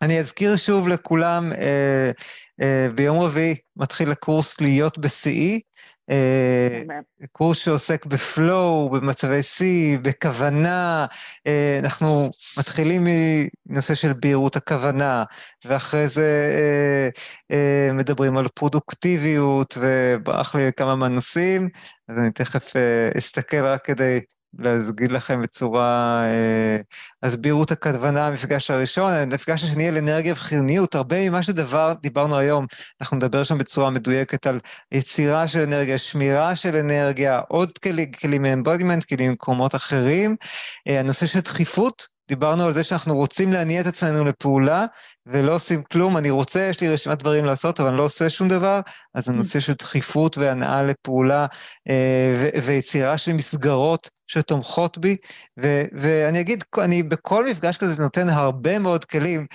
אני 0.02 0.18
אזכיר 0.18 0.56
שוב 0.56 0.88
לכולם, 0.88 1.52
אה, 1.52 2.10
אה, 2.62 2.86
ביום 2.94 3.20
רביעי 3.20 3.54
מתחיל 3.76 4.12
הקורס 4.12 4.60
להיות 4.60 4.98
ב-CE, 4.98 5.60
אה, 6.10 6.82
קורס 7.32 7.58
שעוסק 7.58 8.06
בפלואו, 8.06 8.90
במצבי 8.90 9.42
שיא, 9.42 9.98
בכוונה. 9.98 11.06
אה, 11.46 11.78
אנחנו 11.82 12.30
מתחילים 12.58 13.06
מנושא 13.66 13.94
של 13.94 14.12
בהירות 14.12 14.56
הכוונה, 14.56 15.24
ואחרי 15.64 16.08
זה 16.08 16.50
אה, 17.52 17.92
מדברים 17.92 18.36
על 18.36 18.48
פרודוקטיביות, 18.54 19.78
וברח 19.80 20.54
לי 20.54 20.72
כמה 20.76 20.96
מהנושאים, 20.96 21.68
אז 22.08 22.18
אני 22.18 22.30
תכף 22.30 22.72
אסתכל 23.18 23.64
רק 23.64 23.84
כדי 23.84 24.20
להגיד 24.58 25.12
לכם 25.12 25.42
בצורה... 25.42 26.24
אה, 26.26 26.76
אז 27.22 27.36
בהירות 27.36 27.70
הכוונה, 27.70 28.26
המפגש 28.26 28.70
הראשון, 28.70 29.12
המפגש 29.12 29.64
השני 29.64 29.88
על 29.88 29.96
אנרגיה 29.96 30.32
וחיוניות, 30.32 30.94
הרבה 30.94 31.30
ממה 31.30 31.42
שדבר, 31.42 31.92
דיברנו 32.02 32.36
היום, 32.36 32.66
אנחנו 33.00 33.16
נדבר 33.16 33.42
שם 33.42 33.58
בצורה 33.58 33.90
מדויקת 33.90 34.46
על 34.46 34.58
יצירה 34.92 35.48
של 35.48 35.60
אנרגיה, 35.60 35.98
שמירה 35.98 36.56
של 36.56 36.76
אנרגיה, 36.76 37.40
עוד 37.48 37.78
כלים, 37.78 38.12
כלים 38.12 38.42
מאמבודימנט, 38.42 39.04
כלים 39.04 39.30
ממקומות 39.30 39.74
אחרים. 39.74 40.36
אה, 40.88 41.00
הנושא 41.00 41.26
של 41.26 41.40
דחיפות, 41.40 42.12
דיברנו 42.28 42.64
על 42.64 42.72
זה 42.72 42.84
שאנחנו 42.84 43.14
רוצים 43.14 43.52
להניע 43.52 43.80
את 43.80 43.86
עצמנו 43.86 44.24
לפעולה 44.24 44.84
ולא 45.26 45.54
עושים 45.54 45.82
כלום. 45.82 46.16
אני 46.16 46.30
רוצה, 46.30 46.60
יש 46.60 46.80
לי 46.80 46.88
רשימת 46.88 47.18
דברים 47.18 47.44
לעשות, 47.44 47.80
אבל 47.80 47.88
אני 47.88 47.96
לא 47.96 48.02
עושה 48.02 48.30
שום 48.30 48.48
דבר, 48.48 48.80
אז 49.14 49.28
הנושא 49.28 49.60
של 49.60 49.72
דחיפות 49.72 50.38
והנאה 50.38 50.82
לפעולה 50.82 51.46
אה, 51.90 52.50
ויצירה 52.62 53.18
של 53.18 53.32
מסגרות 53.32 54.10
שתומכות 54.32 54.98
בי, 54.98 55.16
ו- 55.62 55.84
ואני 56.00 56.40
אגיד, 56.40 56.64
אני 56.78 57.02
בכל 57.02 57.46
מפגש 57.46 57.76
כזה 57.76 58.02
נותן 58.02 58.28
הרבה 58.28 58.78
מאוד 58.78 59.04
כלים, 59.04 59.46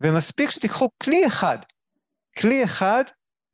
ומספיק 0.00 0.50
שתיקחו 0.50 0.88
כלי 1.02 1.26
אחד, 1.26 1.58
כלי 2.38 2.64
אחד, 2.64 3.04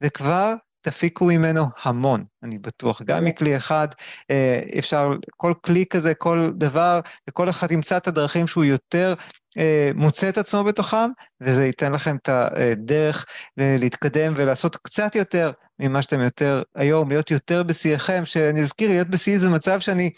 וכבר 0.02 0.54
תפיקו 0.84 1.24
ממנו 1.24 1.64
המון, 1.82 2.24
אני 2.42 2.58
בטוח. 2.58 3.02
גם 3.02 3.24
מכלי 3.24 3.56
אחד, 3.56 3.88
אה, 4.30 4.60
אפשר, 4.78 5.08
כל 5.36 5.54
כלי 5.66 5.84
כזה, 5.90 6.14
כל 6.14 6.50
דבר, 6.56 7.00
וכל 7.30 7.48
אחד 7.48 7.72
ימצא 7.72 7.96
את 7.96 8.08
הדרכים 8.08 8.46
שהוא 8.46 8.64
יותר 8.64 9.14
אה, 9.58 9.90
מוצא 9.94 10.28
את 10.28 10.38
עצמו 10.38 10.64
בתוכם, 10.64 11.10
וזה 11.40 11.66
ייתן 11.66 11.92
לכם 11.92 12.16
את 12.16 12.28
הדרך 12.28 13.26
להתקדם 13.56 14.34
ולעשות 14.36 14.76
קצת 14.76 15.14
יותר 15.14 15.50
ממה 15.78 16.02
שאתם 16.02 16.20
יותר 16.20 16.62
היום, 16.74 17.08
להיות 17.08 17.30
יותר 17.30 17.62
בשיאכם, 17.62 18.24
שאני 18.24 18.60
אזכיר, 18.60 18.90
להיות 18.90 19.08
בשיא 19.08 19.38
זה 19.38 19.48
מצב 19.48 19.80
שאני 19.80 20.10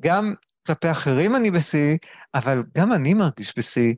גם 0.00 0.34
כלפי 0.66 0.90
אחרים 0.90 1.36
אני 1.36 1.50
בשיא, 1.50 1.96
אבל 2.34 2.62
גם 2.78 2.92
אני 2.92 3.14
מרגיש 3.14 3.58
בשיא, 3.58 3.94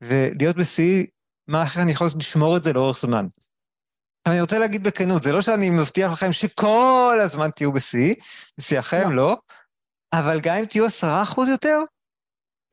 ולהיות 0.00 0.56
בשיא, 0.56 1.06
מה 1.48 1.62
אחר 1.62 1.82
אני 1.82 1.92
יכול 1.92 2.06
לשמור 2.18 2.56
את 2.56 2.62
זה 2.62 2.72
לאורך 2.72 2.98
זמן. 2.98 3.26
אני 4.26 4.40
רוצה 4.40 4.58
להגיד 4.58 4.84
בכנות, 4.84 5.22
זה 5.22 5.32
לא 5.32 5.40
שאני 5.40 5.70
מבטיח 5.70 6.12
לכם 6.12 6.32
שכל 6.32 7.18
הזמן 7.22 7.50
תהיו 7.50 7.72
בשיא, 7.72 8.14
בשיאכם 8.58 9.12
לא, 9.12 9.36
אבל 10.12 10.40
גם 10.40 10.56
אם 10.56 10.64
תהיו 10.64 10.84
עשרה 10.84 11.22
אחוז 11.22 11.48
יותר, 11.48 11.78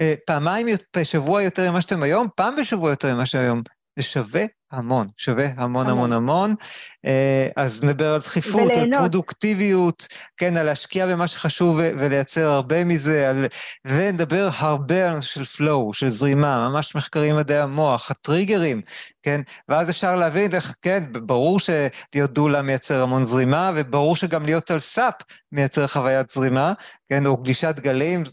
אה, 0.02 0.14
פעמיים 0.26 0.68
בשבוע 0.98 1.44
יותר 1.44 1.72
ממה 1.72 1.82
שאתם 1.82 2.04
היום, 2.04 2.28
פעם 2.36 2.56
בשבוע 2.56 2.90
יותר 2.90 3.16
ממה 3.16 3.26
שהיום. 3.26 3.62
זה 4.00 4.04
שווה 4.04 4.46
המון, 4.72 5.08
שווה 5.18 5.46
המון 5.58 5.90
המון 5.90 6.12
המון. 6.12 6.56
אה, 7.06 7.48
אז 7.56 7.84
נדבר 7.84 8.14
על 8.14 8.20
דחיפות, 8.20 8.76
על 8.76 8.92
פרודוקטיביות, 8.98 10.08
כן, 10.38 10.58
על 10.58 10.66
להשקיע 10.66 11.08
במה 11.08 11.28
שחשוב 11.28 11.76
ולייצר 11.78 12.46
הרבה 12.46 12.86
מזה, 12.86 13.30
על... 13.30 13.46
ונדבר 13.86 14.50
הרבה 14.58 15.10
על 15.10 15.22
של 15.22 15.42
flow, 15.42 15.94
של 15.94 16.10
זרימה, 16.10 16.70
ממש 16.70 16.96
מחקרים 16.96 17.36
מדעי 17.36 17.60
המוח, 17.60 18.12
הטריגרים, 18.12 18.82
כן? 19.24 19.42
ואז 19.70 19.90
אפשר 19.90 20.16
להבין 20.16 20.56
איך, 20.56 20.76
כן, 20.82 21.04
ברור 21.12 21.60
שלהיות 21.60 22.34
דולה 22.34 22.62
מייצר 22.62 23.04
המון 23.04 23.24
זרימה, 23.24 23.72
וברור 23.76 24.16
שגם 24.16 24.46
להיות 24.46 24.72
על 24.72 24.80
סאפ 24.80 25.14
מייצר 25.52 25.88
חוויית 25.88 26.30
זרימה, 26.30 26.74
כן, 27.10 27.26
או 27.26 27.38
גלישת 27.38 27.80
גלים, 27.80 28.24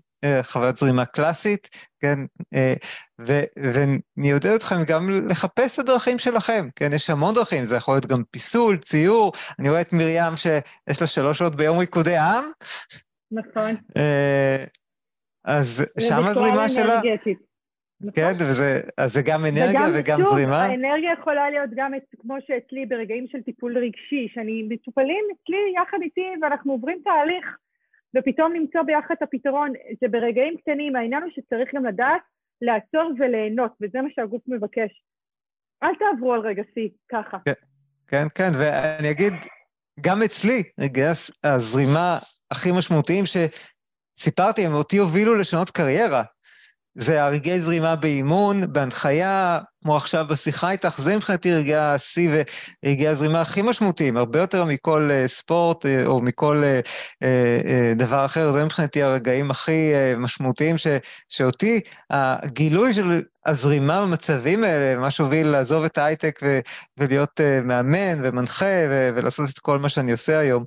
חוויית 0.43 0.77
זרימה 0.77 1.05
קלאסית, 1.05 1.69
כן, 2.01 2.19
אה, 2.55 2.75
ואני 3.19 4.31
יודע 4.31 4.55
אתכם 4.57 4.77
גם 4.87 5.11
לחפש 5.29 5.75
את 5.75 5.85
הדרכים 5.85 6.19
שלכם, 6.19 6.69
כן, 6.77 6.89
יש 6.95 7.11
המון 7.11 7.35
דרכים, 7.35 7.65
זה 7.65 7.77
יכול 7.77 7.95
להיות 7.95 8.07
גם 8.07 8.23
פיסול, 8.31 8.79
ציור, 8.79 9.33
אני 9.59 9.71
רואה 9.71 9.81
את 9.81 9.93
מרים 9.93 10.37
שיש 10.37 11.01
לה 11.01 11.07
שלוש 11.07 11.39
שעות 11.39 11.57
ביום 11.57 11.79
ריקודי 11.79 12.17
עם. 12.17 12.45
נכון. 13.31 13.75
אה, 13.97 14.65
אז 15.45 15.85
שם 16.01 16.23
הזרימה 16.25 16.69
שלה... 16.69 17.01
כן, 18.15 18.33
נכון. 18.33 18.47
וזה, 18.47 18.81
אז 18.99 19.13
זה 19.13 19.23
גם 19.23 19.45
אנרגיה 19.45 19.81
וגם, 19.81 19.93
וגם 19.97 20.23
שוב, 20.23 20.33
זרימה? 20.33 20.63
האנרגיה 20.63 21.13
יכולה 21.21 21.51
להיות 21.51 21.71
גם 21.77 21.93
כמו 22.19 22.37
שאצלי 22.47 22.87
ברגעים 22.87 23.27
של 23.33 23.43
טיפול 23.43 23.79
רגשי, 23.79 24.29
שאני 24.35 24.63
מטופלים 24.69 25.25
אצלי 25.33 25.57
יחד 25.83 25.99
איתי 26.03 26.27
ואנחנו 26.43 26.73
עוברים 26.73 26.99
תהליך 27.05 27.47
ופתאום 28.17 28.53
למצוא 28.53 28.83
ביחד 28.83 29.15
את 29.19 29.23
הפתרון. 29.23 29.73
זה 30.01 30.09
ברגעים 30.09 30.57
קטנים, 30.57 30.97
העניין 30.97 31.23
הוא 31.23 31.31
שצריך 31.35 31.75
גם 31.75 31.85
לדעת 31.87 32.23
לעצור 32.63 33.13
וליהנות, 33.19 33.73
וזה 33.81 34.03
מה 34.03 34.09
שהגוף 34.15 34.43
מבקש. 34.47 35.03
אל 35.83 35.95
תעברו 35.99 36.35
על 36.35 36.41
רגע 36.41 36.63
שיא, 36.75 36.89
ככה. 37.13 37.39
כן, 37.45 37.53
כן, 38.09 38.27
כן, 38.35 38.51
ואני 38.59 39.11
אגיד, 39.11 39.33
גם 40.01 40.23
אצלי, 40.23 40.63
רגעי 40.81 41.05
הזרימה 41.45 42.19
הכי 42.51 42.69
משמעותיים 42.79 43.25
שסיפרתי, 43.27 44.67
הם 44.67 44.73
אותי 44.73 44.97
הובילו 44.99 45.35
לשנות 45.35 45.71
קריירה. 45.71 46.23
זה 46.99 47.25
הרגעי 47.25 47.61
זרימה 47.61 47.97
באימון, 47.97 48.73
בהנחיה, 48.73 49.59
כמו 49.83 49.97
עכשיו 49.97 50.25
בשיחה 50.29 50.71
איתך, 50.71 51.01
זה 51.01 51.17
מבחינתי 51.17 51.53
רגעי 51.53 51.77
השיא 51.77 52.31
ורגעי 52.85 53.09
הזרימה 53.09 53.41
הכי 53.41 53.63
משמעותיים, 53.63 54.17
הרבה 54.17 54.39
יותר 54.39 54.65
מכל 54.65 55.09
uh, 55.11 55.29
ספורט 55.29 55.87
uh, 55.87 55.89
או 56.07 56.21
מכל 56.21 56.63
uh, 57.23 57.27
דבר 57.97 58.25
אחר, 58.25 58.53
זה 58.53 58.65
מבחינתי 58.65 59.03
הרגעים 59.03 59.51
הכי 59.51 59.93
משמעותיים 60.17 60.79
ש, 60.79 60.87
שאותי, 61.29 61.81
הגילוי 62.11 62.95
של 62.95 63.23
הזרימה 63.47 64.07
במצבים 64.07 64.65
האלה, 64.65 65.01
מה 65.01 65.11
שהוביל 65.11 65.47
לעזוב 65.47 65.85
את 65.85 65.99
ההייטק 65.99 66.39
ו, 66.43 66.59
ולהיות 66.99 67.41
מאמן 67.63 68.19
ומנחה 68.23 68.87
ו, 68.91 69.09
ולעשות 69.17 69.51
את 69.51 69.59
כל 69.59 69.79
מה 69.79 69.89
שאני 69.89 70.13
עושה 70.13 70.39
היום, 70.39 70.65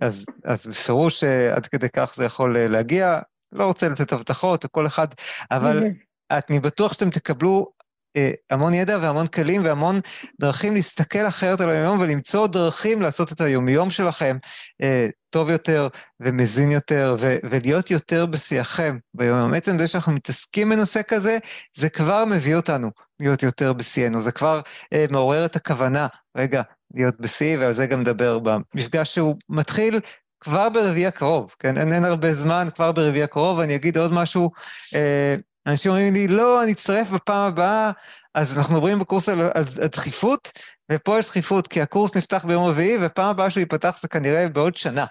אז, 0.00 0.26
אז 0.44 0.66
בפירוש 0.66 1.24
עד 1.24 1.66
כדי 1.66 1.88
כך 1.88 2.14
זה 2.16 2.24
יכול 2.24 2.58
להגיע. 2.58 3.18
לא 3.52 3.66
רוצה 3.66 3.88
לתת 3.88 4.12
הבטחות, 4.12 4.66
כל 4.66 4.86
אחד, 4.86 5.08
אבל 5.50 5.84
אני 6.30 6.60
בטוח 6.60 6.92
שאתם 6.92 7.10
תקבלו 7.10 7.80
אה, 8.16 8.30
המון 8.50 8.74
ידע 8.74 8.98
והמון 9.02 9.26
כלים 9.26 9.64
והמון 9.64 10.00
דרכים 10.40 10.74
להסתכל 10.74 11.28
אחרת 11.28 11.60
על 11.60 11.70
היום 11.70 12.00
ולמצוא 12.00 12.46
דרכים 12.46 13.02
לעשות 13.02 13.32
את 13.32 13.40
היומיום 13.40 13.90
שלכם 13.90 14.36
אה, 14.82 15.08
טוב 15.30 15.50
יותר 15.50 15.88
ומזין 16.20 16.70
יותר 16.70 17.16
ו- 17.20 17.36
ולהיות 17.50 17.90
יותר 17.90 18.26
בשיאכם 18.26 18.98
ביום. 19.14 19.54
עצם 19.54 19.78
זה 19.78 19.88
שאנחנו 19.88 20.12
מתעסקים 20.12 20.70
בנושא 20.70 21.00
כזה, 21.08 21.38
זה 21.76 21.88
כבר 21.88 22.24
מביא 22.24 22.56
אותנו 22.56 22.90
להיות 23.20 23.42
יותר 23.42 23.72
בשיאנו, 23.72 24.22
זה 24.22 24.32
כבר 24.32 24.60
אה, 24.92 25.04
מעורר 25.10 25.44
את 25.44 25.56
הכוונה, 25.56 26.06
רגע, 26.36 26.62
להיות 26.94 27.20
בשיא, 27.20 27.58
ועל 27.58 27.72
זה 27.72 27.86
גם 27.86 28.00
נדבר 28.00 28.38
במפגש 28.38 29.14
שהוא 29.14 29.36
מתחיל 29.48 30.00
כבר 30.40 30.68
ברביעי 30.68 31.06
הקרוב, 31.06 31.54
כן? 31.58 31.78
אין, 31.78 31.92
אין 31.92 32.04
הרבה 32.04 32.34
זמן, 32.34 32.68
כבר 32.74 32.92
ברביעי 32.92 33.22
הקרוב, 33.22 33.58
ואני 33.58 33.74
אגיד 33.74 33.98
עוד 33.98 34.12
משהו. 34.12 34.50
אה, 34.94 35.34
אנשים 35.66 35.92
אומרים 35.92 36.14
לי, 36.14 36.28
לא, 36.28 36.62
אני 36.62 36.72
אצטרף 36.72 37.10
בפעם 37.10 37.52
הבאה, 37.52 37.90
אז 38.34 38.58
אנחנו 38.58 38.74
מדברים 38.74 38.98
בקורס 38.98 39.28
על, 39.28 39.40
על, 39.40 39.50
על 39.54 39.88
דחיפות, 39.88 40.52
ופה 40.92 41.18
יש 41.18 41.26
דחיפות, 41.26 41.68
כי 41.68 41.82
הקורס 41.82 42.16
נפתח 42.16 42.44
ביום 42.44 42.64
רביעי, 42.64 42.96
ופעם 43.00 43.30
הבאה 43.30 43.50
שהוא 43.50 43.60
ייפתח 43.60 43.98
זה 44.02 44.08
כנראה 44.08 44.48
בעוד 44.48 44.76
שנה. 44.76 45.04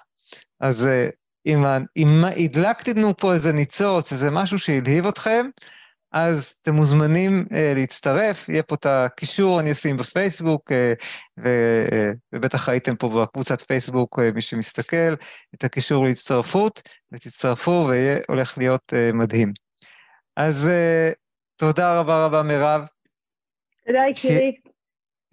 אז 0.59 0.87
אה, 0.87 1.07
אם, 1.45 1.65
אם 1.97 2.23
הדלקתי 2.45 2.93
לנו 2.93 3.17
פה 3.17 3.33
איזה 3.33 3.53
ניצוץ, 3.53 4.11
איזה 4.11 4.31
משהו 4.31 4.59
שהלהיב 4.59 5.07
אתכם, 5.07 5.45
אז 6.11 6.57
אתם 6.61 6.73
מוזמנים 6.73 7.45
uh, 7.49 7.55
להצטרף, 7.75 8.49
יהיה 8.49 8.63
פה 8.63 8.75
את 8.75 8.85
הקישור, 8.85 9.59
אני 9.59 9.71
אשים 9.71 9.97
בפייסבוק, 9.97 10.71
uh, 10.71 10.75
ו, 11.39 11.49
uh, 11.89 12.15
ובטח 12.33 12.69
ראיתם 12.69 12.95
פה 12.95 13.09
בקבוצת 13.09 13.61
פייסבוק, 13.61 14.19
uh, 14.19 14.21
מי 14.35 14.41
שמסתכל, 14.41 15.13
את 15.55 15.63
הקישור 15.63 16.05
להצטרפות, 16.05 16.81
ותצטרפו, 17.11 17.85
ויהיה 17.89 18.17
הולך 18.27 18.57
להיות 18.57 18.93
uh, 18.93 19.15
מדהים. 19.15 19.53
אז 20.35 20.67
uh, 20.67 21.13
תודה 21.55 21.99
רבה 21.99 22.25
רבה, 22.25 22.43
מירב. 22.43 22.87
תודה, 23.85 23.99
יקירי. 24.11 24.68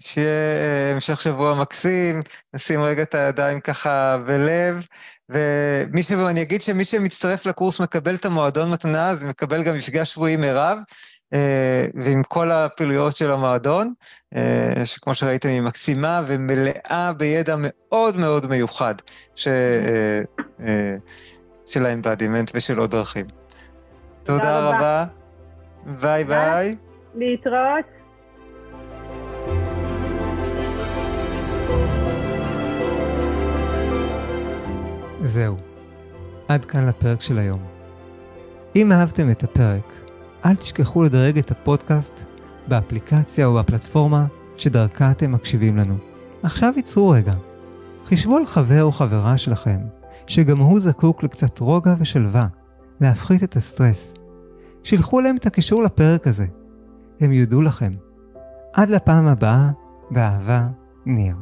שיהיה 0.00 0.92
המשך 0.94 1.20
שבוע 1.20 1.54
מקסים, 1.54 2.20
נשים 2.54 2.82
רגע 2.82 3.02
את 3.02 3.14
הידיים 3.14 3.60
ככה 3.60 4.16
בלב, 4.26 4.86
ומי 5.28 6.02
ש... 6.02 6.12
אני 6.12 6.42
אגיד 6.42 6.62
שמי 6.62 6.84
שמצטרף 6.84 7.46
לקורס 7.46 7.80
מקבל 7.80 8.14
את 8.14 8.24
המועדון 8.24 8.70
מתנה, 8.70 9.10
אז 9.10 9.24
מקבל 9.24 9.62
גם 9.62 9.74
מפגש 9.74 10.12
שבועי 10.12 10.36
מירב, 10.36 10.78
אה, 11.34 11.84
ועם 11.94 12.22
כל 12.22 12.50
הפעילויות 12.50 13.16
של 13.16 13.30
המועדון, 13.30 13.92
אה, 14.36 14.86
שכמו 14.86 15.14
שראיתם 15.14 15.48
היא 15.48 15.60
מקסימה 15.60 16.20
ומלאה 16.26 17.12
בידע 17.16 17.54
מאוד 17.58 18.16
מאוד 18.16 18.46
מיוחד 18.46 18.94
ש... 19.36 19.48
אה, 19.48 20.92
של 21.66 21.86
ה 21.86 21.92
embodiment 21.92 22.50
ושל 22.54 22.78
עוד 22.78 22.90
דרכים. 22.90 23.26
תודה 24.24 24.68
רבה. 24.68 25.04
ביי 25.86 26.24
ביי. 26.24 26.74
להתראות. 27.14 27.95
זהו, 35.26 35.56
עד 36.48 36.64
כאן 36.64 36.84
לפרק 36.84 37.20
של 37.20 37.38
היום. 37.38 37.60
אם 38.76 38.92
אהבתם 38.92 39.30
את 39.30 39.44
הפרק, 39.44 39.92
אל 40.44 40.56
תשכחו 40.56 41.02
לדרג 41.02 41.38
את 41.38 41.50
הפודקאסט 41.50 42.24
באפליקציה 42.68 43.46
או 43.46 43.54
בפלטפורמה 43.54 44.26
שדרכה 44.56 45.10
אתם 45.10 45.32
מקשיבים 45.32 45.76
לנו. 45.76 45.96
עכשיו 46.42 46.72
ייצרו 46.76 47.08
רגע. 47.08 47.34
חישבו 48.04 48.36
על 48.36 48.46
חבר 48.46 48.82
או 48.82 48.92
חברה 48.92 49.38
שלכם, 49.38 49.78
שגם 50.26 50.58
הוא 50.58 50.80
זקוק 50.80 51.22
לקצת 51.22 51.58
רוגע 51.58 51.94
ושלווה, 51.98 52.46
להפחית 53.00 53.42
את 53.42 53.56
הסטרס. 53.56 54.14
שילחו 54.82 55.20
להם 55.20 55.36
את 55.36 55.46
הקישור 55.46 55.82
לפרק 55.82 56.26
הזה. 56.26 56.46
הם 57.20 57.32
יודו 57.32 57.62
לכם. 57.62 57.92
עד 58.72 58.88
לפעם 58.88 59.26
הבאה, 59.26 59.70
באהבה, 60.10 60.66
ניר. 61.06 61.34